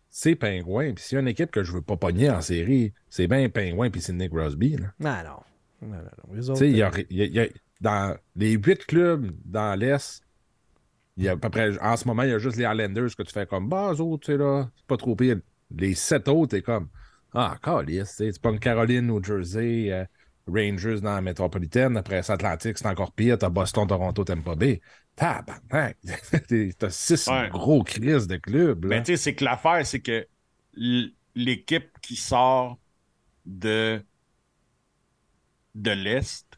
[0.10, 0.94] c'est Pingouin.
[0.94, 3.50] Puis s'il y a une équipe que je veux pas pogner en série, c'est bien
[3.50, 4.78] Pingouin puis c'est Nick Crosby.
[4.78, 4.94] là.
[5.04, 5.88] Ah non.
[5.90, 6.04] Non, non,
[6.44, 6.56] non.
[6.62, 7.48] Il y a- euh, y a- il y a-
[7.82, 10.22] dans les huit clubs dans l'Est,
[11.18, 13.16] il y a à peu près, en ce moment, il y a juste les Islanders
[13.18, 15.38] que tu fais comme, bah, eux autres, tu sais, là, c'est pas trop pire.
[15.78, 16.90] Les sept autres, t'es comme,
[17.34, 20.06] ah, calice, tu pas une Caroline, New Jersey, euh,
[20.48, 24.82] Rangers dans la métropolitaine, après Atlantique, c'est encore pire, t'as Boston, Toronto, Tampa Bay.
[25.16, 25.98] Tabarnak!
[26.80, 27.50] T'as six Ouais.
[27.50, 28.86] gros crises de clubs.
[28.86, 30.26] Mais tu sais, c'est que l'affaire, c'est que
[31.36, 32.80] l'équipe qui sort
[33.46, 34.04] de,
[35.76, 36.58] de l'Est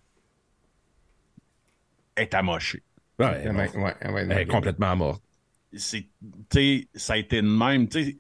[2.16, 2.84] est amochée.
[3.20, 3.96] Ouais, Ouais, ouais,
[4.30, 5.24] elle est complètement morte.
[5.76, 6.10] C'est, tu
[6.54, 7.88] sais, ça a été de même.
[7.90, 8.20] tu sais,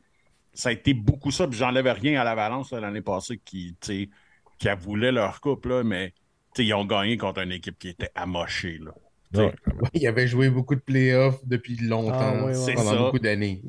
[0.53, 3.75] Ça a été beaucoup ça, puis j'enlève rien à la balance là, l'année passée qui,
[3.81, 6.13] qui a voulu leur coupe, là, mais
[6.57, 8.77] ils ont gagné contre une équipe qui était amochée.
[8.79, 8.91] Là.
[9.33, 9.53] Ouais.
[9.93, 12.53] Il avait joué beaucoup de playoffs depuis longtemps, Ah, ouais, ouais.
[12.53, 12.97] C'est pendant ça.
[12.97, 13.61] beaucoup d'années.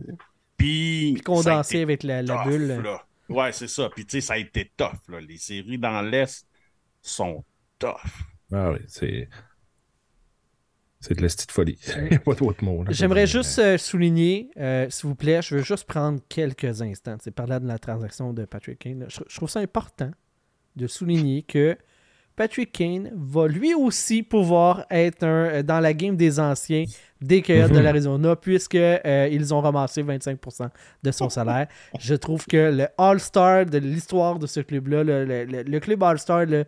[0.57, 2.67] Puis, Puis condensé ça a été avec la, la tough, bulle.
[2.83, 3.03] là.
[3.31, 3.89] Ouais, c'est ça.
[3.89, 5.09] Puis, tu sais, ça a été tough.
[5.09, 5.21] Là.
[5.21, 6.47] Les séries dans l'Est
[7.01, 7.43] sont
[7.79, 7.97] tough.
[8.53, 9.29] Ah oui, c'est.
[11.07, 11.79] C'est de la petite folie.
[11.99, 12.83] Il n'y a pas d'autre mot.
[12.89, 17.17] J'aimerais juste euh, souligner, euh, s'il vous plaît, je veux juste prendre quelques instants.
[17.23, 19.05] C'est parler de la transaction de Patrick Kane.
[19.09, 20.11] Je, je trouve ça important
[20.77, 21.77] de souligner que
[22.37, 26.85] Patrick Kane va lui aussi pouvoir être un, euh, dans la game des anciens
[27.21, 30.69] des Coyotes de l'Arizona, puisque euh, ils ont ramassé 25%
[31.03, 31.69] de son salaire.
[32.01, 36.03] Je trouve que le All-Star de l'histoire de ce club-là, le, le- le- le club
[36.03, 36.65] All-Star, là,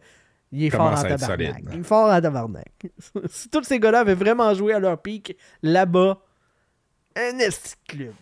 [0.56, 1.62] il est fort en tabarnak.
[1.72, 2.72] Il est fort en tabarnak.
[3.28, 6.20] si tous ces gars-là avaient vraiment joué à leur pic là-bas,
[7.16, 8.12] un esti club.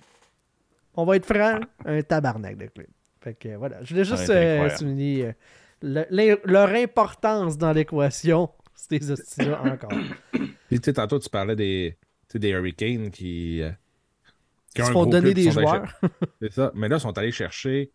[0.94, 2.86] On va être franc, un tabarnak de club.
[3.20, 5.26] Fait que voilà, je voulais juste euh, souligner
[5.82, 9.90] euh, le- leur importance dans l'équation, ces hosties-là encore.
[10.68, 11.96] Puis, tu sais, tantôt, tu parlais des,
[12.34, 13.62] des Hurricanes qui.
[13.62, 13.70] euh,
[14.74, 15.86] qui se font donner des joueurs.
[16.42, 16.70] C'est ça.
[16.74, 17.92] Mais là, ils sont allés chercher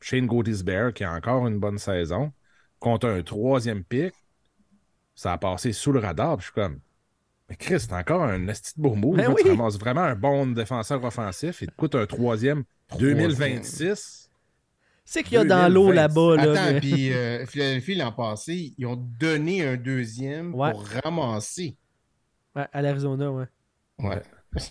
[0.00, 0.26] Shane
[0.64, 2.32] Bear qui a encore une bonne saison,
[2.84, 4.12] contre un troisième pic.
[5.14, 6.36] Ça a passé sous le radar.
[6.36, 6.80] Puis je suis comme.
[7.48, 9.16] Mais Chris, c'est encore un esti de beau move.
[9.16, 9.34] Ben.
[9.34, 11.62] Tu ramasses vraiment un bon défenseur offensif.
[11.62, 12.64] Il te coûte un troisième
[12.98, 14.30] 2026.
[15.04, 15.94] C'est qu'il y a dans l'eau 2020.
[15.94, 16.36] là-bas.
[16.36, 20.70] Là, Attends, mais- puis euh, Philadelphie, l'an passé, ils ont donné un deuxième Ouais.
[20.72, 21.76] pour ramasser.
[22.56, 23.46] Ouais, à l'Arizona, ouais.
[23.98, 24.22] Ouais.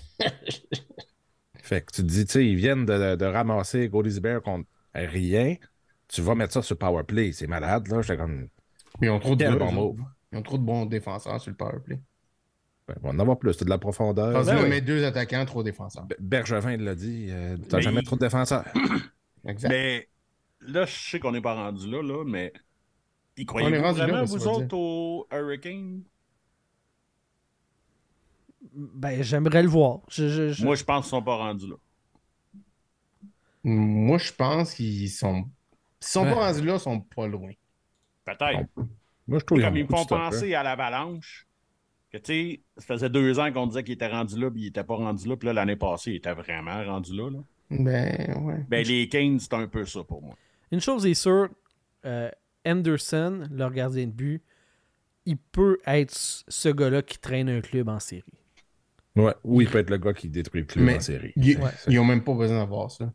[1.61, 5.55] Fait que tu te dis, tu sais, ils viennent de, de ramasser Bear contre rien.
[6.13, 8.01] Tu vas mettre ça sur Power Play, c'est malade, là.
[8.01, 8.47] J'étais comme.
[9.01, 9.85] Mais ils ont trop de Quel gars, bon eux move.
[9.99, 10.03] autres.
[10.31, 11.99] Ils ont trop de bons défenseurs sur le powerplay.
[12.87, 14.33] ben, on va en avoir plus, t'as de la profondeur.
[14.33, 14.81] Parce ben oui.
[14.81, 16.05] deux attaquants, trop défenseurs.
[16.07, 18.65] Be- Bergevin l'a dit, euh, t'as Mais jamais il- trop de défenseurs.
[19.47, 19.69] Exact.
[19.69, 20.09] Mais
[20.61, 22.51] là, je sais qu'on n'est pas rendu là, là, mais.
[23.37, 26.03] Y On est croyez-vous rendu là, vraiment, ça vous autres, au Hurricane?
[28.75, 29.99] Ben, j'aimerais le voir.
[30.09, 31.75] Je, je- je- Moi, je pense qu'ils sont pas rendus là.
[33.63, 35.45] Moi, je pense qu'ils sont.
[36.03, 36.33] S'ils sont Ouais.
[36.33, 37.51] pas rendus là, ils sont pas loin.
[38.25, 38.67] Peut-être.
[39.27, 40.05] Moi, je trouve Comme ils me font hein.
[40.29, 41.47] penser à l'Avalanche.
[42.11, 44.67] Que tu sais, ça faisait deux ans qu'on disait qu'il était rendu là, puis il
[44.67, 47.29] était pas rendu là, puis là, l'année passée, il était vraiment rendu là.
[47.31, 47.39] là.
[47.71, 48.65] Ben, ouais.
[48.69, 50.35] Ben, les Kings, c'est un peu ça pour moi.
[50.71, 51.49] Une chose est sûre,
[52.05, 52.29] euh,
[52.67, 54.43] Anderson, leur gardien de but,
[55.25, 58.23] il peut être ce gars-là qui traîne un club en série.
[59.15, 59.33] Ouais.
[59.43, 61.33] Ou il peut être le gars qui détruit le club Mais en série.
[61.35, 61.69] ils, Ouais.
[61.87, 63.11] ils ont même pas besoin d'avoir ça.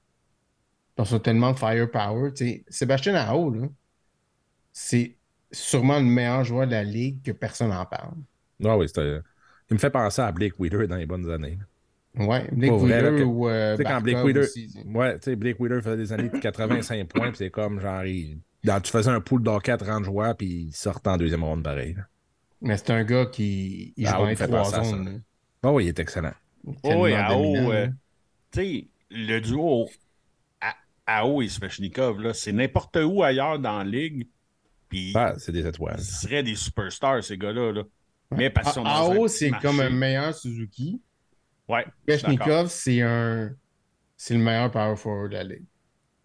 [0.98, 2.32] Ils ont tellement de firepower.
[2.34, 2.64] tu sais.
[2.68, 3.68] Sébastien Aho, là,
[4.72, 5.16] c'est
[5.52, 8.14] sûrement le meilleur joueur de la ligue que personne n'en parle.
[8.64, 9.20] Ah oui, c'était-
[9.70, 11.58] Il me fait penser à Blake Wheeler dans les bonnes années.
[12.16, 14.40] Ouais, Blake Pour vrai, là, Wheeler que- ou euh, Tu sais, quand Blake Wheeler.
[14.40, 14.84] aussi, tu sais.
[14.88, 18.04] Ouais, Blake Wheeler faisait des années de 85 points, puis c'est comme genre.
[18.04, 21.44] il- dans- tu faisais un pool d'hockey à 30 joueurs, puis il sortait en deuxième
[21.44, 21.94] ronde pareil.
[21.94, 22.02] là.
[22.60, 25.22] Mais c'est un gars qui il joue dans les trois à zones.
[25.62, 26.32] Ah oui, il est excellent.
[26.82, 27.92] Tellement oui, à haut, euh, là.
[28.50, 29.88] tu sais, le duo
[31.08, 34.28] à, haut et Svechnikov, là, c'est n'importe où ailleurs dans la ligue.
[34.88, 35.96] Puis Ah, c'est des étoiles.
[35.98, 37.72] ils seraient des superstars, ces gars-là.
[37.72, 37.82] Là.
[38.36, 41.00] Mais parce qu'ils sont dans Ao, c'est comme un meilleur Suzuki.
[41.68, 41.84] Ouais.
[42.06, 43.50] Bechnikov, c'est un.
[44.16, 45.64] C'est le meilleur power forward de la ligue.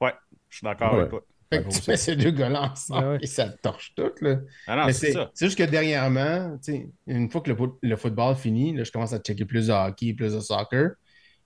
[0.02, 0.14] Ouais,
[0.50, 1.00] je suis d'accord Ouais.
[1.00, 1.22] avec toi.
[1.52, 3.20] Fait Ouais, que tu mets ces deux gars-là ensemble Ouais, ouais.
[3.22, 4.10] et ça te torche tout.
[4.22, 4.38] Là.
[4.66, 5.30] Ah c'est c'est ça.
[5.36, 8.84] c'est juste que dernièrement, tu sais, une fois que le, foot- le football finit, là,
[8.84, 10.94] je commence à checker plus de hockey, plus de soccer.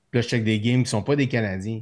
[0.10, 1.82] Puis là, je check des games qui sont pas des Canadiens.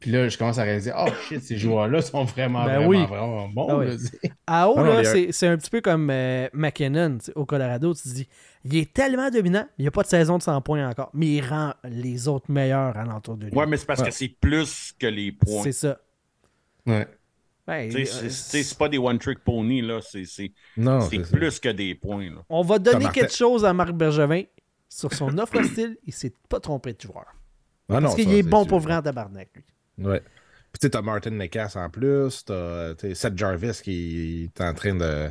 [0.00, 3.06] Puis là, je commence à réaliser, oh shit, ces joueurs-là sont vraiment, Ben vraiment, oui.
[3.06, 3.66] vraiment bons.
[3.70, 4.30] Ah oui.
[4.46, 7.94] À haut, Ah là, les- c'est c'est un petit peu comme euh, McKinnon au Colorado.
[7.94, 8.28] Tu te dis,
[8.64, 11.26] il est tellement dominant, il n'y a pas de saison de 100 points encore, mais
[11.26, 13.54] il rend les autres meilleurs alentour de lui.
[13.54, 14.08] Ouais, mais c'est parce Ouais.
[14.08, 15.62] que c'est plus que les points.
[15.62, 15.98] c'est ça.
[16.86, 17.06] Ouais.
[17.68, 19.98] Sais, euh, C'est pas des one-trick pony, là.
[20.00, 20.42] C'est ça.
[21.32, 22.42] plus que des points, là.
[22.48, 24.42] On va donner quelque chose à Marc Bergevin.
[24.88, 27.26] Sur son offre hostile, il s'est pas trompé de joueur.
[27.88, 28.68] Ah non, Parce qu'il est bon sûr.
[28.68, 29.64] pour vrai en tabarnak, lui.
[29.98, 30.20] Ouais.
[30.20, 34.94] Puis tu sais, t'as Martin Necas en plus, t'as Seth Jarvis qui est en train
[34.94, 35.30] de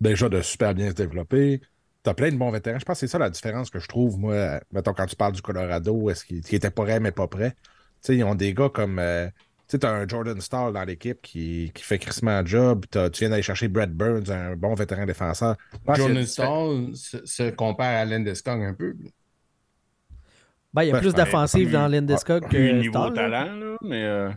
[0.00, 1.60] déjà de super bien se développer.
[2.02, 2.78] T'as plein de bons vétérans.
[2.78, 4.60] Je pense que c'est ça la différence que je trouve, moi.
[4.72, 7.52] Mettons, quand tu parles du Colorado, est-ce qu'il qu'il était pas prêt, mais pas prêt?
[7.52, 7.58] Tu
[8.02, 8.98] sais, ils ont des gars comme.
[8.98, 9.28] euh,
[9.68, 12.84] tu sais, t'as un Jordan Stahl dans l'équipe qui, qui fait crissement un job.
[12.90, 15.56] Tu viens d'aller chercher Brett Burns, un bon vétéran défenseur.
[15.88, 16.26] Jordan
[16.94, 18.96] se, se compare à Landeskog un peu.
[20.74, 21.88] Ben, il y a Ben, plus c'est d'offensive plus- dans
[22.40, 23.22] Plus que niveau Stahl, là.
[23.22, 24.04] talent, là, mais...
[24.04, 24.30] euh,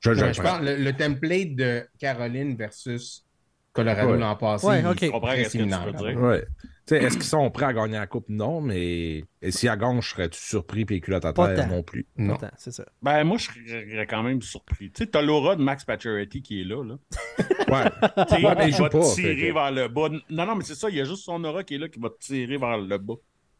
[0.00, 3.24] Je, je Ouais, le je le, le template de Caroline versus
[3.72, 4.18] Colorado Ouais.
[4.18, 4.66] l'an passé.
[4.66, 5.02] Ouais, ok.
[5.02, 6.12] est Je comprends très ce que tu similaire, veux là.
[6.12, 6.20] dire.
[6.22, 6.44] Ouais.
[6.86, 8.26] Tu sais, est-ce qu'ils sont prêts à gagner la coupe?
[8.28, 10.96] Non, mais et si à gagne, serais-tu surpris puis
[11.26, 11.56] à terre?
[11.56, 11.66] tant.
[11.66, 12.06] Non plus.
[12.16, 12.34] Non.
[12.36, 12.84] Attends, c'est ça.
[13.02, 14.92] Ben, moi, je serais quand même surpris.
[14.92, 16.94] Tu sais, t'as l'aura de Max Pacioretty qui est là, là.
[17.68, 17.90] Ouais.
[18.28, 20.08] Tu sais, Ouais, mais il va pas, te tirer vers le bas.
[20.30, 21.98] Non, non, mais c'est ça, il y a juste son aura qui est là qui
[21.98, 23.14] va te tirer vers le bas.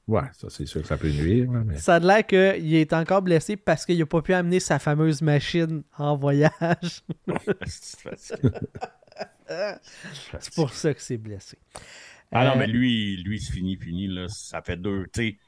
[0.08, 1.50] Ouais, ça c'est sûr que ça peut nuire.
[1.50, 1.76] mais...
[1.78, 5.20] Ça a l'air qu'il est encore blessé parce qu'il n'a pas pu amener sa fameuse
[5.20, 7.02] machine en voyage.
[7.66, 8.52] C'est facile.
[10.40, 11.58] C'est pour ça que c'est blessé.
[12.32, 14.26] Ah non, Euh, mais lui, lui c'est fini, fini, là.
[14.28, 15.04] Ça fait deux.
[15.12, 15.38] Tu sais,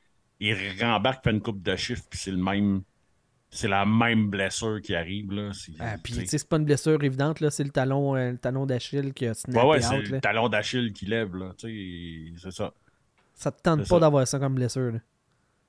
[0.41, 2.83] il rembarque, fait une coupe de chiffres, puis c'est le même.
[3.51, 5.53] C'est la même blessure qui arrive, là.
[5.55, 6.39] C'est- ah, puis, tu sais.
[6.39, 7.51] c'est pas une blessure évidente, là.
[7.51, 10.17] C'est le talon, euh, le talon d'Achille qui a snappé Ouais, ouais, out, c'est là.
[10.17, 11.55] le talon d'Achille qui lève, là.
[11.57, 12.73] Tu sais, c'est ça.
[13.39, 14.99] Ça te tente pas d'avoir ça comme blessure, là.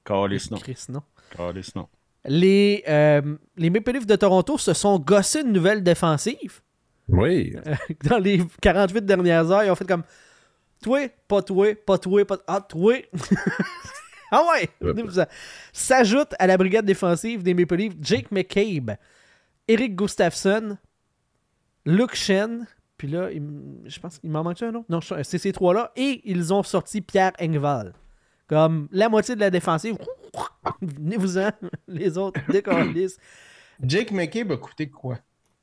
[0.04, 0.58] Calice, non.
[0.58, 1.04] Chris, non.
[1.38, 1.88] Calice, non.
[2.26, 6.62] Les, euh, les Maple Leafs de Toronto se sont gossés une nouvelle défensive.
[7.08, 7.56] Oui.
[8.06, 10.02] Dans les 48 dernières heures, ils ont fait comme
[10.82, 12.96] Toi, pas toi, pas toi, pas Ah, toi.
[14.32, 14.70] ah ouais!
[15.72, 18.96] S'ajoute à la brigade défensive des Maple Leafs Jake McCabe,
[19.68, 20.76] Eric Gustafsson,
[21.86, 22.66] Luke Shen,
[23.00, 23.42] puis là, il
[23.86, 24.86] je pense qu'il m'en manque un autre?
[24.90, 25.92] Non, je- c'est ces trois-là.
[25.96, 27.94] Et ils ont sorti Pierre Engval.
[28.48, 29.96] Comme la moitié de la défensive.
[30.82, 31.50] Venez-vous-en,
[31.88, 33.18] les autres, décollissent.
[33.82, 35.18] Jake McCabe a coûté quoi?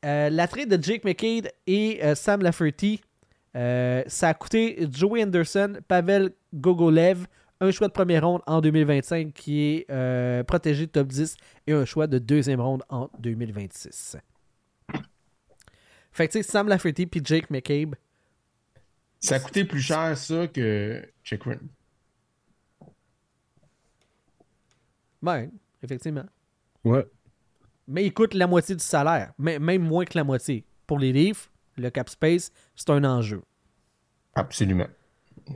[0.04, 3.00] Euh, la trade de Jake McCade et euh, Sam Lafferty,
[3.56, 7.26] euh, ça a coûté Joey Anderson, Pavel Gogolev,
[7.60, 11.36] un choix de première ronde en 2025 qui est euh, protégé de top 10
[11.66, 14.16] et un choix de deuxième ronde en 2026.
[16.16, 17.94] Fait que tu sais, Sam Lafferty puis Jake McCabe,
[19.20, 21.58] Ça a coûté plus cher, ça, que Chikrin.
[25.22, 25.50] ben,
[25.82, 26.24] effectivement.
[26.84, 27.04] Ouais.
[27.88, 30.64] Mais il coûte la moitié du salaire, mais même moins que la moitié.
[30.86, 33.42] Pour les Leafs, le cap space, c'est un enjeu.
[34.34, 34.86] Absolument.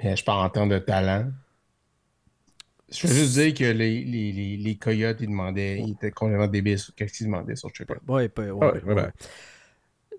[0.02, 1.30] Mais je parle en termes de talent.
[2.90, 6.48] Je veux juste dire que les, les, les, les Coyotes, ils demandaient, ils étaient complètement
[6.48, 7.70] débiles sur qu'est-ce qu'ils demandaient sur.
[8.08, 9.02] Ouais, pas- ouais, Ouais, ouais, ouais, ouais.
[9.02, 9.10] ouais.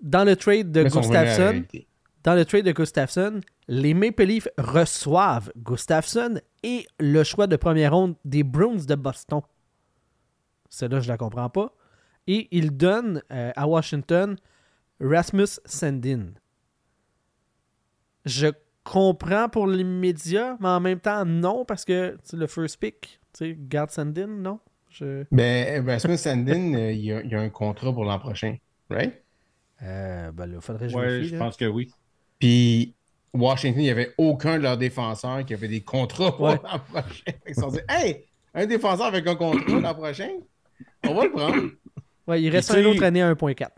[0.02, 1.64] Dans le trade de Gustafsson,
[2.24, 7.94] dans le trade de Gustafsson, les Maple Leafs reçoivent Gustafsson et le choix de première
[7.94, 9.40] ronde des Bruins de Boston.
[10.68, 11.74] Celle-là, je la comprends pas.
[12.26, 14.36] Et ils donnent euh, à Washington
[15.00, 16.32] Rasmus Sandin.
[18.24, 18.48] Je
[18.84, 23.38] comprends pour les médias, mais en même temps, non, parce que le first pick, tu
[23.38, 24.60] sais, garde Sandin, non?
[24.88, 25.24] Je...
[25.32, 28.56] Ben, Rasmus Sandin, euh, il, y a, il y a un contrat pour l'an prochain,
[28.90, 29.21] right?
[29.82, 31.38] Euh, ben là, faudrait que je Ouais, vérifie, je là.
[31.44, 31.90] pense que oui.
[32.38, 32.94] Puis
[33.34, 36.60] Washington, il n'y avait aucun de leurs défenseurs qui avait des contrats pour Ouais.
[36.62, 37.32] l'an prochain.
[37.48, 40.30] Ils se sont dit Hey, un défenseur avec un contrat l'an prochain,
[41.06, 41.62] on va le prendre.
[42.26, 43.68] Ouais, il reste une autre année à 1.4.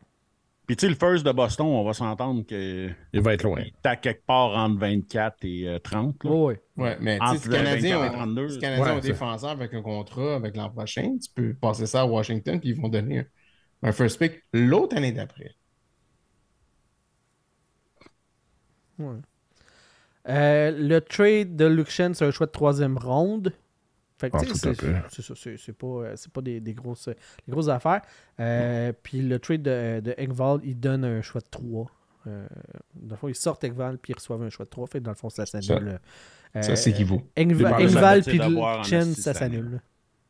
[0.66, 3.60] Puis, tu sais, le first de Boston, on va s'entendre que Il va être loin.
[3.60, 6.24] il est à quelque part entre 24 et euh, 30.
[6.24, 6.30] là.
[6.30, 6.96] Ouais, ouais.
[7.00, 9.50] Mais tu sais, Canadiens 24 et ont, 32, si les Canadiens ouais, ont un défenseur
[9.50, 12.88] avec un contrat avec l'an prochain, tu peux passer ça à Washington, puis ils vont
[12.88, 13.24] donner un,
[13.82, 15.54] un first pick l'autre année d'après.
[18.98, 19.16] Ouais.
[20.28, 23.52] Euh, le trade de Luke Shen, c'est un choix de troisième ronde.
[24.18, 24.40] Fait que, Ah,
[25.10, 28.00] c'est ça, c'est c'est pas, euh, c'est pas des, des grosses, des grosses affaires.
[28.40, 31.90] Euh, Puis le trade de, de Engvall, il donne un choix de 3.
[32.26, 32.46] Euh,
[32.94, 34.86] dans le fond, ils sortent Engvall puis ils reçoivent un choix de 3.
[34.86, 35.98] Fait que dans le fond, ça s'annule.
[36.56, 37.20] Euh, Ça, c'est qui vaut.
[37.36, 39.80] Engva- C'est pas Engvall ça, puis ça ça s'annule.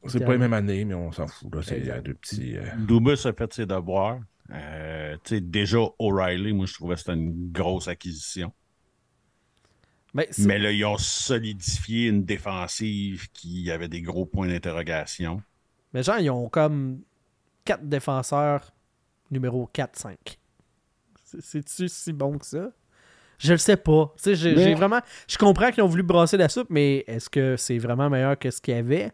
[0.07, 1.55] C'est pas les mêmes années, mais on s'en fout.
[1.55, 1.61] Là.
[1.63, 2.57] C'est il y a deux petits.
[2.57, 4.19] euh, Dubus a fait ses devoirs.
[4.53, 8.53] Euh, tu sais, déjà, O'Reilly, moi, je trouvais que c'était une grosse acquisition.
[10.13, 15.43] Mais c'est- Mais là, ils ont solidifié une défensive qui avait des gros points d'interrogation.
[15.93, 17.01] Mais genre, ils ont comme
[17.65, 18.73] 4 défenseurs
[19.31, 20.39] numéro 4-5.
[21.25, 22.71] C'est- C'est-tu si bon que ça?
[23.39, 24.13] Je le sais pas.
[24.17, 25.01] Tu sais, j'ai Mais- vraiment.
[25.27, 28.51] Je comprends qu'ils ont voulu brasser la soupe, mais est-ce que c'est vraiment meilleur que
[28.51, 29.11] ce qu'il y avait?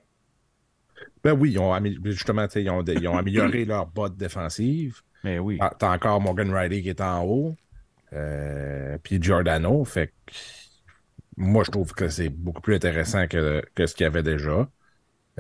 [1.24, 4.16] Ben oui, ils ont amé- justement, tu sais, ils ont, ils ont amélioré leur botte
[4.18, 5.00] défensive.
[5.24, 5.58] Mais oui.
[5.60, 7.56] Ah, T'as encore Morgan Riley qui est en haut.
[8.12, 9.84] euh, puis Giordano.
[9.84, 10.32] Fait que
[11.36, 14.68] moi, je trouve que c'est beaucoup plus intéressant que, que ce qu'il y avait déjà.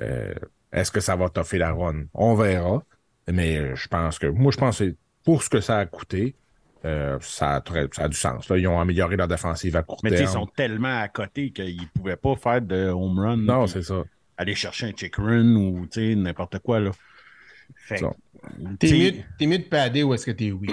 [0.02, 0.34] Euh,
[0.72, 2.04] Est-ce que ça va toffer la run?
[2.14, 2.82] On verra.
[3.30, 4.26] Mais je pense que.
[4.26, 4.94] Moi, je pense que
[5.24, 6.36] pour ce que ça a coûté,
[6.84, 8.48] euh, ça, a très- ça a du sens.
[8.48, 8.56] là.
[8.56, 10.40] Ils ont amélioré leur défensive à court Mais tu sais, ils terme.
[10.40, 13.36] sont tellement à côté qu'ils ne pouvaient pas faire de home run.
[13.38, 14.02] Non, c'est ça.
[14.38, 15.86] aller chercher un chick run ou
[16.16, 16.80] n'importe quoi.
[16.80, 16.92] Là.
[17.76, 18.00] Fait.
[18.78, 20.70] T'es mieux, t'es mieux de padder ou est-ce que t'es weak?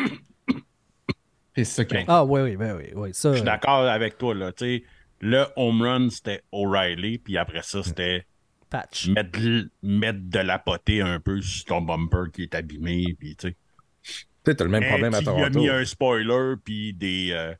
[1.56, 2.85] C'est ça qu'ils ont Ah, oui, oui, ben oui.
[2.95, 4.35] oui ça, Je suis d'accord avec toi.
[4.35, 4.84] Là, tu sais,
[5.22, 8.26] le home run, c'était O'Reilly, puis après ça, c'était
[8.69, 9.07] patch.
[9.10, 9.39] mettre,
[9.81, 13.15] mettre de la potée un peu sur ton bumper qui est abîmé.
[13.19, 13.56] Puis, tu sais.
[14.03, 15.60] Tu sais, t'as le même problème à tu y as Toronto.
[15.60, 17.53] mis un spoiler, puis des, euh,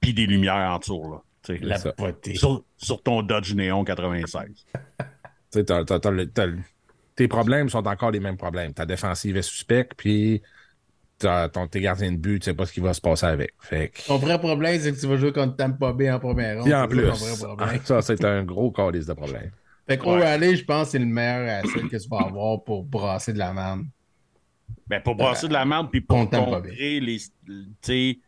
[0.00, 1.02] puis des lumières en dessous.
[1.12, 1.64] Là, tu sais.
[1.64, 2.34] La potée.
[2.36, 4.64] sur, sur ton Dodge Néon 96.
[5.52, 5.84] Tu sais, t'as-
[7.16, 8.72] tes problèmes sont encore les mêmes problèmes.
[8.72, 10.42] Ta défensive est suspecte, puis
[11.18, 13.52] t'as- ton, tes gardiens de but, tu sais pas ce qui va se passer avec.
[13.60, 16.56] Fait que- Ton vrai problème, c'est que tu vas jouer contre Tampa Bay en première
[16.56, 16.64] ronde.
[16.64, 17.06] Puis en plus,
[17.84, 19.50] ça, c'est un gros calice de problème.
[19.88, 22.84] Fait que O'Reilly, je pense que c'est le meilleur asset que tu vas avoir pour
[22.84, 23.82] brasser de la merde.
[24.86, 26.70] Ben, pour brasser de la merde, puis pour Contre Tampa Bay.
[26.70, 28.18] contrer les, tu sais,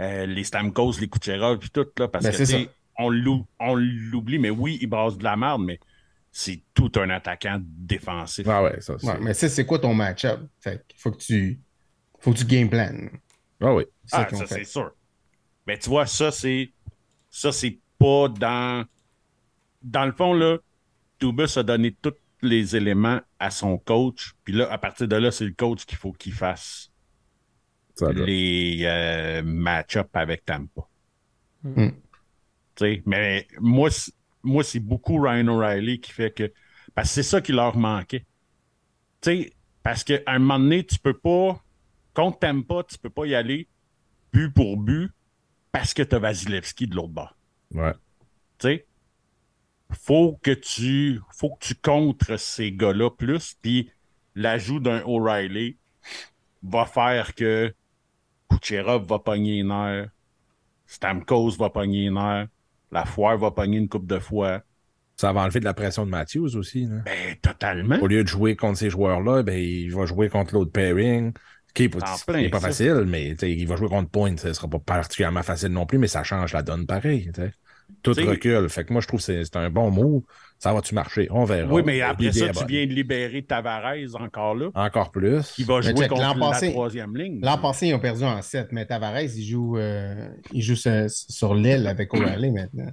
[0.00, 4.38] euh, les Stamkos, les Kucherov, puis tout, là, parce Ben, que, on l'ou- on l'oublie,
[4.38, 5.78] mais oui, il brasse de la merde, mais
[6.32, 8.48] c'est tout un attaquant défensif.
[8.48, 9.06] Ah ouais, ça, c'est.
[9.06, 10.40] Ouais, mais ça, c'est quoi ton match-up?
[10.60, 11.60] Fait qu'il faut que tu.
[12.18, 12.90] Faut que tu game plan.
[13.60, 13.84] Ah oui.
[14.06, 14.92] Ça Ah, ça, c'est sûr.
[15.66, 16.72] Mais tu vois, ça, c'est.
[17.30, 18.86] Ça, c'est pas dans.
[19.82, 20.56] Dans le fond, là,
[21.20, 24.32] Dubus a donné tous les éléments à son coach.
[24.44, 26.90] Puis là, à partir de là, c'est le coach qu'il faut qu'il fasse
[27.94, 30.88] Ça, les euh, match-up avec Tampa.
[31.62, 31.88] Mm.
[31.88, 31.94] Tu
[32.78, 33.90] sais, mais moi,
[34.42, 36.52] moi, c'est beaucoup Ryan O'Reilly qui fait que.
[36.94, 38.26] Parce que c'est ça qui leur manquait.
[39.20, 39.52] Tu sais,
[39.82, 41.62] parce qu'à un moment donné, tu peux pas.
[42.14, 43.68] Contre Tampa, tu peux pas y aller
[44.32, 45.10] but pour but
[45.70, 47.36] parce que tu as Vasilevski de l'autre bord.
[47.74, 47.92] Ouais.
[48.58, 48.86] Tu sais,
[49.92, 53.90] faut que tu faut que tu contres ces gars-là plus, puis
[54.34, 55.76] l'ajout d'un O'Reilly
[56.62, 57.74] va faire que
[58.48, 60.08] Kucherov va pogner une heure,
[60.86, 62.46] Stamkos va pogner une heure,
[62.92, 64.62] la foire va pogner une coupe de fois.
[65.16, 66.86] Ça va enlever de la pression de Matthews aussi.
[66.86, 66.98] là.
[67.04, 67.98] Ben, totalement.
[68.00, 71.32] Au lieu de jouer contre ces joueurs-là, ben, il va jouer contre l'autre pairing.
[71.74, 72.00] Qui est pas,
[72.60, 74.36] facile, mais il va jouer contre Point.
[74.36, 77.30] Ce sera pas particulièrement facile non plus, mais ça change la donne pareil.
[78.02, 78.68] Tout T'sais- recule.
[78.68, 80.22] Fait que moi, je trouve que c'est un bon move.
[80.62, 81.26] Ça va-tu marcher?
[81.32, 81.72] On verra.
[81.72, 85.50] Oui, mais après ça, tu viens de libérer Tavares encore là, Encore plus.
[85.50, 87.40] qui va jouer check, contre la troisième ligne.
[87.42, 91.10] L'an passé, ils ont perdu en 7, mais Tavares, il joue, euh, il joue sur,
[91.10, 92.92] sur l'aile avec O'Reilly maintenant.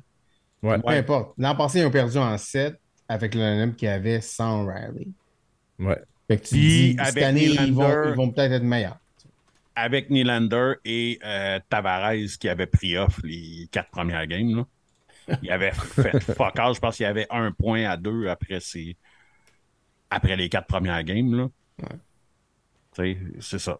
[0.64, 0.80] Ouais.
[0.80, 1.34] Peu importe.
[1.38, 2.76] L'an passé, ils ont perdu en 7
[3.08, 5.08] avec le line qui avait sans O'Reilly.
[5.78, 6.00] Ouais.
[6.28, 8.64] Fait que tu Puis, dis, avec cette année, ils vont, Nylander- ils vont peut-être être
[8.64, 8.98] meilleurs.
[9.76, 14.56] Avec Nylander et euh, Tavares qui avait pris off les quatre premières games.
[14.58, 14.66] Là.
[15.42, 16.74] Il avait fait fuck all.
[16.76, 18.98] Je pense qu'il y avait un point à deux après, ses...
[20.10, 21.50] après les quatre premières games.
[22.96, 23.80] C'est ça.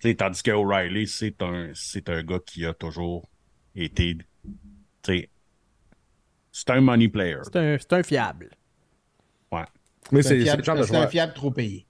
[0.00, 3.28] Tu sais, tandis que O'Reilly, c'est un, c'est un gars qui a toujours
[3.74, 4.18] été.
[5.04, 7.38] C'est un money player.
[7.44, 8.50] C'est un, c'est un fiable.
[9.50, 9.64] Ouais.
[10.10, 11.86] Mais C'est c'est un un fiable trop payé.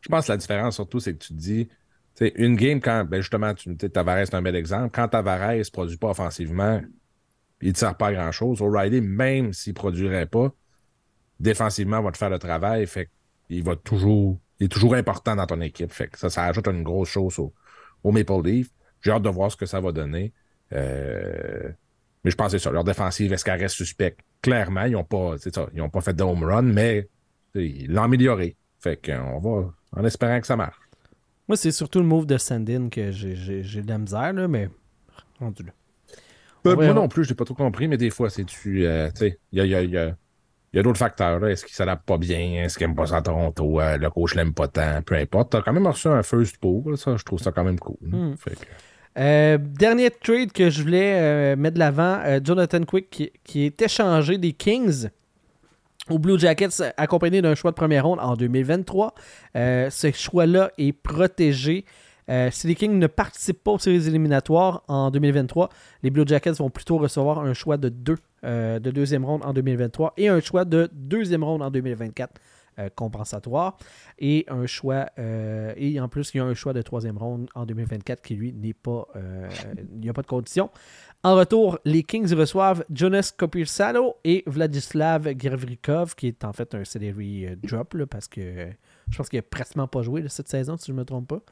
[0.00, 1.72] Je pense que la différence, surtout, c'est que tu te dis, tu
[2.14, 4.90] sais, une game, quand, ben justement, tu me dis, Tavares, c'est un bel exemple.
[4.92, 6.80] Quand Tavares ne produit pas offensivement,
[7.62, 8.60] il ne sert pas à grand-chose.
[8.60, 10.52] O'Reilly, même s'il ne produirait pas,
[11.38, 12.86] défensivement, va te faire le travail.
[12.86, 13.08] Fait
[13.48, 15.92] qu'il va toujours, il est toujours important dans ton équipe.
[16.14, 17.52] Ça, ajoute une grosse chose au,
[18.04, 18.68] Maple Leaf.
[19.00, 20.32] J'ai hâte de voir ce que ça va donner.
[20.72, 21.70] Euh,
[22.24, 22.70] mais je c'est ça.
[22.70, 24.20] Leur défensive, est-ce qu'elle reste suspecte?
[24.42, 25.36] Clairement, ils n'ont pas,
[25.92, 27.08] pas fait de home run, mais
[27.54, 28.56] ils l'ont amélioré.
[28.80, 30.76] Fait qu'on va, en espérant que ça marche.
[31.46, 33.34] Moi, c'est surtout le move de Sandin que j'ai-
[33.82, 34.68] de la misère, mais
[35.38, 35.64] rendu.
[36.64, 38.86] Moi non plus, je n'ai pas trop compris, mais des fois, c'est tu.
[38.86, 40.14] euh, sais, il y a, y a- y a-
[40.74, 41.44] il y a d'autres facteurs.
[41.46, 42.64] Est-ce qu'il s'adapte pas bien?
[42.64, 43.80] Est-ce qu'il n'aime pas ça à Toronto?
[43.80, 45.02] Euh, le coach l'aime pas tant?
[45.04, 45.50] Peu importe.
[45.50, 46.90] Tu as quand même reçu un first pour.
[46.90, 47.96] là, Ça, je trouve ça quand même cool.
[48.00, 48.34] Hmm.
[48.38, 48.66] Fait que-
[49.18, 53.66] Euh, dernier trade que je voulais euh, mettre de l'avant, euh, Jonathan Quick qui, qui
[53.66, 55.08] est échangé des Kings
[56.08, 59.14] aux Blue Jackets accompagné d'un choix de première ronde en 2023.
[59.56, 61.84] Euh, ce choix-là est protégé.
[62.32, 65.68] Euh, si les Kings ne participent pas aux séries éliminatoires en 2023,
[66.02, 69.52] les Blue Jackets vont plutôt recevoir un choix de deux euh, de deuxième ronde en
[69.52, 72.40] 2023 et un choix de deuxième ronde en 2024
[72.78, 73.76] euh, compensatoire
[74.18, 77.50] et un choix euh, et en plus il y a un choix de troisième ronde
[77.54, 79.46] en 2024 qui lui n'est pas euh,
[79.92, 80.70] il n'y a pas de condition.
[81.22, 86.84] En retour, les Kings reçoivent Jonas Kopirsalo et Vladislav Gravrikov qui est en fait un
[86.84, 88.70] salary euh, drop là, parce que euh,
[89.10, 91.42] je pense qu'il n'a pratiquement pas joué cette saison si je ne me trompe pas.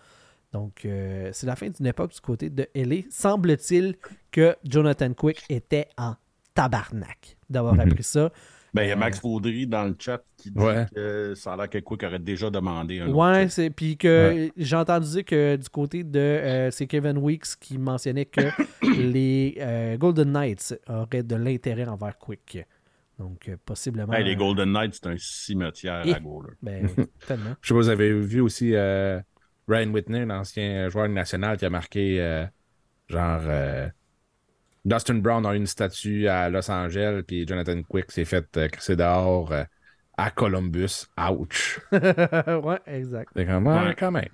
[0.52, 3.02] Donc, euh, c'est la fin d'une époque du côté de LA.
[3.10, 3.94] Semble-t-il
[4.32, 6.14] que Jonathan Quick était en
[6.54, 7.80] tabarnak d'avoir Mhm.
[7.80, 8.32] appris ça.
[8.72, 10.86] Ben, il y a Euh, Max Faudry dans le chat qui dit Ouais.
[10.94, 14.76] que ça a l'air que Quick aurait déjà demandé un Ouais, c'est puis que j'ai
[14.76, 18.40] entendu dire que du côté de euh, c'est Kevin Weeks qui mentionnait que
[19.00, 22.64] les euh, Golden Knights auraient de l'intérêt envers Quick.
[23.18, 24.12] Donc euh, possiblement.
[24.12, 26.52] Hey, les Golden Knights, c'est un cimetière Et- à goaler.
[26.62, 26.86] Ben,
[27.26, 27.56] tellement.
[27.60, 29.20] Je sais pas, vous avez vu aussi euh,
[29.70, 32.44] Ryan Whitney, l'ancien joueur national qui a marqué euh,
[33.08, 33.88] genre euh,
[34.84, 38.96] Dustin Brown a une statue à Los Angeles, puis Jonathan Quick s'est fait euh, crisser
[38.96, 39.64] dehors euh,
[40.16, 41.06] à Columbus.
[41.30, 41.80] Ouch!
[41.92, 43.30] ouais, exact.
[43.36, 43.94] C'est comme, ouais, Ouais.
[43.98, 44.28] quand même.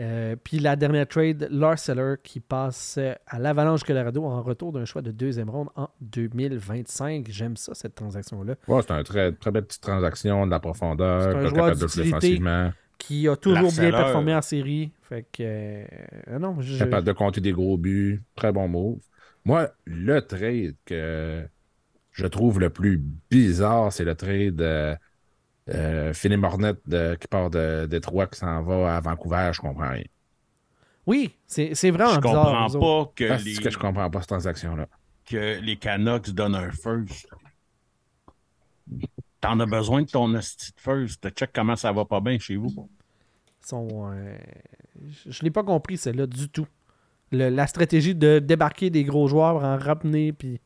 [0.00, 4.84] Euh, puis la dernière trade, Lars Seller qui passe à l'Avalanche Colorado en retour d'un
[4.84, 7.26] choix de deuxième ronde en 2025.
[7.30, 8.54] J'aime ça, cette transaction-là.
[8.68, 12.70] Ouais, c'est une très, très belle petite transaction, de la profondeur, un joueur capable de.
[12.98, 14.92] Qui a toujours bien performé en série.
[15.02, 15.42] Fait que.
[15.42, 18.22] euh, non, je- capable de compter des gros buts.
[18.34, 18.98] Très bon move.
[19.44, 21.46] Moi, le trade que
[22.12, 23.00] je trouve le plus
[23.30, 24.94] bizarre, c'est le trade euh,
[25.70, 29.50] euh, Philippe Mornet de- qui part de Détroit, qui s'en va à Vancouver.
[29.54, 30.04] Je comprends rien.
[31.06, 32.68] Oui, c'est c'est vraiment Je bizarre.
[32.68, 34.88] comprends pas que Ah, les, que je comprends pas cette transaction-là.
[35.24, 37.28] que les Canucks donnent un first.
[39.40, 41.28] T'en as besoin de ton hostie de first.
[41.30, 42.88] Check comment ça va pas bien chez vous.
[43.64, 44.36] Sont, euh,
[45.26, 46.66] je ne l'ai pas compris, celle-là, du tout.
[47.30, 50.60] Le- la stratégie de débarquer des gros joueurs, en ramener, puis.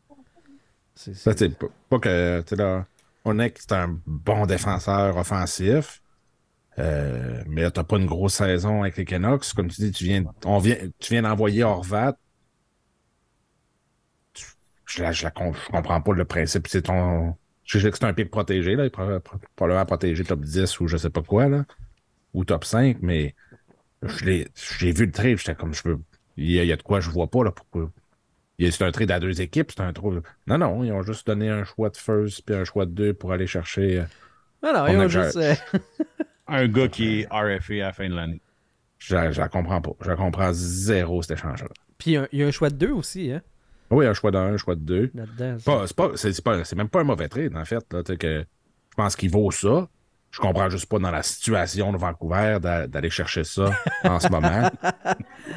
[0.95, 2.87] c'est- Ça, c'est- c'est pas, pas que, tu sais, là,
[3.25, 6.01] on est que c'est un bon défenseur offensif,
[6.79, 9.53] euh, mais t'as pas une grosse saison avec les Canucks.
[9.55, 12.17] Comme tu dis, tu viens, on vient, tu viens d'envoyer Horvat.
[14.33, 14.47] Tu-
[14.87, 16.69] Je, la, je, la je comprends pas le principe.
[16.69, 17.37] C'est ton.
[17.65, 18.85] Je sais que c'est un pic protégé, là.
[18.85, 21.65] Il est pro- pro- probablement protégé top 10 ou je sais pas quoi, là.
[22.35, 23.35] Ou top 5, mais
[24.03, 24.49] je l'ai
[24.79, 25.99] j'ai vu le trade, j'étais comme je veux.
[26.37, 27.53] Il y, a, il y a de quoi je vois pas, là.
[27.53, 27.91] Pourquoi?
[28.59, 30.15] Il y a- C'est un trade à deux équipes, c'est un trou.
[30.47, 33.15] Non, non, ils ont juste donné un choix de first puis un choix de deux
[33.15, 34.01] pour aller chercher.
[34.01, 34.05] euh,
[34.63, 35.37] Non, non, on ils ont juste.
[35.37, 35.55] euh,
[36.49, 38.41] Un gars qui est RFA à la fin de l'année.
[38.99, 39.93] Je, je la comprends pas.
[40.01, 41.69] Je la comprends zéro, cet échange-là.
[41.99, 43.41] Puis il y a- il y a un choix de deux aussi, hein,
[43.93, 45.13] Oui, un choix d'un, un choix de deux.
[46.17, 47.85] C'est même pas un mauvais trade, en fait.
[47.93, 49.89] Là, que, je pense qu'il vaut ça.
[50.31, 53.67] Je comprends juste pas dans la situation de Vancouver d'a- d'aller chercher ça
[54.05, 54.71] en ce moment.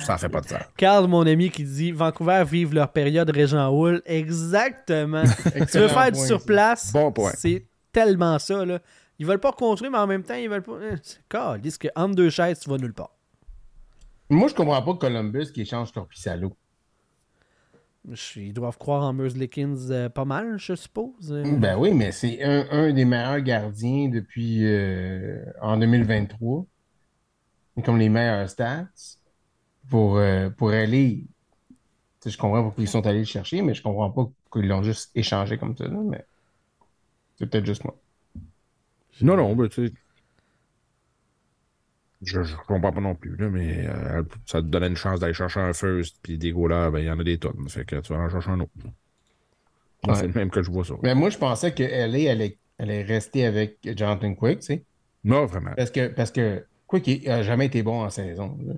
[0.01, 0.59] Ça fait pas de sens.
[0.75, 4.01] Carl, mon ami, qui dit Vancouver vive leur période Régent Hull.
[4.05, 5.23] Exactement.
[5.71, 7.31] tu veux faire du surplace, Bon point.
[7.37, 8.65] c'est tellement ça.
[8.65, 8.79] Là.
[9.17, 10.77] Ils veulent pas construire, mais en même temps, ils veulent pas.
[10.91, 13.11] Eh, c'est calisse que entre deux chaises, tu vas nulle part.
[14.29, 16.51] Moi, je comprends pas Columbus qui échange Corpissalo.
[18.35, 21.31] Ils doivent croire en Merzlikins euh, pas mal, je suppose.
[21.31, 26.65] Euh, Ben oui, mais c'est un, un des meilleurs gardiens depuis euh, en 2023.
[27.83, 28.87] Comme les meilleurs stats.
[29.89, 31.25] Pour, euh, pour aller.
[32.25, 35.11] Je comprends pourquoi ils sont allés le chercher, mais je comprends pas qu'ils l'ont juste
[35.15, 35.87] échangé comme ça.
[35.87, 36.25] là, mais
[37.37, 37.95] c'est peut-être juste moi.
[39.21, 39.93] Non, non, ben, tu sais.
[42.25, 45.33] Je, je comprends pas non plus, là, mais euh, ça te donnait une chance d'aller
[45.33, 47.69] chercher un first, puis des goalers, ben, il y en a des tonnes.
[47.69, 48.71] Fait que tu vas en chercher un autre.
[50.07, 50.15] Ouais.
[50.15, 50.95] C'est le même que je vois ça.
[51.03, 54.83] Mais moi, je pensais que LA allait, allait rester avec Jonathan Quick, tu sais.
[55.23, 55.71] Non, vraiment.
[55.77, 58.57] Parce que, parce que Quick il a jamais été bon en saison.
[58.65, 58.73] là.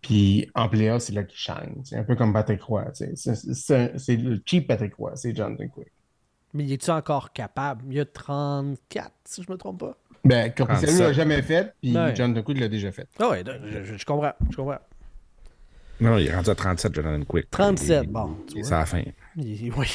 [0.00, 1.82] Puis en playoff, c'est là qu'il shine.
[1.84, 2.84] C'est un peu comme Patrick Roy.
[2.92, 3.34] tu sais.
[3.34, 5.88] C'est- le cheap Patrick Roy, c'est Jonathan Quick.
[6.54, 7.84] Mais il est-tu encore capable?
[7.88, 9.98] Il y a 34, si je me trompe pas.
[10.24, 11.00] Ben, Corpissalo 37.
[11.06, 12.14] l'a jamais fait, puis Ouais.
[12.14, 13.06] Jonathan Quick l'a déjà fait.
[13.18, 14.32] Ah ouais, je, je- je comprends.
[14.50, 14.78] Je comprends.
[16.00, 17.50] Non, il est rendu à 37, Jonathan Quick.
[17.50, 18.62] 37, Il- bon, tu.
[18.62, 19.02] C'est à la fin.
[19.36, 19.86] Il- oui,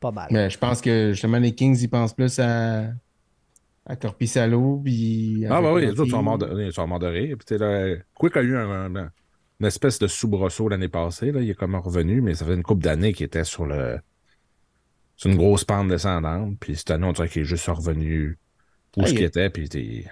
[0.00, 0.28] pas mal.
[0.30, 2.86] Mais je pense que justement, les Kings, ils pensent plus à,
[3.86, 5.44] à Corpissalo, puis...
[5.46, 7.36] à Ah, bah oui, les autres sont morts de, ils sont morts de rire.
[7.44, 9.10] Puis, là, Quick a eu un- un-
[9.60, 11.30] une espèce de soubresaut l'année passée.
[11.30, 11.40] Là.
[11.40, 13.98] Il est comme revenu, mais ça fait une couple d'années qu'il était sur le
[15.16, 16.56] sur une grosse pente descendante.
[16.58, 18.36] Puis cette année, on dirait qu'il est juste revenu
[18.96, 19.50] où Ah, ce il qu'il était.
[19.50, 20.04] Puis t'es-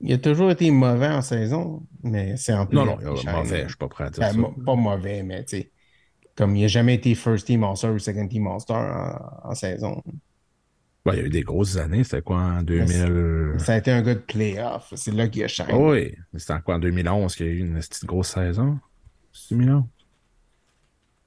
[0.00, 3.62] Il a toujours été mauvais en saison, mais c'est en Non, non, playoff il mauvais,
[3.62, 4.64] je suis pas prêt à dire Ben, ça.
[4.64, 5.70] pas mauvais, mais tu sais,
[6.36, 10.02] comme il n'a jamais été first team All-Star ou second team All-Star en, en saison.
[11.06, 12.02] Ouais, il y a eu des grosses années.
[12.04, 13.54] C'était quoi en 2000?
[13.58, 14.92] Ça a été un gars de playoff.
[14.96, 15.66] C'est là qu'il a shine.
[15.70, 18.30] Ah oui, mais c'était en quoi en 2011 qu'il y a eu une petite grosse
[18.30, 18.78] saison?
[19.32, 19.84] C'est 2011?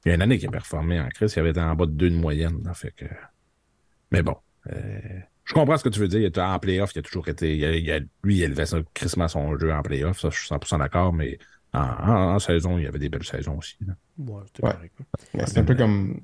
[0.06, 1.86] Il y a une année qu'il a performé en crise, il avait été en bas
[1.86, 2.62] de deux de moyenne.
[2.64, 3.06] là, fait que...
[4.12, 4.36] Mais bon,
[4.72, 5.00] euh,
[5.50, 6.20] je comprends ce que tu veux dire.
[6.20, 7.56] Il était en playoff, il a toujours été.
[7.58, 10.38] il a- il a- lui, il élevait ça, crissement son jeu en playoff, ça, je
[10.38, 11.38] suis 100% d'accord, mais
[11.74, 13.78] en, en- en saison, il y avait des belles saisons aussi.
[13.86, 13.94] là.
[14.18, 15.46] Ouais, c'était Ouais.
[15.48, 16.22] C'est un peu comme.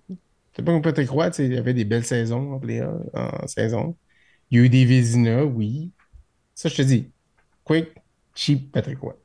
[0.56, 3.02] C'est pas comme Patrick Roy, tu sais, il y avait des belles saisons en playoff,
[3.14, 3.98] en saison.
[4.52, 5.92] Il y a eu des Vézina, oui.
[6.56, 7.12] Ça, je te dis.
[7.66, 7.90] Quick,
[8.36, 9.16] cheap Patrick Roy.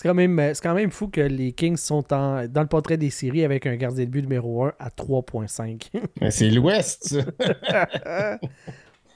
[0.00, 2.66] C'est quand, même, euh, c'est quand même fou que les Kings sont en- dans le
[2.68, 5.90] portrait des séries avec un gardien de but numéro 1 à 3.5.
[6.22, 7.18] Mais c'est l'Ouest.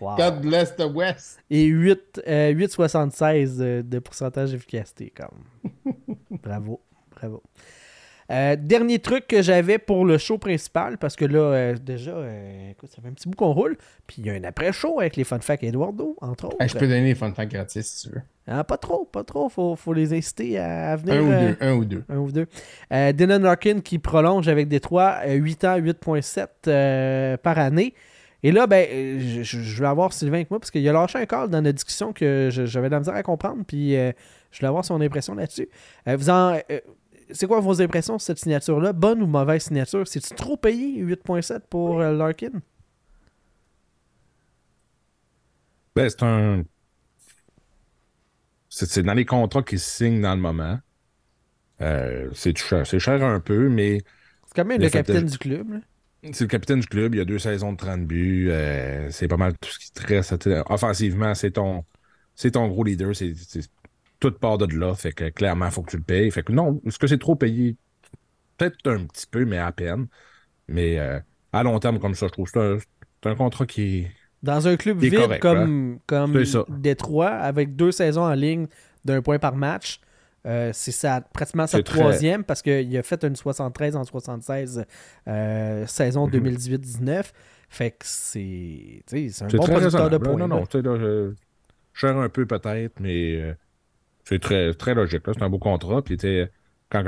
[0.01, 0.16] Wow.
[0.16, 1.39] God bless the West.
[1.48, 5.11] Et 8, euh, 8,76 euh, de pourcentage d'efficacité.
[5.16, 5.73] Comme.
[6.43, 6.81] bravo,
[7.15, 7.43] bravo.
[8.31, 12.71] Euh, dernier truc que j'avais pour le show principal, parce que là, euh, déjà, euh,
[12.71, 13.77] écoute, ça fait un petit bout qu'on roule.
[14.07, 16.57] Puis il y a un après-show avec les fun facts Eduardo, entre autres.
[16.61, 18.23] Hey, je peux donner les fun facts gratis si tu veux.
[18.47, 19.49] Ah, pas trop, pas trop.
[19.49, 21.15] Faut, faut les inciter à, venir.
[21.17, 21.57] Un ou deux.
[21.61, 22.05] Un ou deux.
[22.09, 22.47] un ou deux.
[23.13, 27.95] Dylan Larkin qui prolonge avec Détroit euh, 8 ans, 8,7 euh, par année.
[28.43, 28.87] Et là, ben,
[29.21, 31.77] je, je- vais avoir Sylvain avec moi parce qu'il a lâché un call dans notre
[31.77, 33.65] discussion que j'avais de la misère à comprendre.
[33.67, 35.69] Puis je voulais avoir son impression là-dessus.
[36.07, 36.59] Vous en-
[37.31, 38.93] c'est quoi vos impressions sur cette signature-là?
[38.93, 40.07] Bonne ou mauvaise signature?
[40.07, 42.61] C'est-tu trop payé 8,7 pour euh, Larkin?
[45.97, 46.65] Ben, c'est un.
[48.69, 50.79] C'est c'est dans les contrats qui se signent dans le moment.
[51.81, 52.87] Euh, c'est cher.
[52.87, 54.01] C'est cher un peu, mais
[54.47, 55.73] C'est quand même le capitaine de- du club.
[55.73, 55.81] là.
[56.33, 57.15] c'est le capitaine du club.
[57.15, 58.49] Il y a deux saisons de 30 buts.
[58.51, 60.49] euh, c'est pas mal tout ce qui te reste.
[60.69, 61.85] Offensivement, c'est ton,
[62.35, 63.15] c'est ton gros leader.
[63.15, 63.71] C'est c'est-
[64.31, 64.95] tout part de là.
[64.95, 66.31] Fait que clairement, il faut que tu le payes.
[66.31, 67.77] Fait que non, est-ce que c'est trop payé?
[68.57, 70.07] Peut-être un petit peu, mais à peine.
[70.69, 71.19] Mais euh,
[71.53, 72.79] à long terme, comme ça, je trouve que
[73.23, 74.11] c'est un, contrat qui est.
[74.43, 76.65] Dans un club vide correct, comme, comme C'est ça.
[76.69, 78.67] Détroit, avec deux saisons en ligne
[79.05, 80.01] d'un point par match,
[80.47, 80.93] euh, c'est
[81.33, 84.85] pratiquement sa très- troisième parce qu'il a fait une 73 en 76
[85.29, 86.33] euh, saison Mhm.
[86.33, 87.33] 2018-19.
[87.71, 90.37] Fait que c'est tu sais, c'est un bon producteur de points.
[90.37, 91.33] Non, non, je-
[91.95, 93.57] cher un peu peut-être, mais
[94.25, 95.27] c'est très, très logique.
[95.27, 95.33] là.
[95.37, 96.03] C'est un beau contrat.
[96.03, 96.17] Puis,
[96.91, 97.03] quand,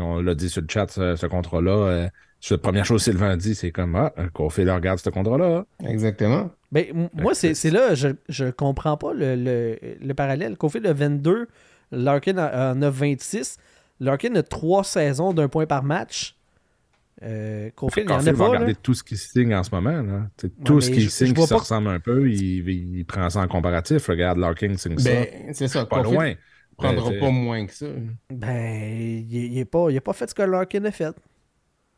[0.00, 2.08] on l'a dit sur le chat, ce, ce contrat-là, euh,
[2.50, 5.10] la première chose que Sylvain a dit, c'est comme, ah, qu'on fait le regarde ce
[5.10, 5.64] contrat-là.
[5.86, 6.50] Exactement.
[6.70, 10.56] Ben, moi, c'est c'est là, je, je comprends pas le, le, le parallèle.
[10.56, 11.48] Kofi a 22,
[11.92, 13.56] Larkin en a 26.
[14.00, 16.36] Larkin a trois saisons d'un point par match.
[17.24, 18.46] Euh, Kofi, il en a va pas.
[18.48, 18.78] regarder Là.
[18.80, 20.02] tout ce qui signe en ce moment.
[20.02, 20.28] Là.
[20.64, 23.28] Tout ce qui je- signe je qui se pas- ressemble un peu, il, il prend
[23.28, 24.06] ça en comparatif.
[24.06, 25.10] Regarde, Larkin signe ça.
[25.10, 25.84] Ben, c'est ça.
[25.86, 26.34] pas loin.
[26.78, 27.86] Prendra Ben, pas moins que ça.
[28.30, 31.14] Ben, il, est pas, pas fait ce que Larkin a fait.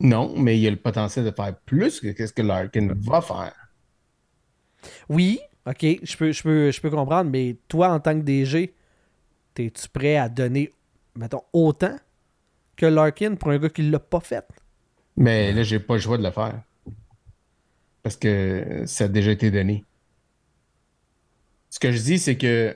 [0.00, 3.54] Non, mais il a le potentiel de faire plus que ce que Larkin va faire.
[5.08, 8.74] Oui, Ok, je peux, je, peux, je peux comprendre, mais toi, en tant que DG,
[9.56, 10.72] es-tu prêt à donner,
[11.14, 11.96] mettons, autant
[12.76, 14.46] que Larkin pour un gars qui l'a pas fait?
[15.16, 16.62] Mais là, j'ai pas le choix de le faire.
[18.02, 19.84] Parce que ça a déjà été donné.
[21.68, 22.74] Ce que je dis, c'est que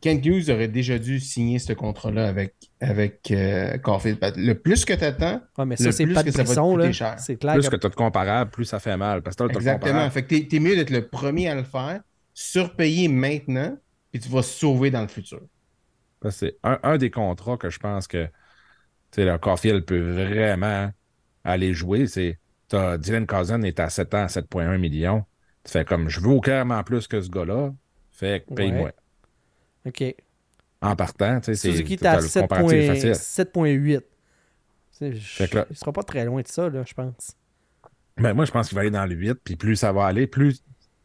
[0.00, 4.18] Kent Hughes aurait déjà dû signer ce contrat-là avec, avec euh, Caulfield.
[4.36, 6.48] Le plus que tu attends, Ouais, mais Le ça, plus pas que ça va te
[6.48, 6.92] pression, coûter là.
[6.92, 7.18] cher.
[7.18, 7.54] C'est clair.
[7.54, 9.22] Plus que- que tu as de comparable, plus ça fait mal.
[9.22, 10.10] Parce que t'as le exactement.
[10.10, 12.00] Fait que t'es, t'es mieux d'être le premier à le faire,
[12.34, 13.76] surpayé maintenant,
[14.12, 15.40] puis tu vas sauver dans le futur.
[16.20, 18.30] Parce que C'est un, un des contrats que je pense que tu
[19.12, 20.90] sais, le Caulfield peut vraiment
[21.44, 22.06] aller jouer.
[22.06, 22.38] C'est
[22.68, 25.24] t'as- Dylan Cousin est à 7 ans, 7,1 millions.
[25.64, 27.72] Tu fais comme je veux clairement plus que ce gars-là.
[28.10, 28.86] Fait que paye-moi.
[28.86, 28.92] Ouais.
[29.88, 30.14] Ok.
[30.80, 32.86] En partant, tu sais, c'est Suzuki, t'es t'as à le comparatif 7.8.
[32.86, 33.14] facile.
[33.14, 33.98] 7.8.
[34.00, 34.04] Tu
[34.92, 37.36] sais, je- Fait que là- Il sera pas très loin de ça, là, je pense.
[38.16, 40.26] Ben, moi, je pense qu'il va aller dans le 8, puis plus ça va aller,
[40.26, 40.62] plus,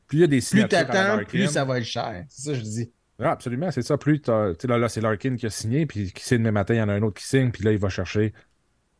[0.07, 2.23] plus il y a des Plus t'attends, plus ça va être cher.
[2.29, 2.91] C'est ça que je dis.
[3.19, 3.97] Ah, absolument, c'est ça.
[3.97, 6.51] Plus t'as- tu sais, là, là c'est Larkin qui a signé, puis qui sait demain
[6.51, 8.33] matin, il y en a un autre qui signe, puis là, il va chercher.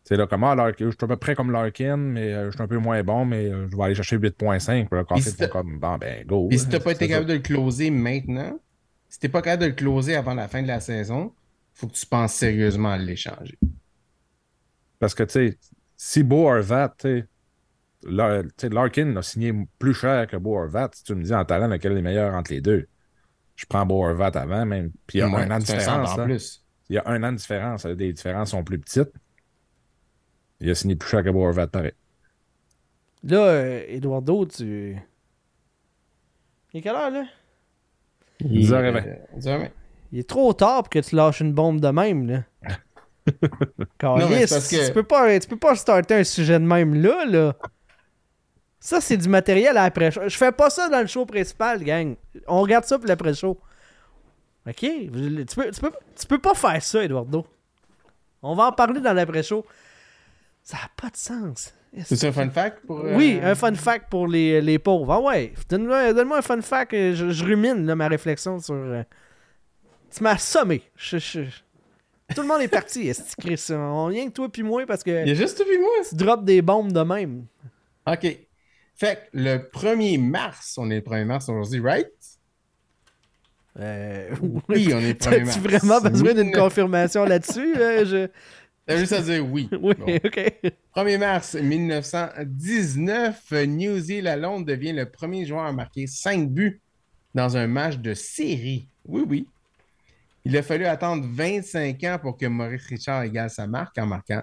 [0.04, 2.56] C'est là comme ah, Larkin, je suis à peu près comme Larkin, mais euh, je
[2.56, 4.88] suis un peu moins bon, mais euh, je vais aller chercher 8.5.
[4.90, 6.48] Puis là, Caulfield si t'as- font comme bon, ben, go.
[6.52, 7.34] Et si t'as pas été capable ça.
[7.34, 8.60] de le closer maintenant,
[9.14, 11.35] si t'es pas capable de le closer avant la fin de la saison,
[11.76, 13.60] faut que tu penses sérieusement à l'échanger.
[14.98, 15.57] Parce que, tu sais,
[15.95, 17.27] si Beau Horvat, tu
[18.57, 21.91] sais, Larkin a signé plus cher que Beau si tu me dis en talent lequel
[21.91, 22.88] est le meilleur entre les deux,
[23.56, 24.90] je prends Beau avant même.
[25.06, 26.10] Puis il y a Ouais, un an de différence.
[26.10, 26.26] en hein.
[26.26, 26.65] plus.
[26.90, 27.85] Il y a un an de différence.
[27.85, 29.14] Les différences sont plus petites.
[30.60, 31.94] Il a signé plus cher que Beau pareil.
[33.22, 34.98] Là, euh, Eduardo, tu.
[36.73, 37.26] Il est quelle heure, là?
[38.44, 39.03] Il- 10h20.
[39.07, 39.70] euh, 10h20.
[40.11, 42.44] Il est trop tard pour que tu lâches une bombe de même, là.
[44.48, 47.26] C'est parce que- tu, peux pas, tu peux pas starter un sujet de même là,
[47.26, 47.56] là.
[48.80, 50.22] Ça, c'est du matériel à après-show.
[50.28, 52.15] Je fais pas ça dans le show principal, gang.
[52.48, 53.57] On regarde ça pour l'après-show.
[54.68, 54.76] OK?
[54.76, 57.45] Tu peux, tu, peux, tu peux pas faire ça, Eduardo.
[58.41, 59.65] On va en parler dans l'après-show.
[60.61, 61.74] Ça n'a pas de sens.
[62.06, 62.99] C'est un fun fact pour.
[63.02, 65.11] euh, Oui, un fun fact pour les, les pauvres.
[65.14, 66.94] Ah ouais, donne-moi donne-moi un fun fact.
[66.94, 68.74] euh, Je, je rumine là, ma réflexion sur.
[68.76, 69.03] euh,
[70.15, 70.82] Tu m'as assommé.
[70.95, 71.41] Je- je-
[72.36, 73.07] Tout le monde est parti.
[73.10, 73.65] Est-ce que Chris?
[73.72, 75.90] On vient que toi puis moi parce que Il y a juste vu moi.
[76.10, 77.45] tu drops des bombes de même.
[78.07, 78.38] OK.
[78.95, 82.07] Fait que le 1er mars, on est le 1er mars aujourd'hui, right?
[83.80, 84.30] Euh,
[84.70, 85.56] Oui, on est le 1er mars.
[85.56, 87.76] T'as-tu vraiment besoin d'une confirmation là-dessus?
[87.78, 88.28] euh, je...
[88.86, 89.70] T'as juste à dire oui.
[89.82, 90.06] Oui, Bon.
[90.16, 90.54] ok.
[90.96, 96.82] 1er mars 1919, New Zealand Londres devient le premier joueur à marquer 5 buts
[97.34, 98.88] dans un match de série.
[99.06, 99.48] Oui, oui.
[100.46, 104.42] Il a fallu attendre 25 ans pour que Maurice Richard égale sa marque en marquant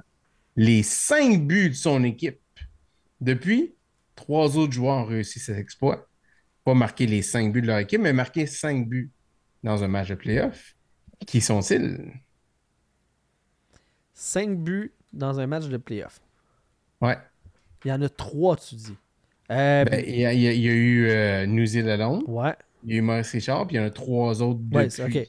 [0.57, 2.41] les 5 buts de son équipe.
[3.21, 3.75] Depuis,
[4.17, 6.07] trois autres joueurs ont réussi cet exploit.
[6.65, 9.11] Pas marquer les 5 buts de leur équipe, mais marquer 5 buts
[9.62, 10.75] dans un match de playoff.
[11.27, 12.12] Qui sont-ils?
[14.20, 16.20] 5 buts dans un match de playoff.
[17.01, 17.16] Ouais.
[17.86, 18.94] Il y en a 3, tu dis.
[19.51, 21.97] Euh, Ben, il y, a- il y a il y a eu euh, New Zealand
[21.97, 22.28] Londres.
[22.28, 22.52] ouais.
[22.84, 24.76] Il y a eu Maurice Richard, puis il y en a trois autres depuis.
[24.76, 25.28] Ouais, c'est- ok.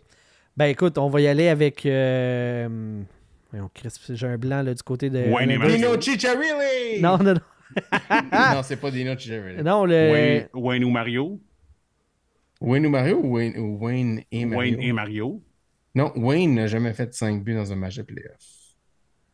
[0.57, 1.85] Ben écoute, on va y aller avec.
[1.85, 3.01] Euh...
[3.49, 5.23] voyons, Chris, J'ai un blanc là, du côté de.
[5.29, 5.57] Wayne.
[5.67, 7.01] Dino Cicciarilli!
[7.01, 7.41] Non, non, non.
[8.31, 9.63] non, c'est pas Dino Cicciarilli.
[9.63, 10.11] Non, le.
[10.11, 11.39] Wayne, Wayne ou Mario?
[12.61, 14.59] Wayne ou Mario ou Wayne, ou Wayne et Mario?
[14.59, 15.41] Wayne et Mario.
[15.95, 18.37] Non, Wayne n'a jamais fait 5 buts dans un match de playoff.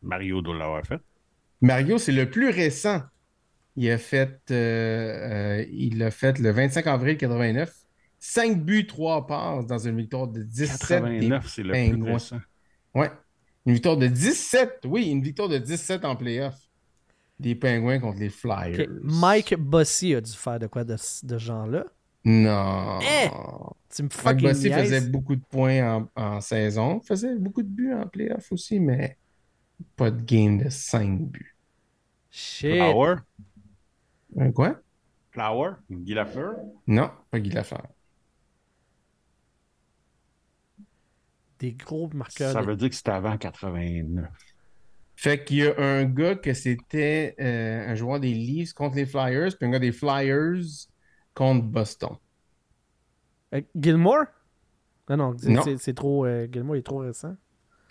[0.02, 1.00] Mario doit l'avoir fait.
[1.60, 3.02] Mario, c'est le plus récent.
[3.76, 7.72] Il a fait, euh, euh, il a fait le 25 avril 89.
[8.20, 11.04] 5 buts, 3 passes dans une victoire de 17.
[11.04, 12.40] des 89, c'est le plus récent.
[12.94, 13.10] Ouais.
[13.66, 14.80] Une victoire de 17.
[14.86, 16.56] Oui, une victoire de 17 en playoff.
[17.38, 18.88] Des Pingouins contre les Flyers.
[19.02, 21.84] Mike Bossy a dû faire de quoi de, de ce genre-là?
[22.24, 22.98] Non.
[23.00, 23.28] Eh!
[23.94, 27.00] Tu me Mike Bossy faisait beaucoup de points en, en saison.
[27.00, 29.16] Faisait beaucoup de buts en playoff aussi, mais
[29.96, 31.56] pas de game de 5 buts.
[32.30, 32.74] Shit.
[32.76, 33.16] Flower?
[34.36, 34.80] Un quoi?
[35.30, 35.72] Flower?
[35.90, 36.56] Guy Lafleur?
[36.86, 37.86] Non, pas Guy Lafleur.
[41.58, 42.52] Des gros marqueurs.
[42.52, 44.28] Ça de- veut dire que c'était avant 89.
[45.16, 49.06] Fait qu'il y a un gars que c'était euh, un joueur des Leafs contre les
[49.06, 50.62] Flyers, puis un gars des Flyers
[51.34, 52.16] contre Boston.
[53.54, 54.26] Euh, Gilmore?
[55.08, 55.62] Ah non, c'est- Non.
[55.62, 56.24] c'est- c'est trop.
[56.26, 57.34] euh, Gilmore il est trop récent.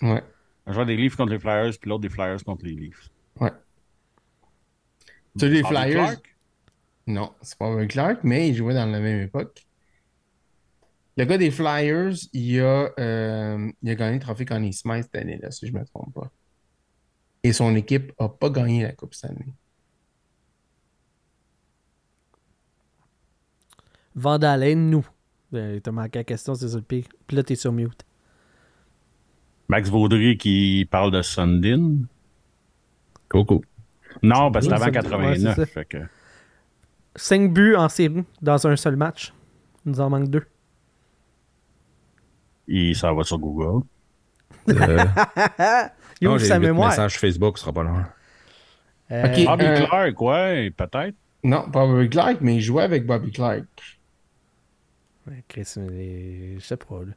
[0.01, 0.23] Ouais.
[0.67, 3.09] Un joueur des Leafs contre les Flyers, puis l'autre des Flyers contre les Leafs.
[3.39, 3.51] Ouais.
[5.39, 5.93] Celui des Bobby Flyers?
[5.93, 6.37] Clark?
[7.07, 9.65] Non, c'est pas Bobby Clark, mais il jouait dans la même époque.
[11.15, 15.15] Le gars des Flyers, il a, euh, il a gagné le trophée Connie Smythe cette
[15.15, 16.29] année-là, si je ne me trompe pas.
[17.43, 19.53] Et son équipe n'a pas gagné la Coupe cette année.
[24.15, 25.07] Vandalen, nous.
[25.53, 27.05] Euh, T'as manqué la question, c'est ça le pire.
[27.25, 28.03] Puis là, t'es sur mute.
[29.67, 31.99] Max Vaudry qui parle de Sundin.
[33.29, 33.63] Coco.
[34.23, 35.55] Non, parce que c'était avant Sundin, ouais, c'est 89.
[35.55, 35.65] ça.
[35.65, 35.97] fait que...
[37.15, 39.33] 5 buts en série dans un seul match.
[39.85, 40.45] Il nous en manque deux.
[42.67, 43.83] Il s'en va sur Google.
[44.69, 44.97] Euh,
[46.19, 46.89] Il non, ouvre j'ai sa mémoire.
[46.89, 48.03] messages Facebook, ce sera pas long.
[49.11, 49.45] Euh.
[49.45, 51.15] Bobby euh, Clark, ouais, peut-être.
[51.43, 53.63] Non, pas Bobby Clark, mais il jouait avec Bobby Clark.
[55.27, 56.99] ouais, Chris, mais je sais pas.
[57.05, 57.13] Là.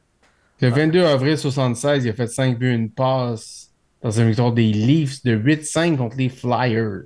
[0.61, 3.71] Le 22 avril 76, il a fait 5 buts, une passe
[4.03, 7.05] dans une victoire des Leafs de 8-5 contre les Flyers.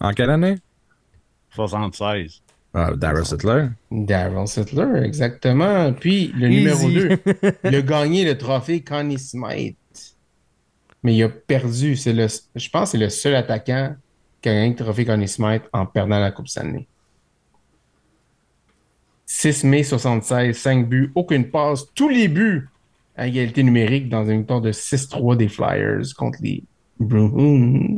[0.00, 0.56] En quelle année?
[1.54, 2.42] 76.
[2.74, 3.68] Ah, Darryl Sittler.
[3.92, 5.92] Darryl Sittler, exactement.
[5.92, 6.86] Puis le Easy.
[6.86, 7.18] numéro 2,
[7.64, 9.76] il a gagné le trophée Connie Smythe.
[11.04, 11.94] Mais il a perdu.
[11.94, 13.94] C'est le, je pense que c'est le seul attaquant
[14.42, 16.88] qui a gagné le trophée Connie Smythe en perdant la Coupe Stanley.
[19.26, 22.68] 6 mai 76, 5 buts, aucune passe, tous les buts
[23.16, 26.62] à égalité numérique dans une victoire de 6-3 des Flyers contre les
[27.00, 27.96] Bruins.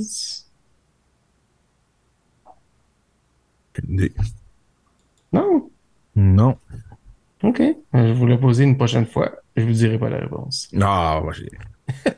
[5.33, 5.71] Non?
[6.17, 6.57] Non.
[7.43, 7.63] OK.
[7.95, 9.33] Je vais vous le poser une prochaine fois.
[9.57, 10.69] Je vous dirai pas la réponse.
[10.73, 11.51] Non, moi, j'ai.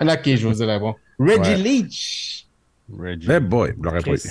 [0.00, 0.96] OK, je vous dire la réponse.
[1.18, 1.56] Reggie Ouais.
[1.56, 2.46] Leach.
[2.92, 3.28] Reggie.
[3.30, 4.30] Eh boy, je l'aurais pas eu.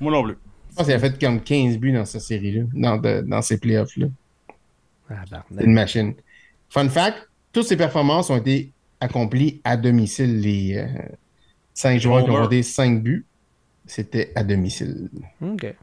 [0.00, 0.36] Moi non plus.
[0.72, 3.58] Je pense qu'il a fait comme 15 buts dans cette série-là, dans, de- dans ces
[3.58, 4.06] playoffs-là.
[5.10, 5.22] Ah,
[5.54, 6.14] C'est une machine.
[6.70, 10.40] Fun fact, toutes ces performances ont été accomplies à domicile.
[10.40, 10.86] Les euh,
[11.74, 13.26] cinq joueurs qui ont voté 5 buts,
[13.86, 15.10] c'était à domicile.
[15.42, 15.74] Ok.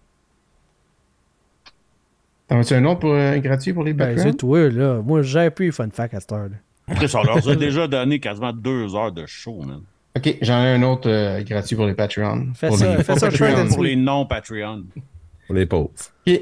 [2.47, 4.31] T'en as-tu un autre pour, euh, gratuit pour les Ben, backgrounds?
[4.31, 5.01] c'est toi, là.
[5.03, 6.49] Moi, j'ai plus fun fact à cette heure.
[6.49, 6.55] là.
[6.87, 9.81] Après, ça leur a déjà donné quasiment deux heures de show, man.
[10.19, 12.47] OK, j'en ai un autre euh, gratuit pour les Patreons.
[12.55, 14.83] Fais Pour ça, les- fais pour ça, Pour les non-Patreon.
[15.47, 15.89] Pour les pauvres.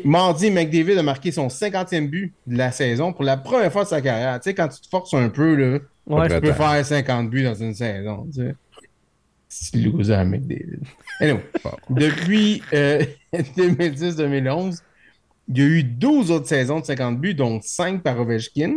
[0.03, 3.89] Mardi, McDavid a marqué son 50e but de la saison pour la première fois de
[3.89, 4.37] sa carrière.
[4.41, 7.43] Tu sais, quand tu te forces un peu, là, Ouais, tu peux faire 50 buts
[7.43, 8.27] dans une saison.
[8.33, 8.55] Tu sais.
[9.49, 10.79] C'est le loser à McDavid.
[11.21, 11.43] Anyway,
[11.89, 14.81] depuis euh, 2010-2011,
[15.49, 18.73] il y a eu 12 autres saisons de 50 buts, dont 5 par Ovechkin,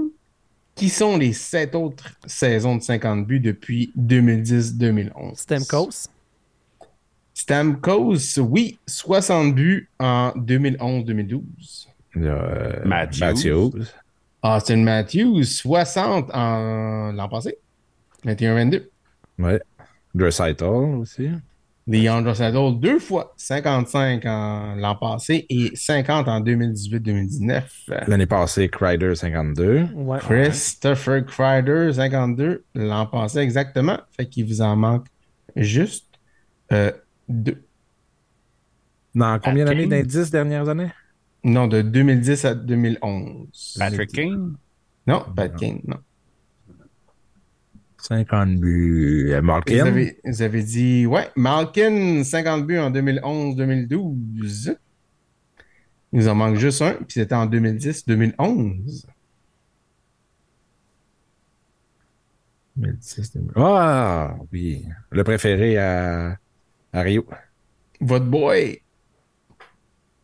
[0.81, 5.37] qui sont les 7 autres saisons de 50 buts depuis 2010-2011.
[5.37, 6.09] Stamkos.
[7.35, 11.43] Stamkos, oui, 60 buts en 2011-2012.
[12.17, 13.21] Il y a, euh, Matthews.
[13.21, 13.85] Matthews.
[14.43, 17.59] Austin Matthews, 60 en l'an passé.
[18.25, 18.89] 21-22.
[19.39, 19.61] Ouais.
[20.15, 21.29] Dressitel aussi.
[21.87, 27.63] Leandro Saddle, deux fois 55 en l'an passé et 50 en 2018-2019.
[28.07, 29.89] L'année passée, Crider 52.
[29.95, 30.19] Ouais.
[30.21, 33.99] Christopher Kreider, 52 l'an passé exactement.
[34.17, 35.07] Fait qu'il vous en manque
[35.57, 36.07] juste
[36.73, 36.93] euh,
[37.29, 37.63] deux.
[39.15, 39.87] Dans combien d'années?
[39.87, 40.91] Dans les 10 dernières années?
[41.43, 43.77] Non, de 2010 à 2011.
[43.79, 44.55] Patrick Kane?
[45.07, 45.97] Non, Pat Kane, non.
[48.03, 49.33] 50 buts.
[49.35, 49.87] Vous Malkin.
[49.87, 54.77] avez, vous avez dit, ouais, Malkin, 50 buts en 2011-2012.
[56.13, 59.05] Il nous en manque juste un, puis c'était en 2010-2011.
[62.77, 63.51] 2010, 2000.
[63.57, 64.85] Ah, oui.
[65.11, 66.39] Le préféré à,
[66.93, 67.27] à Rio.
[68.01, 68.81] Votre boy.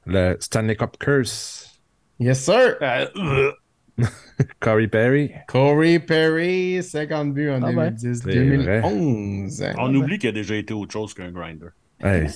[0.07, 1.81] Le Stanley Cup Curse.
[2.19, 2.77] Yes, sir.
[2.81, 3.53] Euh, euh,
[4.61, 5.31] Corey Perry.
[5.49, 7.91] Corey Perry, 50 buts en Ah ben.
[7.95, 9.75] 2010-2011.
[9.79, 11.69] on oublie qu'il a déjà été autre chose qu'un grinder.
[12.03, 12.27] Hey,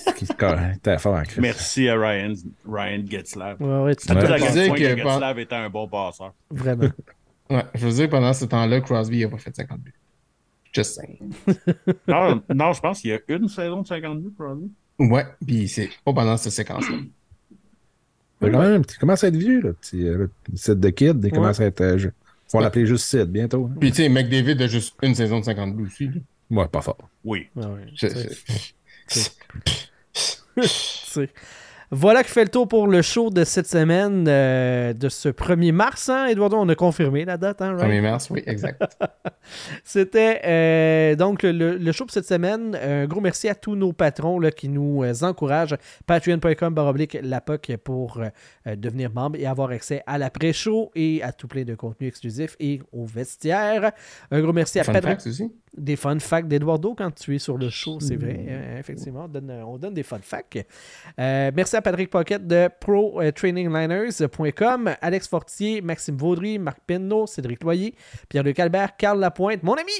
[0.81, 1.37] t'es fort Christ.
[1.39, 2.33] Merci à Ryan,
[2.67, 3.61] Ryan Getzlav.
[3.61, 4.21] Ouais, ouais, tu À Ouais.
[4.27, 6.33] quel Je veux dire point que que pas- Getzlav était un bon passeur.
[6.49, 6.89] Vraiment.
[7.51, 9.93] Ouais, je veux dire, pendant ce temps-là, Crosby n'a pas fait 50 buts.
[10.71, 11.33] Just saying.
[12.07, 14.69] Non, non, je pense qu'il y a une saison de 52 probablement.
[14.97, 16.95] Ouais, puis c'est pas pendant cette séquence-là.
[18.41, 21.23] Il quand même, il commence à être vieux, le petit, euh, le Sid de Kid.
[21.23, 21.81] Il commence à être.
[21.81, 22.09] euh, je-
[22.49, 23.69] Faut l'appeler juste Sid bientôt.
[23.71, 23.75] hein.
[23.79, 26.07] Puis tu sais, McDavid a juste une saison de 50 buts aussi.
[26.07, 26.13] là.
[26.49, 26.97] Ouais, pas fort.
[27.23, 27.47] Oui.
[27.55, 29.31] Ouais, ouais, C'est-
[31.93, 35.73] Voilà qui fait le tour pour le show de cette semaine, euh, de ce 1er
[35.73, 36.07] mars.
[36.07, 37.91] Hein, Eduardo, on a confirmé la date, hein, right?
[37.91, 38.81] 1er mars, oui, exact.
[39.83, 42.75] C'était euh, donc le, le show pour cette semaine.
[42.81, 45.75] Un gros merci à tous nos patrons là, qui nous euh, encouragent.
[46.05, 48.21] Patreon.com baroblique la POC pour
[48.65, 52.79] devenir membre et avoir accès à l'après-show et à tout plein de contenu exclusif et
[52.93, 53.91] au vestiaire.
[54.31, 54.83] Un gros merci à
[55.27, 55.51] aussi.
[55.75, 58.45] Des fun facts d'Eduardo quand tu es sur le show, c'est vrai.
[58.47, 60.65] Euh, effectivement, on donne, on donne des fun facts.
[61.19, 67.95] Euh, merci à Patrick Pocket de ProTrainingLiners.com, Alex Fortier, Maxime Vaudry, Marc Penneau, Cédric Loyer,
[68.27, 69.93] Pierre-Luc Albert, Carl Lapointe, mon ami,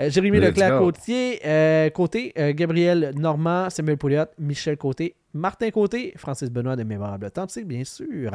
[0.00, 0.86] euh, Jérémy Let's Leclerc go.
[0.86, 6.82] Côtier, euh, Côté, euh, Gabriel Normand, Samuel Pouliot, Michel Côté, Martin Côté, Francis Benoît de
[6.82, 8.32] Mémorable Authentique, bien sûr.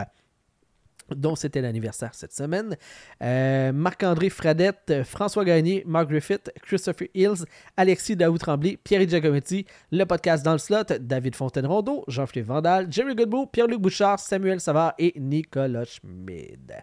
[1.15, 2.75] Dont c'était l'anniversaire cette semaine.
[3.23, 7.45] Euh, Marc-André Fradette, François Gagné, Mark Griffith, Christopher Hills,
[7.77, 13.47] Alexis Daou-Tremblay, Pierre Giacometti, le podcast dans le slot, David Fontaine-Rondeau, Jean-Philippe Vandal, Jerry Goodbout,
[13.47, 16.73] Pierre-Luc Bouchard, Samuel Savard et Nicolas Schmid.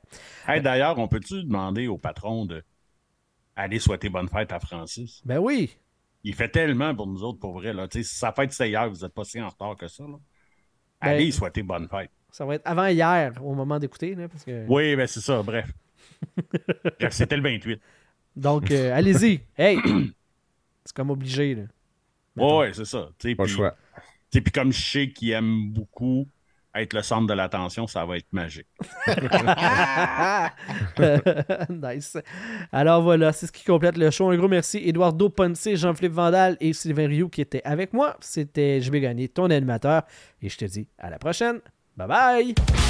[0.47, 2.63] Hey, D'ailleurs, on peut-tu demander au patron de
[3.55, 5.23] aller souhaiter bonne fête à Francis?
[5.25, 5.77] Ben oui,
[6.25, 7.73] Il fait tellement pour nous autres, pour vrai.
[7.73, 7.87] Là.
[7.91, 10.03] Si sa fête, c'est hier, vous n'êtes pas si en retard que ça.
[10.03, 10.19] Là.
[11.01, 12.11] Ben- Allez souhaiter bonne fête.
[12.37, 14.15] Ça va être avant hier au moment d'écouter.
[14.15, 14.67] là, parce que...
[14.69, 15.73] Oui, ben c'est ça, bref.
[17.01, 17.81] Bref, C'était le 28.
[18.37, 19.41] Donc, euh, allez-y.
[19.57, 19.79] Hey!
[20.85, 21.55] C'est comme obligé.
[21.55, 21.63] Là.
[22.37, 23.09] Oui, ouais, c'est ça.
[23.19, 23.75] Pas le puis- choix.
[24.31, 26.29] Puis comme je sais qu'il aime beaucoup
[26.75, 28.67] être le centre de l'attention, ça va être magique.
[31.71, 32.19] nice.
[32.71, 34.29] Alors voilà, c'est ce qui complète le show.
[34.29, 38.15] Un gros merci Eduardo Ponce, Jean-Philippe Vandal et Sylvain Rioux qui étaient avec moi.
[38.21, 40.03] C'était Je vais gagner ton animateur.
[40.43, 41.61] Et je te dis à la prochaine.
[41.97, 42.86] Bye bye!